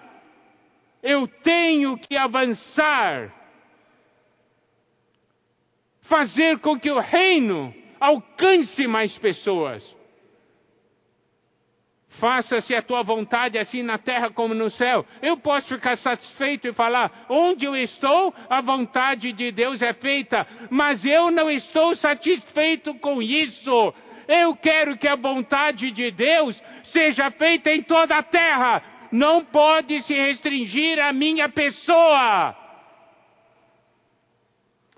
eu 1.01 1.25
tenho 1.27 1.97
que 1.97 2.17
avançar. 2.17 3.33
Fazer 6.01 6.59
com 6.59 6.77
que 6.77 6.91
o 6.91 6.99
reino 6.99 7.73
alcance 8.01 8.85
mais 8.85 9.17
pessoas. 9.19 9.81
Faça-se 12.19 12.75
a 12.75 12.81
tua 12.81 13.01
vontade 13.01 13.57
assim 13.57 13.81
na 13.81 13.97
terra 13.97 14.29
como 14.29 14.53
no 14.53 14.69
céu. 14.69 15.05
Eu 15.21 15.37
posso 15.37 15.69
ficar 15.69 15.97
satisfeito 15.97 16.67
e 16.67 16.73
falar: 16.73 17.25
onde 17.29 17.65
eu 17.65 17.75
estou, 17.75 18.33
a 18.49 18.61
vontade 18.61 19.31
de 19.31 19.51
Deus 19.51 19.81
é 19.81 19.93
feita, 19.93 20.45
mas 20.69 21.03
eu 21.05 21.31
não 21.31 21.49
estou 21.49 21.95
satisfeito 21.95 22.93
com 22.95 23.21
isso. 23.21 23.93
Eu 24.27 24.55
quero 24.55 24.97
que 24.97 25.07
a 25.07 25.15
vontade 25.15 25.91
de 25.91 26.11
Deus 26.11 26.61
seja 26.83 27.31
feita 27.31 27.71
em 27.71 27.81
toda 27.81 28.17
a 28.17 28.23
terra. 28.23 28.83
Não 29.11 29.43
pode 29.45 30.01
se 30.03 30.13
restringir 30.13 30.99
à 30.99 31.11
minha 31.11 31.49
pessoa. 31.49 32.55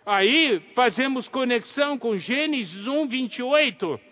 Aí 0.06 0.60
fazemos 0.76 1.30
conexão 1.30 1.98
com 1.98 2.18
Gênesis 2.18 2.88
1, 2.88 3.08
28 3.08 4.11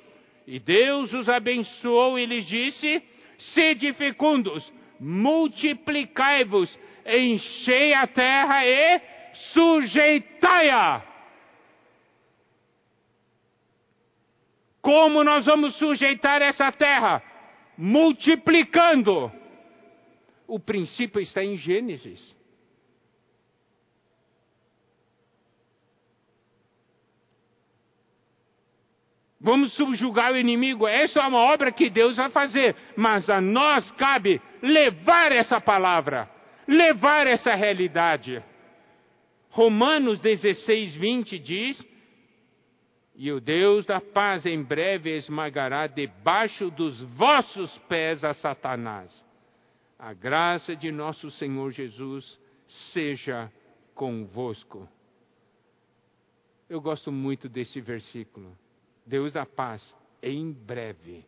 e 0.49 0.57
Deus 0.57 1.13
os 1.13 1.29
abençoou 1.29 2.17
e 2.17 2.25
lhes 2.25 2.47
disse: 2.47 3.03
Sede 3.37 3.93
fecundos, 3.93 4.73
multiplicai-vos, 4.99 6.75
enchei 7.05 7.93
a 7.93 8.07
terra 8.07 8.65
e 8.65 8.99
sujeitai-a. 9.53 11.03
Como 14.81 15.23
nós 15.23 15.45
vamos 15.45 15.75
sujeitar 15.75 16.41
essa 16.41 16.71
terra? 16.71 17.21
Multiplicando. 17.77 19.31
O 20.47 20.59
princípio 20.59 21.21
está 21.21 21.43
em 21.43 21.57
Gênesis. 21.57 22.35
Vamos 29.41 29.73
subjugar 29.73 30.33
o 30.33 30.37
inimigo. 30.37 30.85
Essa 30.85 31.21
é 31.21 31.27
uma 31.27 31.39
obra 31.39 31.71
que 31.71 31.89
Deus 31.89 32.17
vai 32.17 32.29
fazer. 32.29 32.75
Mas 32.95 33.29
a 33.29 33.39
nós 33.39 33.89
cabe 33.91 34.41
levar 34.61 35.31
essa 35.31 35.61
palavra, 35.61 36.29
levar 36.67 37.25
essa 37.25 37.55
realidade. 37.55 38.43
Romanos 39.49 40.19
16, 40.19 40.95
20 40.95 41.39
diz: 41.39 41.87
E 43.15 43.31
o 43.31 43.39
Deus 43.39 43.85
da 43.85 44.01
paz 44.01 44.45
em 44.45 44.61
breve 44.61 45.15
esmagará 45.15 45.87
debaixo 45.87 46.69
dos 46.69 47.01
vossos 47.01 47.77
pés 47.87 48.23
a 48.23 48.33
Satanás. 48.33 49.25
A 49.97 50.13
graça 50.13 50.75
de 50.75 50.91
nosso 50.91 51.31
Senhor 51.31 51.71
Jesus 51.71 52.39
seja 52.93 53.51
convosco. 53.95 54.87
Eu 56.69 56.79
gosto 56.79 57.11
muito 57.11 57.49
desse 57.49 57.81
versículo. 57.81 58.55
Deus 59.09 59.33
da 59.33 59.43
paz, 59.43 59.95
em 60.21 60.51
breve. 60.51 61.25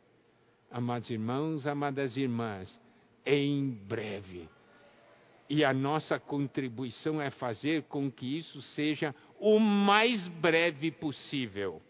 Amados 0.69 1.09
irmãos, 1.09 1.65
amadas 1.65 2.15
irmãs, 2.15 2.79
em 3.25 3.71
breve. 3.71 4.47
E 5.49 5.65
a 5.65 5.73
nossa 5.73 6.19
contribuição 6.19 7.19
é 7.19 7.31
fazer 7.31 7.83
com 7.83 8.09
que 8.09 8.37
isso 8.37 8.61
seja 8.61 9.15
o 9.39 9.59
mais 9.59 10.27
breve 10.27 10.91
possível. 10.91 11.81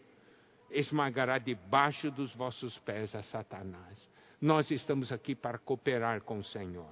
Esmagará 0.70 1.36
debaixo 1.36 2.10
dos 2.10 2.34
vossos 2.34 2.76
pés 2.78 3.14
a 3.14 3.22
Satanás. 3.24 4.08
Nós 4.40 4.70
estamos 4.70 5.12
aqui 5.12 5.34
para 5.34 5.58
cooperar 5.58 6.22
com 6.22 6.38
o 6.38 6.44
Senhor. 6.44 6.90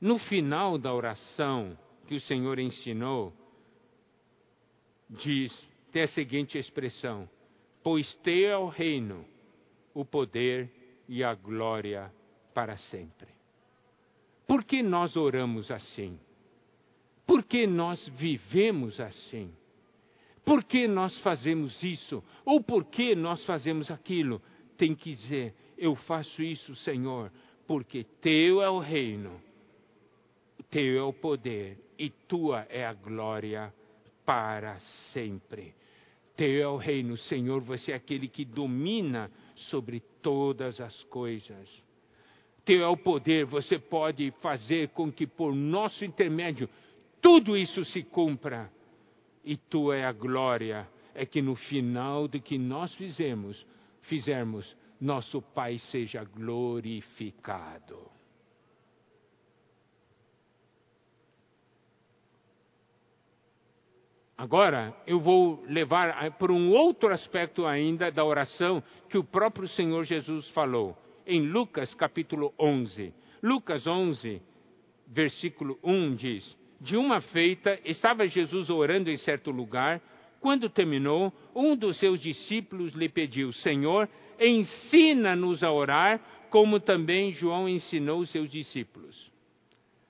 No 0.00 0.18
final 0.18 0.78
da 0.78 0.94
oração 0.94 1.76
que 2.06 2.14
o 2.14 2.20
Senhor 2.20 2.60
ensinou, 2.60 3.34
diz, 5.08 5.52
tem 5.92 6.02
a 6.02 6.08
seguinte 6.08 6.58
expressão: 6.58 7.28
Pois 7.82 8.12
teu 8.16 8.50
é 8.50 8.58
o 8.58 8.66
reino, 8.66 9.24
o 9.94 10.04
poder 10.04 10.70
e 11.08 11.22
a 11.22 11.34
glória 11.34 12.12
para 12.52 12.76
sempre. 12.76 13.28
Por 14.46 14.64
que 14.64 14.82
nós 14.82 15.16
oramos 15.16 15.70
assim? 15.70 16.18
Por 17.26 17.42
que 17.42 17.66
nós 17.66 18.06
vivemos 18.16 19.00
assim? 19.00 19.52
Por 20.44 20.62
que 20.62 20.86
nós 20.86 21.18
fazemos 21.20 21.82
isso? 21.82 22.22
Ou 22.44 22.62
por 22.62 22.84
que 22.84 23.16
nós 23.16 23.44
fazemos 23.44 23.90
aquilo? 23.90 24.40
Tem 24.76 24.94
que 24.94 25.14
dizer: 25.14 25.54
Eu 25.76 25.96
faço 25.96 26.42
isso, 26.42 26.74
Senhor, 26.76 27.32
porque 27.66 28.04
Teu 28.20 28.62
é 28.62 28.70
o 28.70 28.78
reino, 28.78 29.40
Teu 30.70 30.98
é 30.98 31.02
o 31.02 31.12
poder 31.12 31.78
e 31.98 32.10
Tua 32.10 32.66
é 32.68 32.86
a 32.86 32.92
glória 32.92 33.74
para 34.26 34.78
sempre. 35.12 35.74
Teu 36.36 36.62
é 36.62 36.68
o 36.68 36.76
reino, 36.76 37.16
Senhor, 37.16 37.62
você 37.62 37.92
é 37.92 37.94
aquele 37.94 38.28
que 38.28 38.44
domina 38.44 39.30
sobre 39.54 40.00
todas 40.20 40.80
as 40.80 41.02
coisas. 41.04 41.70
Teu 42.64 42.82
é 42.82 42.88
o 42.88 42.96
poder, 42.96 43.46
você 43.46 43.78
pode 43.78 44.30
fazer 44.42 44.88
com 44.88 45.10
que 45.10 45.26
por 45.26 45.54
nosso 45.54 46.04
intermédio 46.04 46.68
tudo 47.22 47.56
isso 47.56 47.84
se 47.86 48.02
cumpra. 48.02 48.70
E 49.44 49.56
tua 49.56 49.96
é 49.96 50.04
a 50.04 50.12
glória, 50.12 50.88
é 51.14 51.24
que 51.24 51.40
no 51.40 51.54
final 51.54 52.26
do 52.26 52.40
que 52.40 52.58
nós 52.58 52.92
fizemos, 52.96 53.64
fizermos, 54.02 54.76
nosso 55.00 55.40
Pai 55.40 55.78
seja 55.78 56.24
glorificado. 56.24 58.15
Agora, 64.38 64.94
eu 65.06 65.18
vou 65.18 65.64
levar 65.66 66.30
por 66.32 66.50
um 66.50 66.70
outro 66.70 67.08
aspecto 67.08 67.64
ainda 67.64 68.10
da 68.10 68.22
oração 68.22 68.82
que 69.08 69.16
o 69.16 69.24
próprio 69.24 69.66
Senhor 69.66 70.04
Jesus 70.04 70.48
falou, 70.50 70.94
em 71.26 71.40
Lucas 71.40 71.94
capítulo 71.94 72.52
11. 72.58 73.14
Lucas 73.42 73.86
11, 73.86 74.42
versículo 75.06 75.78
1 75.82 76.14
diz: 76.16 76.58
De 76.78 76.98
uma 76.98 77.22
feita, 77.22 77.80
estava 77.82 78.28
Jesus 78.28 78.68
orando 78.68 79.10
em 79.10 79.16
certo 79.16 79.50
lugar. 79.50 80.02
Quando 80.38 80.68
terminou, 80.68 81.32
um 81.54 81.74
dos 81.74 81.98
seus 81.98 82.20
discípulos 82.20 82.92
lhe 82.92 83.08
pediu: 83.08 83.50
Senhor, 83.54 84.06
ensina-nos 84.38 85.64
a 85.64 85.72
orar, 85.72 86.20
como 86.50 86.78
também 86.78 87.32
João 87.32 87.66
ensinou 87.66 88.20
os 88.20 88.30
seus 88.30 88.50
discípulos. 88.50 89.30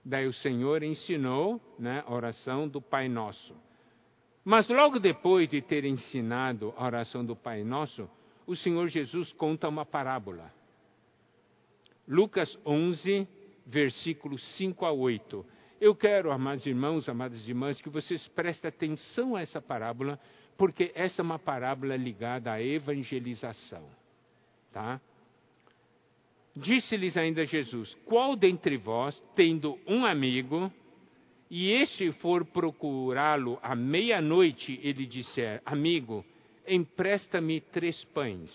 Daí 0.05 0.27
o 0.27 0.33
Senhor 0.33 0.83
ensinou 0.83 1.61
né, 1.79 2.03
a 2.05 2.13
oração 2.13 2.67
do 2.67 2.81
Pai 2.81 3.09
Nosso. 3.09 3.66
Mas 4.47 4.69
logo 4.69 5.01
depois 5.01 5.49
de 5.49 5.61
ter 5.61 5.85
ensinado 5.85 6.73
a 6.77 6.87
oração 6.87 7.25
do 7.25 7.35
Pai 7.35 7.65
Nosso, 7.65 8.09
o 8.47 8.55
Senhor 8.55 8.87
Jesus 8.87 9.33
conta 9.33 9.69
uma 9.69 9.85
parábola. 9.85 10.55
Lucas 12.07 12.57
11, 12.65 13.27
versículos 13.67 14.41
5 14.57 14.87
a 14.87 14.93
8. 14.93 15.45
Eu 15.81 15.97
quero, 15.97 16.31
amados 16.31 16.65
irmãos, 16.65 17.09
amadas 17.09 17.49
irmãs, 17.49 17.81
que 17.81 17.89
vocês 17.89 18.29
prestem 18.29 18.69
atenção 18.69 19.35
a 19.35 19.41
essa 19.41 19.61
parábola, 19.61 20.17
porque 20.57 20.93
essa 20.95 21.23
é 21.23 21.25
uma 21.25 21.41
parábola 21.41 21.97
ligada 21.97 22.53
à 22.53 22.63
evangelização. 22.63 23.85
Tá? 24.73 25.01
Disse-lhes 26.55 27.17
ainda 27.17 27.45
Jesus: 27.45 27.99
Qual 28.05 28.37
dentre 28.37 28.77
vós, 28.77 29.21
tendo 29.35 29.77
um 29.89 30.07
amigo, 30.07 30.73
e 31.51 31.71
este 31.71 32.11
for 32.13 32.45
procurá-lo 32.45 33.59
à 33.63 33.75
meia-noite, 33.75 34.81
ele 34.83 35.07
disser: 35.07 35.63
Amigo, 35.65 36.25
empresta-me 36.67 37.61
três 37.61 38.05
pães. 38.07 38.51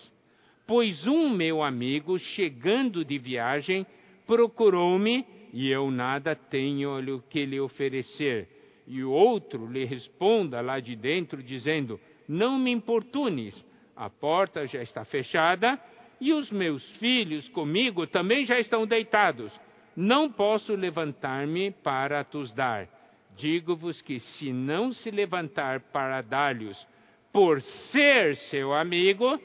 Pois 0.66 1.06
um 1.06 1.30
meu 1.30 1.62
amigo, 1.62 2.18
chegando 2.18 3.04
de 3.04 3.18
viagem, 3.18 3.86
procurou-me 4.26 5.24
e 5.52 5.70
eu 5.70 5.90
nada 5.90 6.34
tenho 6.34 7.22
que 7.28 7.44
lhe 7.44 7.60
oferecer. 7.60 8.48
E 8.86 9.02
o 9.02 9.10
outro 9.10 9.70
lhe 9.70 9.84
responda 9.84 10.60
lá 10.60 10.78
de 10.78 10.94
dentro, 10.94 11.42
dizendo: 11.42 11.98
Não 12.28 12.58
me 12.58 12.70
importunes, 12.70 13.64
a 13.96 14.10
porta 14.10 14.66
já 14.66 14.82
está 14.82 15.04
fechada 15.04 15.80
e 16.20 16.32
os 16.32 16.50
meus 16.50 16.84
filhos 16.98 17.48
comigo 17.48 18.06
também 18.06 18.44
já 18.44 18.58
estão 18.60 18.86
deitados 18.86 19.52
não 19.96 20.30
posso 20.30 20.74
levantar-me 20.74 21.70
para 21.70 22.24
tos 22.24 22.52
dar. 22.52 22.88
Digo-vos 23.36 24.02
que 24.02 24.20
se 24.20 24.52
não 24.52 24.92
se 24.92 25.10
levantar 25.10 25.80
para 25.80 26.20
dar-lhes, 26.20 26.86
por 27.32 27.60
ser 27.90 28.36
seu 28.36 28.74
amigo, 28.74 29.40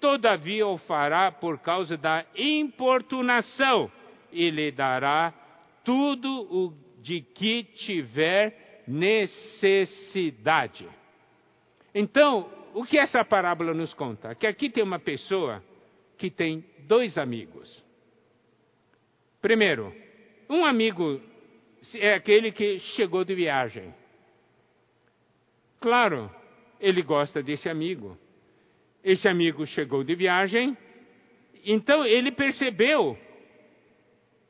todavia 0.00 0.66
o 0.66 0.78
fará 0.78 1.30
por 1.30 1.58
causa 1.58 1.96
da 1.96 2.24
importunação, 2.34 3.90
e 4.32 4.50
lhe 4.50 4.70
dará 4.70 5.32
tudo 5.84 6.28
o 6.50 6.74
de 7.02 7.20
que 7.20 7.62
tiver 7.62 8.82
necessidade. 8.88 10.88
Então, 11.94 12.50
o 12.74 12.84
que 12.84 12.98
essa 12.98 13.24
parábola 13.24 13.72
nos 13.72 13.94
conta? 13.94 14.34
Que 14.34 14.46
aqui 14.46 14.68
tem 14.68 14.82
uma 14.82 14.98
pessoa 14.98 15.62
que 16.18 16.30
tem 16.30 16.64
dois 16.80 17.16
amigos. 17.16 17.85
Primeiro, 19.40 19.94
um 20.48 20.64
amigo 20.64 21.20
é 21.94 22.14
aquele 22.14 22.52
que 22.52 22.78
chegou 22.96 23.24
de 23.24 23.34
viagem. 23.34 23.94
Claro, 25.80 26.30
ele 26.80 27.02
gosta 27.02 27.42
desse 27.42 27.68
amigo. 27.68 28.16
Esse 29.04 29.28
amigo 29.28 29.64
chegou 29.66 30.02
de 30.02 30.14
viagem, 30.16 30.76
então 31.64 32.04
ele 32.04 32.32
percebeu. 32.32 33.16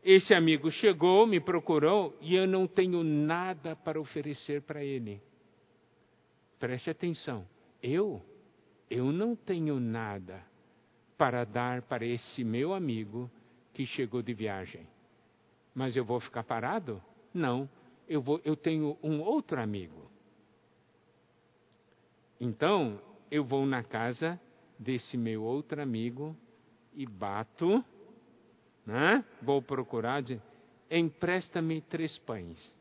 Esse 0.02 0.32
amigo 0.32 0.70
chegou, 0.70 1.26
me 1.26 1.40
procurou 1.40 2.16
e 2.20 2.34
eu 2.34 2.46
não 2.46 2.66
tenho 2.66 3.02
nada 3.02 3.74
para 3.74 4.00
oferecer 4.00 4.62
para 4.62 4.82
ele. 4.82 5.20
Preste 6.58 6.88
atenção. 6.88 7.46
Eu, 7.82 8.22
eu 8.88 9.12
não 9.12 9.34
tenho 9.34 9.78
nada 9.80 10.42
para 11.18 11.44
dar 11.44 11.82
para 11.82 12.04
esse 12.06 12.44
meu 12.44 12.72
amigo 12.72 13.30
que 13.76 13.84
chegou 13.84 14.22
de 14.22 14.32
viagem. 14.32 14.88
Mas 15.74 15.94
eu 15.94 16.02
vou 16.02 16.18
ficar 16.18 16.42
parado? 16.42 17.02
Não. 17.34 17.68
Eu, 18.08 18.22
vou, 18.22 18.40
eu 18.42 18.56
tenho 18.56 18.96
um 19.02 19.20
outro 19.20 19.60
amigo. 19.60 20.10
Então, 22.40 22.98
eu 23.30 23.44
vou 23.44 23.66
na 23.66 23.82
casa 23.82 24.40
desse 24.78 25.18
meu 25.18 25.42
outro 25.42 25.82
amigo 25.82 26.34
e 26.94 27.04
bato 27.04 27.84
né? 28.86 29.22
vou 29.42 29.60
procurar, 29.60 30.24
empresta-me 30.90 31.82
três 31.82 32.16
pães. 32.20 32.74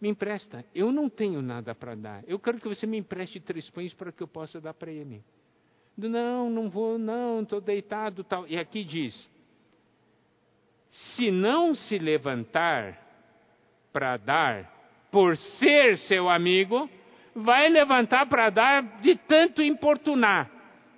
Me 0.00 0.08
empresta, 0.08 0.64
eu 0.72 0.92
não 0.92 1.08
tenho 1.08 1.42
nada 1.42 1.74
para 1.74 1.96
dar. 1.96 2.22
Eu 2.28 2.38
quero 2.38 2.60
que 2.60 2.68
você 2.68 2.86
me 2.86 2.98
empreste 2.98 3.40
três 3.40 3.68
pães 3.70 3.92
para 3.92 4.12
que 4.12 4.22
eu 4.22 4.28
possa 4.28 4.60
dar 4.60 4.74
para 4.74 4.92
ele. 4.92 5.24
Não, 6.06 6.48
não 6.48 6.70
vou, 6.70 6.96
não, 6.96 7.42
estou 7.42 7.60
deitado 7.60 8.22
tal. 8.22 8.46
E 8.46 8.56
aqui 8.56 8.84
diz: 8.84 9.28
se 10.88 11.32
não 11.32 11.74
se 11.74 11.98
levantar 11.98 12.96
para 13.92 14.16
dar, 14.16 14.72
por 15.10 15.36
ser 15.36 15.98
seu 15.98 16.28
amigo, 16.28 16.88
vai 17.34 17.68
levantar 17.68 18.26
para 18.26 18.48
dar 18.48 19.00
de 19.00 19.16
tanto 19.16 19.60
importunar. 19.60 20.48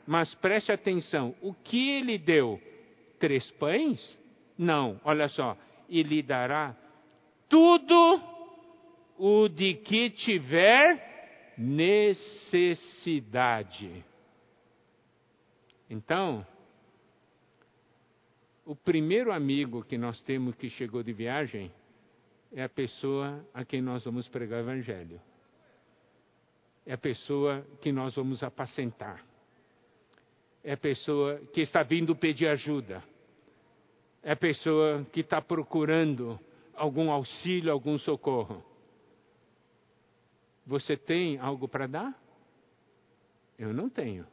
Mas 0.06 0.34
preste 0.34 0.70
atenção: 0.70 1.34
o 1.40 1.54
que 1.54 1.92
ele 1.92 2.18
deu? 2.18 2.60
Três 3.18 3.50
pães? 3.52 4.18
Não, 4.58 5.00
olha 5.02 5.28
só. 5.28 5.56
E 5.88 6.02
lhe 6.02 6.22
dará 6.22 6.76
tudo 7.48 8.20
o 9.18 9.48
de 9.48 9.72
que 9.74 10.10
tiver 10.10 11.54
necessidade. 11.56 14.04
Então, 15.90 16.46
o 18.64 18.76
primeiro 18.76 19.32
amigo 19.32 19.82
que 19.82 19.98
nós 19.98 20.20
temos 20.20 20.54
que 20.54 20.70
chegou 20.70 21.02
de 21.02 21.12
viagem 21.12 21.72
é 22.52 22.62
a 22.62 22.68
pessoa 22.68 23.44
a 23.52 23.64
quem 23.64 23.82
nós 23.82 24.04
vamos 24.04 24.28
pregar 24.28 24.60
o 24.60 24.62
Evangelho. 24.62 25.20
É 26.86 26.92
a 26.92 26.98
pessoa 26.98 27.66
que 27.80 27.90
nós 27.90 28.14
vamos 28.14 28.40
apacentar. 28.44 29.24
É 30.62 30.74
a 30.74 30.76
pessoa 30.76 31.40
que 31.52 31.60
está 31.60 31.82
vindo 31.82 32.14
pedir 32.14 32.46
ajuda. 32.46 33.02
É 34.22 34.30
a 34.30 34.36
pessoa 34.36 35.04
que 35.12 35.20
está 35.20 35.42
procurando 35.42 36.38
algum 36.72 37.10
auxílio, 37.10 37.72
algum 37.72 37.98
socorro. 37.98 38.62
Você 40.64 40.96
tem 40.96 41.36
algo 41.38 41.66
para 41.66 41.88
dar? 41.88 42.22
Eu 43.58 43.74
não 43.74 43.90
tenho. 43.90 44.24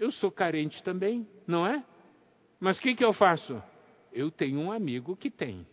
Eu 0.00 0.10
sou 0.12 0.32
carente 0.32 0.82
também, 0.82 1.28
não 1.46 1.66
é? 1.66 1.84
Mas 2.58 2.78
o 2.78 2.80
que, 2.80 2.94
que 2.94 3.04
eu 3.04 3.12
faço? 3.12 3.62
Eu 4.10 4.30
tenho 4.30 4.58
um 4.58 4.72
amigo 4.72 5.14
que 5.14 5.30
tem. 5.30 5.66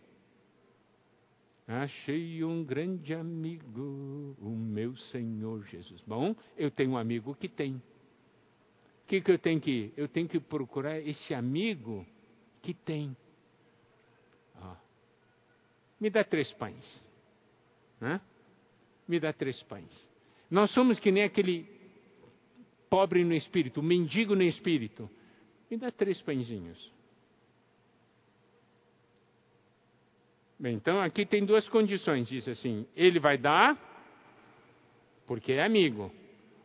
Achei 1.66 2.44
um 2.44 2.62
grande 2.62 3.14
amigo, 3.14 4.36
o 4.38 4.50
meu 4.50 4.94
Senhor 4.96 5.64
Jesus. 5.64 6.02
Bom, 6.06 6.36
eu 6.58 6.70
tenho 6.70 6.90
um 6.90 6.98
amigo 6.98 7.34
que 7.34 7.48
tem. 7.48 7.76
O 7.76 9.06
que, 9.06 9.22
que 9.22 9.30
eu 9.30 9.38
tenho 9.38 9.62
que 9.62 9.94
Eu 9.96 10.06
tenho 10.06 10.28
que 10.28 10.38
procurar 10.38 11.00
esse 11.00 11.32
amigo 11.32 12.06
que 12.60 12.74
tem. 12.74 13.16
Ó. 14.60 14.76
Me 15.98 16.10
dá 16.10 16.22
três 16.22 16.52
pães. 16.52 17.02
Né? 17.98 18.20
Me 19.08 19.18
dá 19.18 19.32
três 19.32 19.62
pães. 19.62 20.08
Nós 20.50 20.70
somos 20.72 21.00
que 21.00 21.10
nem 21.10 21.22
aquele 21.22 21.77
pobre 22.88 23.24
no 23.24 23.34
espírito, 23.34 23.82
mendigo 23.82 24.34
no 24.34 24.42
espírito. 24.42 25.08
Me 25.70 25.76
dá 25.76 25.90
três 25.90 26.20
pãezinhos. 26.22 26.92
Bem, 30.58 30.74
então 30.74 31.00
aqui 31.00 31.24
tem 31.24 31.44
duas 31.44 31.68
condições. 31.68 32.28
Diz 32.28 32.48
assim: 32.48 32.86
ele 32.96 33.20
vai 33.20 33.38
dar 33.38 33.78
porque 35.26 35.52
é 35.52 35.62
amigo. 35.62 36.12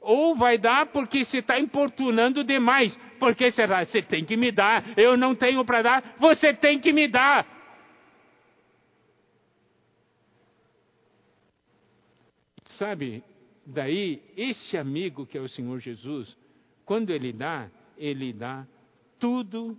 Ou 0.01 0.35
vai 0.35 0.57
dar 0.57 0.87
porque 0.87 1.23
se 1.25 1.37
está 1.37 1.59
importunando 1.59 2.43
demais. 2.43 2.97
Porque 3.19 3.51
será? 3.51 3.85
Você 3.85 4.01
tem 4.01 4.25
que 4.25 4.35
me 4.35 4.51
dar. 4.51 4.97
Eu 4.97 5.15
não 5.15 5.35
tenho 5.35 5.63
para 5.63 5.81
dar. 5.81 6.15
Você 6.17 6.53
tem 6.53 6.79
que 6.79 6.91
me 6.91 7.07
dar. 7.07 7.45
Sabe, 12.77 13.23
daí, 13.65 14.21
esse 14.35 14.77
amigo 14.77 15.25
que 15.25 15.37
é 15.37 15.41
o 15.41 15.49
Senhor 15.49 15.79
Jesus, 15.79 16.35
quando 16.85 17.11
ele 17.11 17.31
dá, 17.31 17.69
ele 17.97 18.33
dá 18.33 18.67
tudo 19.19 19.77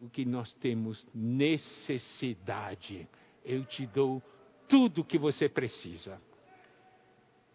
o 0.00 0.08
que 0.08 0.24
nós 0.24 0.52
temos 0.54 1.06
necessidade. 1.14 3.08
Eu 3.44 3.64
te 3.64 3.86
dou 3.86 4.22
tudo 4.68 5.00
o 5.00 5.04
que 5.04 5.18
você 5.18 5.48
precisa. 5.48 6.20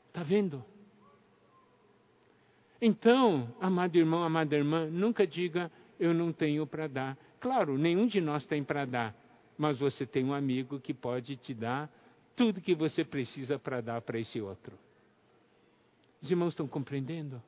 Está 0.08 0.24
vendo? 0.24 0.64
Então, 2.82 3.56
amado 3.62 3.96
irmão, 3.96 4.24
amada 4.24 4.56
irmã, 4.56 4.88
nunca 4.88 5.26
diga 5.26 5.72
eu 6.00 6.14
não 6.14 6.34
tenho 6.34 6.68
para 6.68 6.88
dar. 6.88 7.18
Claro, 7.40 7.78
nenhum 7.78 8.08
de 8.08 8.20
nós 8.20 8.46
tem 8.46 8.64
para 8.64 8.86
dar, 8.86 9.16
mas 9.58 9.78
você 9.78 10.06
tem 10.06 10.26
um 10.26 10.34
amigo 10.34 10.80
que 10.80 10.94
pode 10.94 11.38
te 11.38 11.54
dar 11.54 11.90
tudo 12.36 12.62
que 12.62 12.76
você 12.76 13.04
precisa 13.04 13.60
para 13.60 13.80
dar 13.80 14.02
para 14.02 14.20
esse 14.20 14.42
outro. 14.42 14.78
Os 16.24 16.32
irmãos 16.32 16.54
estão 16.54 16.66
compreendendo? 16.66 17.44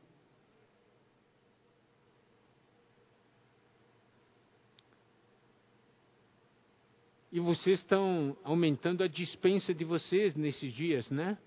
E 7.32 7.40
vocês 7.40 7.80
estão 7.80 8.36
aumentando 8.44 9.02
a 9.02 9.08
dispensa 9.08 9.74
de 9.74 9.86
vocês 9.86 10.36
nesses 10.36 10.74
dias, 10.74 11.10
né? 11.10 11.38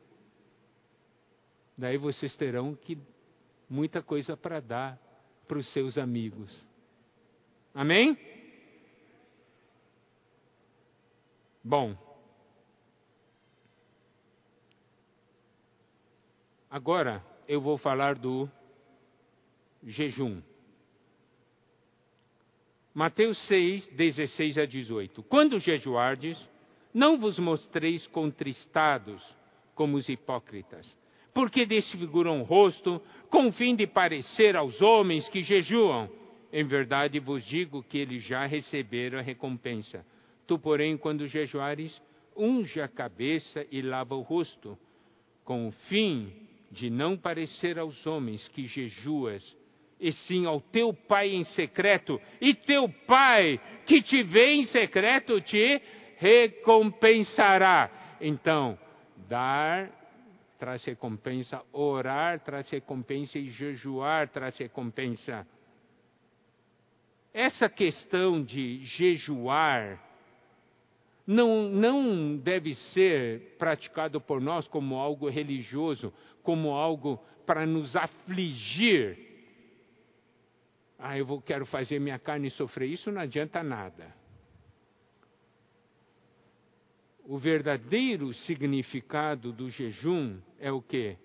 Daí 1.76 1.98
vocês 1.98 2.34
terão 2.34 2.74
que 2.74 2.98
muita 3.68 4.02
coisa 4.02 4.34
para 4.34 4.58
dar 4.60 4.98
para 5.46 5.58
os 5.58 5.70
seus 5.70 5.98
amigos. 5.98 6.50
Amém? 7.74 8.18
Bom. 11.62 12.07
Agora 16.70 17.24
eu 17.48 17.60
vou 17.62 17.78
falar 17.78 18.14
do 18.14 18.48
jejum. 19.82 20.42
Mateus 22.92 23.38
6, 23.46 23.86
16 23.88 24.58
a 24.58 24.66
18. 24.66 25.22
Quando 25.22 25.58
jejuardes, 25.58 26.38
não 26.92 27.18
vos 27.18 27.38
mostreis 27.38 28.06
contristados 28.08 29.22
como 29.74 29.96
os 29.96 30.08
hipócritas, 30.08 30.86
porque 31.32 31.64
desfiguram 31.64 32.40
o 32.40 32.44
rosto 32.44 33.00
com 33.30 33.46
o 33.46 33.52
fim 33.52 33.74
de 33.74 33.86
parecer 33.86 34.54
aos 34.56 34.82
homens 34.82 35.28
que 35.28 35.42
jejuam. 35.42 36.10
Em 36.52 36.64
verdade 36.64 37.18
vos 37.18 37.44
digo 37.46 37.82
que 37.82 37.96
eles 37.96 38.24
já 38.24 38.44
receberam 38.44 39.18
a 39.18 39.22
recompensa. 39.22 40.04
Tu, 40.46 40.58
porém, 40.58 40.98
quando 40.98 41.26
jejuares, 41.26 41.98
unge 42.36 42.80
a 42.80 42.88
cabeça 42.88 43.66
e 43.70 43.80
lava 43.80 44.14
o 44.14 44.22
rosto, 44.22 44.76
com 45.44 45.68
o 45.68 45.72
fim 45.72 46.47
de 46.70 46.90
não 46.90 47.16
parecer 47.16 47.78
aos 47.78 48.06
homens 48.06 48.46
que 48.48 48.66
jejuas, 48.66 49.56
e 50.00 50.12
sim 50.12 50.46
ao 50.46 50.60
teu 50.60 50.92
Pai 50.92 51.30
em 51.30 51.44
secreto, 51.44 52.20
e 52.40 52.54
teu 52.54 52.88
Pai 53.06 53.60
que 53.86 54.02
te 54.02 54.22
vê 54.22 54.54
em 54.54 54.64
secreto 54.66 55.40
te 55.40 55.80
recompensará. 56.18 58.16
Então, 58.20 58.78
dar 59.28 59.90
traz 60.58 60.84
recompensa, 60.84 61.62
orar 61.72 62.40
traz 62.40 62.68
recompensa 62.68 63.38
e 63.38 63.48
jejuar 63.50 64.28
traz 64.28 64.56
recompensa. 64.56 65.46
Essa 67.32 67.68
questão 67.68 68.42
de 68.42 68.84
jejuar 68.84 70.02
não, 71.24 71.68
não 71.68 72.36
deve 72.36 72.74
ser 72.74 73.56
praticado 73.58 74.20
por 74.20 74.40
nós 74.40 74.66
como 74.66 74.96
algo 74.96 75.28
religioso, 75.28 76.12
como 76.48 76.70
algo 76.70 77.22
para 77.44 77.66
nos 77.66 77.94
afligir 77.94 79.18
ah, 80.98 81.18
eu 81.18 81.26
vou, 81.26 81.42
quero 81.42 81.66
fazer 81.66 82.00
minha 82.00 82.18
carne 82.18 82.50
sofrer, 82.50 82.88
isso 82.88 83.12
não 83.12 83.20
adianta 83.20 83.62
nada. 83.62 84.16
O 87.22 87.36
verdadeiro 87.36 88.32
significado 88.32 89.52
do 89.52 89.68
jejum 89.68 90.40
é 90.58 90.72
o 90.72 90.80
que? 90.80 91.18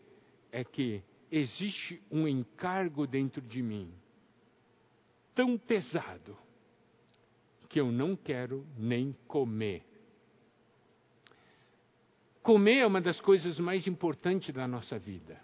É 0.52 0.62
que 0.66 1.02
existe 1.32 2.04
um 2.12 2.28
encargo 2.28 3.08
dentro 3.08 3.42
de 3.42 3.64
mim 3.64 3.94
tão 5.34 5.58
pesado 5.58 6.38
que 7.70 7.80
eu 7.80 7.94
não 7.94 8.14
quero 8.18 8.68
nem 8.78 9.16
comer. 9.26 9.93
Comer 12.44 12.80
é 12.80 12.86
uma 12.86 13.00
das 13.00 13.22
coisas 13.22 13.58
mais 13.58 13.88
importantes 13.88 14.54
da 14.54 14.68
nossa 14.68 15.00
vida. 15.00 15.40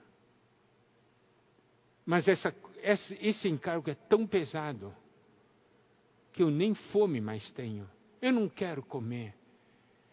Mas 2.06 2.28
essa, 2.28 2.54
esse, 2.82 3.48
encargo 3.48 3.90
é 3.90 3.96
tão 3.96 4.28
pesado 4.28 4.94
que 6.34 6.44
eu 6.44 6.52
nem 6.52 6.74
fome 6.74 7.22
mais 7.22 7.50
tenho. 7.52 7.90
Eu 8.22 8.34
não 8.34 8.50
quero 8.50 8.84
comer. 8.84 9.34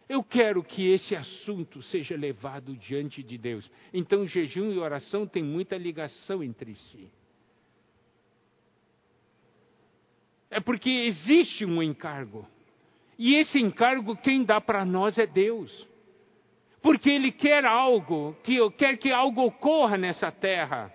Eu 0.09 0.22
quero 0.22 0.62
que 0.62 0.87
esse 0.87 1.16
assunto 1.16 1.82
seja 1.82 2.16
levado 2.16 2.76
diante 2.76 3.20
de 3.20 3.37
Deus. 3.37 3.68
Então, 3.93 4.24
jejum 4.24 4.70
e 4.70 4.78
oração 4.78 5.26
têm 5.26 5.43
muita 5.43 5.76
ligação 5.76 6.41
entre 6.41 6.76
si. 6.76 7.11
É 10.49 10.61
porque 10.61 10.89
existe 10.89 11.64
um 11.64 11.82
encargo. 11.82 12.47
E 13.18 13.34
esse 13.34 13.59
encargo 13.59 14.16
quem 14.16 14.45
dá 14.45 14.61
para 14.61 14.84
nós 14.84 15.18
é 15.18 15.26
Deus. 15.26 15.87
Porque 16.87 17.11
Ele 17.11 17.32
quer 17.32 17.64
algo, 17.64 18.32
que 18.45 18.70
quer 18.78 18.97
que 18.97 19.11
algo 19.11 19.45
ocorra 19.45 19.99
nessa 19.99 20.30
terra. 20.30 20.95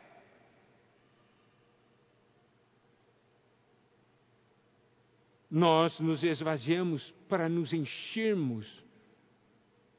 Nós 5.50 6.00
nos 6.00 6.24
esvaziamos 6.24 7.12
para 7.28 7.50
nos 7.50 7.74
enchermos 7.74 8.66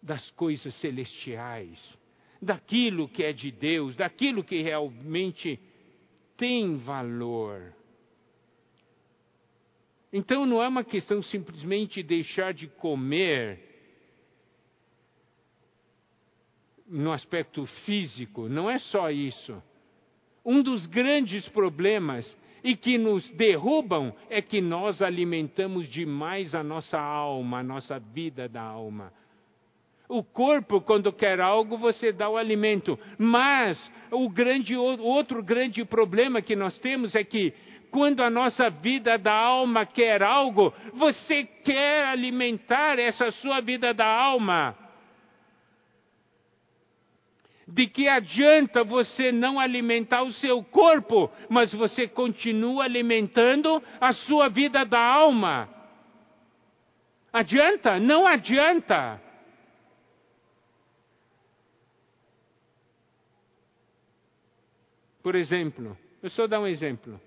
das 0.02 0.30
coisas 0.30 0.74
celestiais, 0.76 1.78
daquilo 2.40 3.06
que 3.06 3.22
é 3.22 3.34
de 3.34 3.50
Deus, 3.50 3.94
daquilo 3.94 4.42
que 4.42 4.62
realmente 4.62 5.60
tem 6.38 6.74
valor. 6.78 7.70
Então 10.10 10.46
não 10.46 10.62
é 10.62 10.68
uma 10.68 10.84
questão 10.84 11.22
simplesmente 11.22 12.02
deixar 12.02 12.54
de 12.54 12.66
comer 12.66 13.71
no 16.92 17.10
aspecto 17.10 17.64
físico, 17.84 18.48
não 18.48 18.70
é 18.70 18.78
só 18.78 19.10
isso. 19.10 19.60
Um 20.44 20.62
dos 20.62 20.86
grandes 20.86 21.48
problemas 21.48 22.30
e 22.62 22.76
que 22.76 22.98
nos 22.98 23.28
derrubam 23.30 24.14
é 24.28 24.42
que 24.42 24.60
nós 24.60 25.00
alimentamos 25.00 25.88
demais 25.88 26.54
a 26.54 26.62
nossa 26.62 27.00
alma, 27.00 27.58
a 27.58 27.62
nossa 27.62 27.98
vida 27.98 28.48
da 28.48 28.62
alma. 28.62 29.12
O 30.08 30.22
corpo, 30.22 30.80
quando 30.80 31.12
quer 31.12 31.40
algo, 31.40 31.78
você 31.78 32.12
dá 32.12 32.28
o 32.28 32.36
alimento. 32.36 32.98
Mas 33.16 33.90
o, 34.10 34.28
grande, 34.28 34.76
outro 34.76 35.42
grande 35.42 35.84
problema 35.84 36.42
que 36.42 36.54
nós 36.54 36.78
temos 36.78 37.14
é 37.14 37.24
que 37.24 37.54
quando 37.90 38.22
a 38.22 38.28
nossa 38.28 38.68
vida 38.68 39.16
da 39.16 39.34
alma 39.34 39.86
quer 39.86 40.22
algo, 40.22 40.72
você 40.92 41.44
quer 41.44 42.04
alimentar 42.06 42.98
essa 42.98 43.30
sua 43.32 43.60
vida 43.60 43.94
da 43.94 44.06
alma. 44.06 44.76
De 47.72 47.86
que 47.86 48.06
adianta 48.06 48.84
você 48.84 49.32
não 49.32 49.58
alimentar 49.58 50.22
o 50.22 50.32
seu 50.32 50.62
corpo, 50.62 51.30
mas 51.48 51.72
você 51.72 52.06
continua 52.06 52.84
alimentando 52.84 53.82
a 54.00 54.12
sua 54.12 54.48
vida 54.48 54.84
da 54.84 55.00
alma? 55.00 55.68
Adianta? 57.32 57.98
Não 57.98 58.26
adianta. 58.26 59.20
Por 65.22 65.34
exemplo, 65.34 65.96
eu 66.22 66.28
só 66.28 66.46
dar 66.46 66.60
um 66.60 66.66
exemplo. 66.66 67.18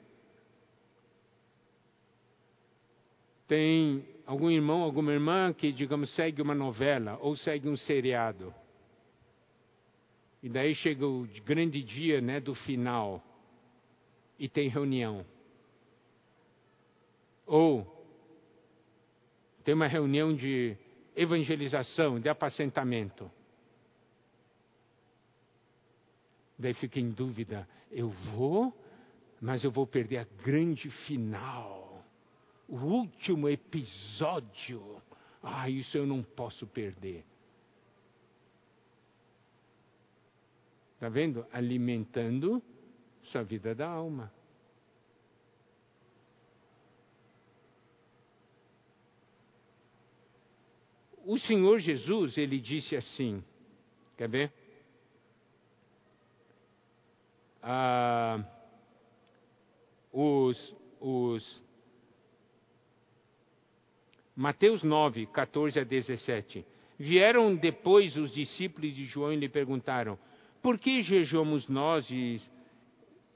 tem 3.47 4.05
algum 4.25 4.49
irmão, 4.49 4.81
alguma 4.81 5.11
irmã 5.11 5.53
que, 5.53 5.71
digamos, 5.71 6.13
segue 6.15 6.41
uma 6.41 6.55
novela 6.55 7.17
ou 7.21 7.35
segue 7.35 7.69
um 7.69 7.77
seriado. 7.77 8.53
E 10.45 10.49
daí 10.49 10.75
chega 10.75 11.07
o 11.07 11.27
grande 11.43 11.81
dia 11.81 12.21
né, 12.21 12.39
do 12.39 12.53
final 12.53 13.19
e 14.37 14.47
tem 14.47 14.69
reunião. 14.69 15.25
Ou 17.47 17.83
tem 19.63 19.73
uma 19.73 19.87
reunião 19.87 20.35
de 20.35 20.77
evangelização, 21.15 22.19
de 22.19 22.29
apacentamento. 22.29 23.31
Daí 26.59 26.75
fica 26.75 26.99
em 26.99 27.09
dúvida: 27.09 27.67
eu 27.91 28.09
vou, 28.35 28.71
mas 29.41 29.63
eu 29.63 29.71
vou 29.71 29.87
perder 29.87 30.19
a 30.19 30.27
grande 30.43 30.91
final 31.07 32.05
o 32.67 32.75
último 32.75 33.49
episódio. 33.49 35.01
Ah, 35.41 35.67
isso 35.67 35.97
eu 35.97 36.05
não 36.05 36.21
posso 36.21 36.67
perder. 36.67 37.25
Está 40.95 41.09
vendo? 41.09 41.45
Alimentando 41.51 42.63
sua 43.23 43.43
vida 43.43 43.75
da 43.75 43.87
alma. 43.87 44.31
O 51.25 51.37
Senhor 51.39 51.79
Jesus, 51.79 52.37
ele 52.37 52.59
disse 52.59 52.95
assim, 52.95 53.43
quer 54.15 54.29
ver? 54.29 54.53
Ah, 57.61 58.45
os, 60.13 60.75
os 60.99 61.63
Mateus 64.35 64.83
9, 64.83 65.25
14 65.27 65.79
a 65.79 65.83
17. 65.83 66.65
Vieram 66.99 67.55
depois 67.55 68.15
os 68.17 68.31
discípulos 68.31 68.93
de 68.93 69.05
João 69.05 69.33
e 69.33 69.37
lhe 69.37 69.49
perguntaram: 69.49 70.19
Por 70.65 70.79
que 70.79 71.03
jejuamos 71.03 71.67
nós 71.67 72.09
e, 72.09 72.41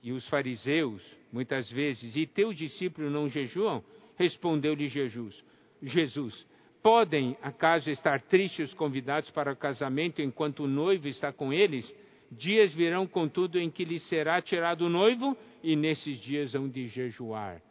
e 0.02 0.12
os 0.12 0.28
fariseus, 0.30 1.00
muitas 1.32 1.70
vezes, 1.70 2.16
e 2.16 2.26
teus 2.26 2.58
discípulos 2.58 3.12
não 3.12 3.30
jejuam? 3.30 3.84
Respondeu-lhe 4.18 4.90
Jesus: 4.90 5.46
Jesus, 5.80 6.44
podem 6.82 7.38
acaso 7.40 7.92
estar 7.92 8.20
tristes 8.20 8.70
os 8.70 8.74
convidados 8.74 9.30
para 9.30 9.54
o 9.54 9.56
casamento 9.56 10.24
enquanto 10.24 10.64
o 10.64 10.68
noivo 10.68 11.08
está 11.08 11.32
com 11.32 11.54
eles? 11.54 11.94
Dias 12.32 12.74
virão, 12.74 13.06
contudo, 13.06 13.60
em 13.60 13.70
que 13.70 13.86
lhes 13.86 14.02
será 14.08 14.42
tirado 14.42 14.88
o 14.88 14.90
noivo, 14.90 15.38
e 15.62 15.76
nesses 15.76 16.20
dias 16.22 16.56
hão 16.56 16.68
de 16.68 16.88
jejuar. 16.88 17.62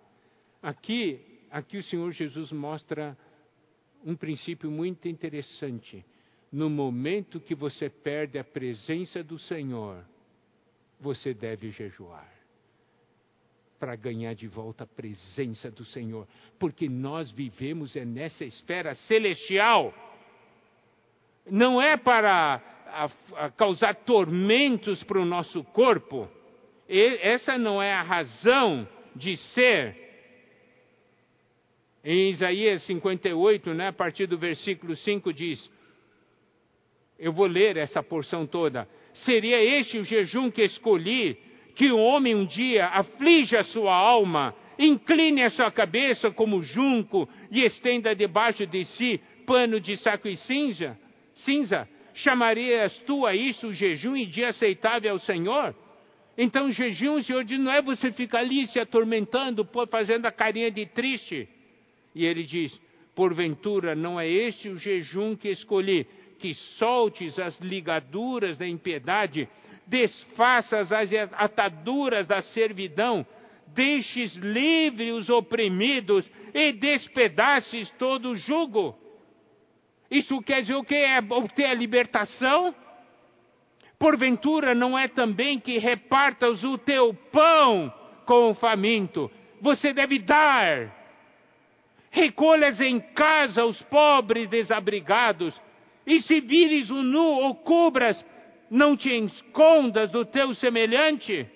Aqui 0.63 1.21
aqui 1.51 1.79
o 1.79 1.83
Senhor 1.83 2.13
Jesus 2.13 2.53
mostra 2.53 3.19
um 4.05 4.15
princípio 4.15 4.71
muito 4.71 5.09
interessante. 5.09 6.07
No 6.51 6.71
momento 6.71 7.41
que 7.41 7.55
você 7.55 7.91
perde 7.91 8.39
a 8.39 8.45
presença 8.45 9.23
do 9.23 9.39
Senhor, 9.39 10.05
você 10.99 11.35
deve 11.35 11.71
jejuar 11.71 12.39
para 13.79 13.95
ganhar 13.95 14.35
de 14.35 14.49
volta 14.49 14.85
a 14.85 14.87
presença 14.87 15.71
do 15.71 15.85
Senhor, 15.85 16.27
porque 16.59 16.89
nós 16.89 17.31
vivemos 17.31 17.95
é 17.95 18.05
nessa 18.05 18.45
esfera 18.45 18.95
celestial. 18.95 19.95
Não 21.49 21.81
é 21.81 21.97
para 21.97 22.61
a, 22.87 23.11
a 23.37 23.51
causar 23.51 23.95
tormentos 23.95 25.03
para 25.05 25.21
o 25.21 25.25
nosso 25.25 25.63
corpo. 25.65 26.29
E, 26.89 27.19
essa 27.23 27.57
não 27.57 27.81
é 27.81 27.93
a 27.93 28.03
razão 28.03 28.89
de 29.15 29.37
ser 29.37 30.09
em 32.03 32.31
Isaías 32.31 32.83
58, 32.85 33.75
né, 33.75 33.89
a 33.89 33.93
partir 33.93 34.27
do 34.27 34.39
versículo 34.39 34.97
5 34.97 35.33
diz: 35.33 35.71
Eu 37.19 37.33
vou 37.33 37.47
ler 37.47 37.77
essa 37.77 38.03
porção 38.03 38.47
toda. 38.47 38.89
Seria 39.25 39.63
este 39.63 39.99
o 39.99 40.05
jejum 40.05 40.51
que 40.51 40.63
escolhi, 40.63 41.37
que 41.75 41.91
o 41.91 41.99
homem 41.99 42.35
um 42.35 42.45
dia 42.45 42.87
aflige 42.87 43.57
a 43.57 43.65
sua 43.65 43.95
alma, 43.95 44.55
incline 44.79 45.43
a 45.43 45.51
sua 45.51 45.71
cabeça 45.71 46.31
como 46.31 46.63
junco 46.63 47.29
e 47.51 47.61
estenda 47.65 48.15
debaixo 48.15 48.67
de 48.67 48.85
si 48.85 49.21
pano 49.47 49.81
de 49.81 49.97
saco 49.97 50.29
e 50.29 50.37
cinza? 50.37 50.99
Cinza? 51.35 51.89
Chamarias 52.15 52.97
tu 53.07 53.25
a 53.27 53.35
isso 53.35 53.69
o 53.69 53.73
jejum 53.73 54.17
e 54.17 54.27
dia 54.27 54.49
aceitável 54.49 55.13
ao 55.13 55.19
Senhor? 55.19 55.75
Então, 56.37 56.71
jejum, 56.71 57.15
o 57.15 57.25
Senhor 57.25 57.43
diz, 57.43 57.59
não 57.59 57.73
é 57.73 57.83
você 57.83 58.13
ficar 58.13 58.41
ali 58.41 58.67
se 58.69 58.79
atormentando, 58.79 59.69
fazendo 59.91 60.27
a 60.27 60.31
carinha 60.31 60.71
de 60.71 60.87
triste. 60.87 61.49
E 62.15 62.25
ele 62.25 62.45
diz: 62.45 62.81
Porventura 63.15 63.97
não 63.97 64.21
é 64.21 64.29
este 64.29 64.69
o 64.69 64.77
jejum 64.77 65.35
que 65.35 65.49
escolhi, 65.49 66.07
que 66.39 66.55
soltes 66.55 67.39
as 67.39 67.59
ligaduras 67.61 68.57
da 68.57 68.67
impiedade, 68.67 69.49
desfaças 69.87 70.93
as 70.93 71.11
ataduras 71.33 72.27
da 72.27 72.43
servidão, 72.43 73.27
deixes 73.69 74.35
livre 74.37 75.13
os 75.13 75.29
oprimidos 75.29 76.29
e 76.55 76.73
despedaces 76.73 77.91
todo 77.93 78.31
o 78.31 78.37
jugo. 78.37 78.97
Isso 80.11 80.41
quer 80.43 80.63
dizer 80.63 80.77
o 80.77 80.85
que? 80.85 80.95
É 80.95 81.19
obter 81.19 81.67
a 81.67 81.75
libertação? 81.75 82.75
Porventura 83.99 84.75
não 84.75 84.97
é 84.97 85.09
também 85.09 85.59
que 85.59 85.79
repartas 85.79 86.63
o 86.65 86.79
teu 86.79 87.13
pão 87.33 87.93
com 88.25 88.51
o 88.51 88.55
faminto? 88.55 89.31
Você 89.61 89.93
deve 89.93 90.21
dar 90.21 90.95
recolhas 92.11 92.81
em 92.81 93.01
casa 93.01 93.65
os 93.65 93.81
pobres 93.83 94.49
desabrigados, 94.49 95.61
e 96.09 96.23
se 96.23 96.41
vires 96.41 96.91
o 96.91 97.03
nu 97.03 97.23
ou 97.23 97.55
cubras, 97.55 98.25
não 98.71 98.97
te 98.97 99.11
escondas 99.11 100.11
do 100.11 100.25
teu 100.25 100.55
semelhante. 100.55 101.47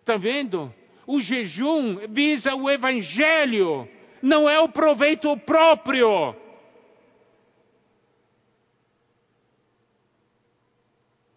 Está 0.00 0.16
vendo? 0.16 0.74
O 1.06 1.20
jejum 1.20 2.08
visa 2.08 2.56
o 2.56 2.68
evangelho, 2.68 3.88
não 4.20 4.50
é 4.50 4.58
o 4.58 4.68
proveito 4.68 5.36
próprio. 5.38 6.34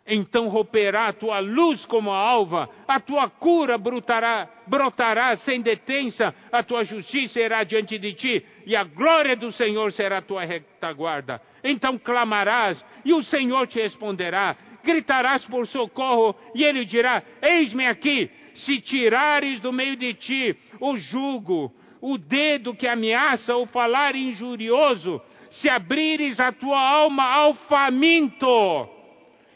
Então 0.10 0.48
romperá 0.48 1.10
a 1.10 1.14
tua 1.14 1.40
luz 1.40 1.86
como 1.86 2.10
a 2.10 2.18
alva, 2.18 2.68
a 2.88 3.00
tua 3.00 3.30
cura 3.30 3.78
brotará, 3.78 4.50
brotará 4.66 5.38
sem 5.38 5.62
detença, 5.62 6.34
a 6.52 6.64
tua 6.64 6.84
justiça 6.84 7.40
irá 7.40 7.64
diante 7.64 8.00
de 8.00 8.14
ti, 8.14 8.44
e 8.66 8.76
a 8.76 8.84
glória 8.84 9.36
do 9.36 9.52
Senhor 9.52 9.94
será 9.94 10.18
a 10.18 10.22
tua 10.22 10.44
retaguarda. 10.44 11.40
Então 11.64 11.96
clamarás, 12.00 12.84
e 13.06 13.14
o 13.14 13.22
Senhor 13.22 13.68
te 13.68 13.80
responderá, 13.80 14.58
gritarás 14.84 15.46
por 15.46 15.68
socorro, 15.68 16.36
e 16.56 16.64
ele 16.64 16.86
dirá: 16.86 17.22
Eis-me 17.40 17.86
aqui. 17.86 18.32
Se 18.56 18.82
tirares 18.82 19.62
do 19.62 19.72
meio 19.72 19.96
de 19.96 20.16
ti 20.16 20.58
o 20.82 20.98
jugo, 20.98 21.72
o 22.02 22.18
dedo 22.18 22.76
que 22.76 22.88
ameaça 22.88 23.56
ou 23.56 23.68
falar 23.68 24.16
injurioso, 24.16 25.22
se 25.52 25.70
abrires 25.70 26.40
a 26.40 26.52
tua 26.52 26.80
alma 26.80 27.24
ao 27.24 27.54
faminto 27.54 28.99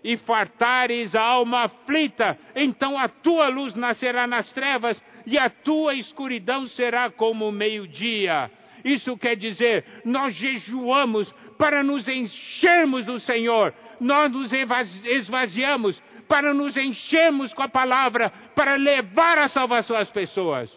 e 0.04 0.18
fartares 0.18 1.16
a 1.16 1.22
alma 1.22 1.64
aflita, 1.64 2.38
então 2.56 2.98
a 2.98 3.08
tua 3.08 3.48
luz 3.48 3.74
nascerá 3.74 4.28
nas 4.28 4.52
trevas 4.52 5.02
e 5.26 5.38
a 5.38 5.50
tua 5.50 5.96
escuridão 5.96 6.68
será 6.68 7.10
como 7.10 7.48
o 7.48 7.52
meio-dia. 7.52 8.52
Isso 8.84 9.18
quer 9.18 9.36
dizer, 9.36 9.86
nós 10.04 10.36
jejuamos 10.36 11.32
para 11.58 11.82
nos 11.84 12.08
enchermos 12.08 13.06
do 13.06 13.20
Senhor, 13.20 13.74
nós 14.00 14.30
nos 14.32 14.52
esvaziamos 14.52 16.02
para 16.28 16.54
nos 16.54 16.76
enchermos 16.76 17.54
com 17.54 17.62
a 17.62 17.70
palavra, 17.70 18.30
para 18.56 18.76
levar 18.76 19.38
a 19.38 19.50
salvação 19.50 19.96
às 19.96 20.10
pessoas. 20.10 20.70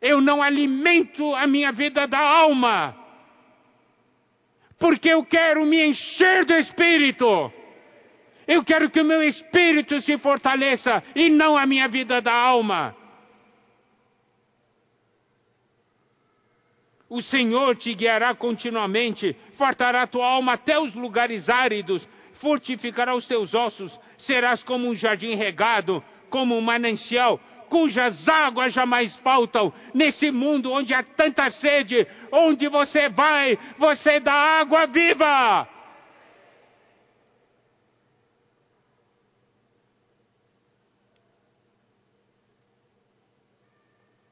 Eu 0.00 0.20
não 0.20 0.42
alimento 0.42 1.34
a 1.36 1.46
minha 1.46 1.70
vida 1.72 2.06
da 2.06 2.18
alma, 2.18 2.96
porque 4.78 5.08
eu 5.08 5.24
quero 5.24 5.64
me 5.64 5.86
encher 5.86 6.44
do 6.44 6.54
Espírito. 6.54 7.52
Eu 8.46 8.64
quero 8.64 8.90
que 8.90 9.00
o 9.00 9.04
meu 9.04 9.22
espírito 9.22 10.00
se 10.00 10.18
fortaleça 10.18 11.02
e 11.14 11.30
não 11.30 11.56
a 11.56 11.66
minha 11.66 11.88
vida 11.88 12.20
da 12.20 12.32
alma. 12.32 12.96
O 17.08 17.20
Senhor 17.20 17.76
te 17.76 17.92
guiará 17.94 18.34
continuamente, 18.34 19.36
fartará 19.58 20.06
tua 20.06 20.26
alma 20.26 20.54
até 20.54 20.78
os 20.78 20.94
lugares 20.94 21.46
áridos, 21.46 22.08
fortificará 22.40 23.14
os 23.14 23.26
teus 23.26 23.52
ossos, 23.52 23.98
serás 24.18 24.62
como 24.62 24.88
um 24.88 24.94
jardim 24.94 25.34
regado, 25.34 26.02
como 26.30 26.56
um 26.56 26.62
manancial, 26.62 27.38
cujas 27.68 28.26
águas 28.26 28.72
jamais 28.72 29.14
faltam. 29.16 29.72
Nesse 29.92 30.30
mundo 30.30 30.72
onde 30.72 30.94
há 30.94 31.02
tanta 31.02 31.50
sede, 31.50 32.06
onde 32.32 32.66
você 32.68 33.10
vai, 33.10 33.58
você 33.78 34.18
dá 34.18 34.32
água 34.32 34.86
viva. 34.86 35.68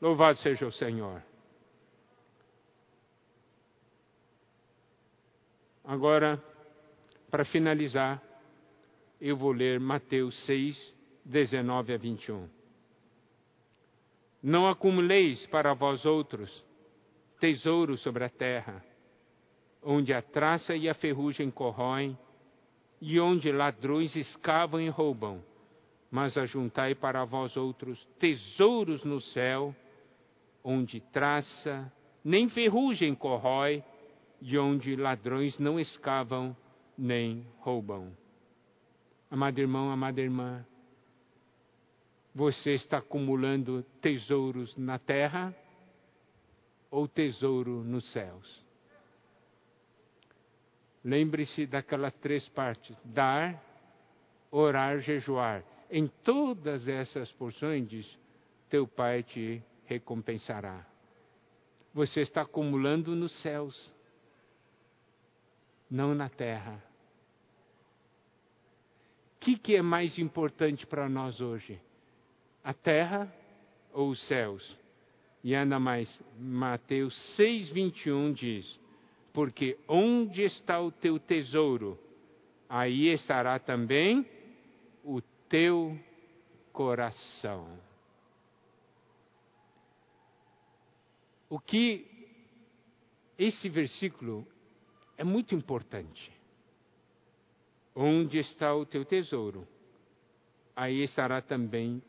Louvado 0.01 0.39
seja 0.39 0.67
o 0.67 0.73
Senhor. 0.73 1.23
Agora, 5.85 6.43
para 7.31 7.45
finalizar, 7.45 8.23
eu 9.21 9.37
vou 9.37 9.53
ler 9.53 9.79
Mateus 9.79 10.35
6, 10.47 10.95
19 11.25 11.93
a 11.93 11.97
21. 11.99 12.49
Não 14.43 14.67
acumuleis 14.67 15.45
para 15.49 15.75
vós 15.75 16.07
outros 16.07 16.65
tesouros 17.39 18.01
sobre 18.03 18.25
a 18.25 18.29
terra, 18.31 18.83
onde 19.83 20.15
a 20.15 20.23
traça 20.23 20.75
e 20.75 20.89
a 20.89 20.95
ferrugem 20.95 21.51
corroem, 21.51 22.17
e 23.01 23.19
onde 23.19 23.51
ladrões 23.51 24.15
escavam 24.15 24.81
e 24.81 24.89
roubam, 24.89 25.43
mas 26.11 26.37
ajuntai 26.37 26.95
para 26.95 27.25
vós 27.25 27.57
outros 27.57 28.03
tesouros 28.19 29.05
no 29.05 29.21
céu, 29.21 29.75
onde 30.63 31.01
traça, 31.13 31.91
nem 32.25 32.49
ferrugem 32.49 33.15
corrói, 33.15 33.83
e 34.41 34.59
onde 34.59 34.97
ladrões 34.97 35.59
não 35.59 35.79
escavam 35.79 36.57
nem 36.97 37.47
roubam. 37.59 38.17
Amado 39.31 39.59
irmão, 39.59 39.91
amada 39.91 40.21
irmã, 40.21 40.65
você 42.35 42.73
está 42.73 42.99
acumulando 42.99 43.83
tesouros 44.01 44.77
na 44.77 44.99
terra 44.99 45.55
ou 46.91 47.07
tesouro 47.07 47.85
nos 47.85 48.11
céus? 48.13 48.65
Lembre-se 51.05 51.67
daquelas 51.67 52.15
três 52.15 52.49
partes: 52.49 52.97
dar, 53.05 53.63
orar, 54.51 55.01
jejuar. 55.01 55.65
Em 55.91 56.07
todas 56.07 56.87
essas 56.87 57.33
porções, 57.33 57.89
diz, 57.89 58.19
teu 58.69 58.87
Pai 58.87 59.23
te 59.23 59.63
recompensará. 59.91 60.87
Você 61.93 62.21
está 62.21 62.43
acumulando 62.43 63.17
nos 63.17 63.37
céus, 63.43 63.93
não 65.91 66.15
na 66.15 66.29
terra. 66.29 66.81
O 69.35 69.41
que, 69.41 69.59
que 69.59 69.75
é 69.75 69.83
mais 69.83 70.17
importante 70.17 70.87
para 70.87 71.09
nós 71.09 71.41
hoje? 71.41 71.81
A 72.63 72.73
terra 72.73 73.35
ou 73.93 74.11
os 74.11 74.23
céus? 74.29 74.79
E 75.43 75.57
ainda 75.57 75.81
mais, 75.81 76.09
Mateus 76.39 77.15
6,21 77.37 78.35
diz: 78.35 78.81
Porque 79.33 79.77
onde 79.89 80.43
está 80.43 80.81
o 80.81 80.93
teu 80.93 81.19
tesouro, 81.19 81.99
aí 82.69 83.09
estará 83.09 83.59
também 83.59 84.25
o 85.03 85.21
teu 85.49 85.99
coração. 86.73 87.90
O 91.51 91.59
que 91.59 92.07
esse 93.37 93.69
versículo 93.69 94.47
é 95.19 95.25
muito 95.25 95.55
importante. 95.55 96.33
Onde 97.95 98.39
está 98.39 98.73
o 98.75 98.87
teu 98.87 99.05
tesouro, 99.05 99.67
aí 100.77 101.03
estará 101.03 101.43
também 101.43 102.01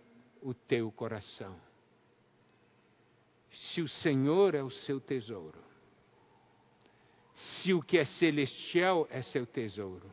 o 0.42 0.54
teu 0.54 0.92
coração. 0.92 1.60
Se 3.50 3.82
o 3.82 3.90
Senhor 3.90 4.54
é 4.54 4.64
o 4.64 4.70
seu 4.70 5.02
tesouro, 5.02 5.60
se 7.36 7.74
o 7.74 7.82
que 7.82 7.98
é 7.98 8.06
celestial 8.06 9.08
é 9.10 9.24
seu 9.24 9.48
tesouro, 9.48 10.10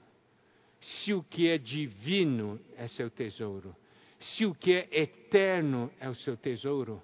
se 0.81 1.13
o 1.13 1.23
que 1.23 1.49
é 1.49 1.59
divino 1.59 2.59
é 2.77 2.89
seu 2.89 3.11
tesouro, 3.11 3.77
se 4.19 4.47
o 4.47 4.55
que 4.55 4.73
é 4.73 4.89
eterno 4.91 5.93
é 6.01 6.09
o 6.09 6.15
seu 6.15 6.37
tesouro, 6.37 7.03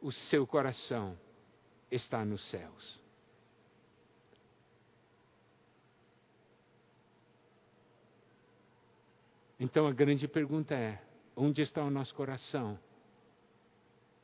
o 0.00 0.10
seu 0.10 0.46
coração 0.46 1.16
está 1.90 2.24
nos 2.24 2.42
céus. 2.50 3.00
Então 9.58 9.86
a 9.86 9.92
grande 9.92 10.26
pergunta 10.26 10.74
é: 10.74 11.02
onde 11.36 11.60
está 11.60 11.84
o 11.84 11.90
nosso 11.90 12.14
coração? 12.14 12.78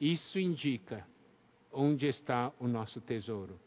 Isso 0.01 0.39
indica 0.39 1.07
onde 1.73 2.07
está 2.07 2.53
o 2.59 2.67
nosso 2.67 3.01
tesouro. 3.03 3.61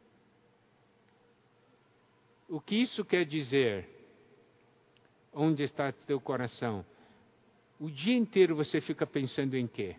O 2.48 2.60
que 2.60 2.76
isso 2.76 3.06
quer 3.06 3.26
dizer? 3.26 3.88
Onde 5.32 5.62
está 5.62 5.92
teu 5.92 6.20
coração? 6.20 6.84
O 7.80 7.90
dia 7.90 8.18
inteiro 8.18 8.56
você 8.56 8.82
fica 8.82 9.06
pensando 9.06 9.56
em 9.56 9.68
quê? 9.68 9.96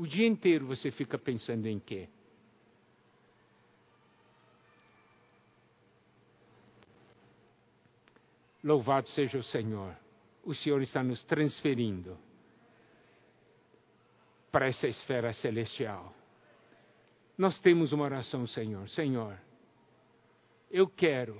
O 0.00 0.06
dia 0.06 0.26
inteiro 0.26 0.64
você 0.64 0.90
fica 0.90 1.18
pensando 1.18 1.66
em 1.66 1.78
quê? 1.78 2.08
Louvado 8.64 9.10
seja 9.10 9.36
o 9.36 9.42
Senhor. 9.42 9.94
O 10.42 10.54
Senhor 10.54 10.80
está 10.80 11.02
nos 11.02 11.22
transferindo 11.24 12.16
para 14.50 14.68
essa 14.68 14.88
esfera 14.88 15.34
celestial. 15.34 16.14
Nós 17.36 17.60
temos 17.60 17.92
uma 17.92 18.04
oração, 18.04 18.46
Senhor. 18.46 18.88
Senhor, 18.88 19.38
eu 20.70 20.88
quero 20.88 21.38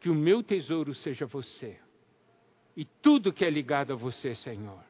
que 0.00 0.10
o 0.10 0.14
meu 0.14 0.42
tesouro 0.42 0.94
seja 0.94 1.24
você. 1.24 1.80
E 2.76 2.84
tudo 2.84 3.32
que 3.32 3.42
é 3.42 3.48
ligado 3.48 3.94
a 3.94 3.96
você, 3.96 4.34
Senhor 4.34 4.87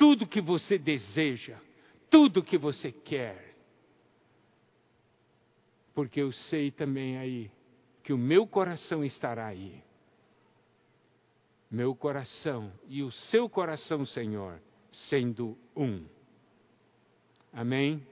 tudo 0.00 0.26
que 0.26 0.40
você 0.40 0.78
deseja, 0.78 1.58
tudo 2.08 2.42
que 2.42 2.56
você 2.56 2.90
quer. 2.90 3.54
Porque 5.94 6.22
eu 6.22 6.32
sei 6.32 6.70
também 6.70 7.18
aí 7.18 7.50
que 8.02 8.10
o 8.10 8.16
meu 8.16 8.46
coração 8.46 9.04
estará 9.04 9.46
aí. 9.46 9.84
Meu 11.70 11.94
coração 11.94 12.72
e 12.88 13.02
o 13.02 13.12
seu 13.12 13.46
coração, 13.46 14.06
Senhor, 14.06 14.58
sendo 14.90 15.54
um. 15.76 16.06
Amém? 17.52 18.02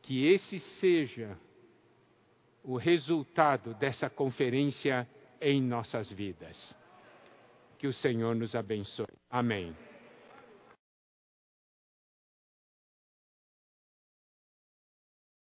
Que 0.00 0.26
esse 0.26 0.60
seja 0.78 1.36
o 2.62 2.76
resultado 2.76 3.74
dessa 3.74 4.08
conferência 4.08 5.08
em 5.40 5.60
nossas 5.60 6.08
vidas. 6.08 6.72
Que 7.78 7.88
o 7.88 7.92
Senhor 7.92 8.36
nos 8.36 8.54
abençoe. 8.54 9.08
Amém. 9.28 9.74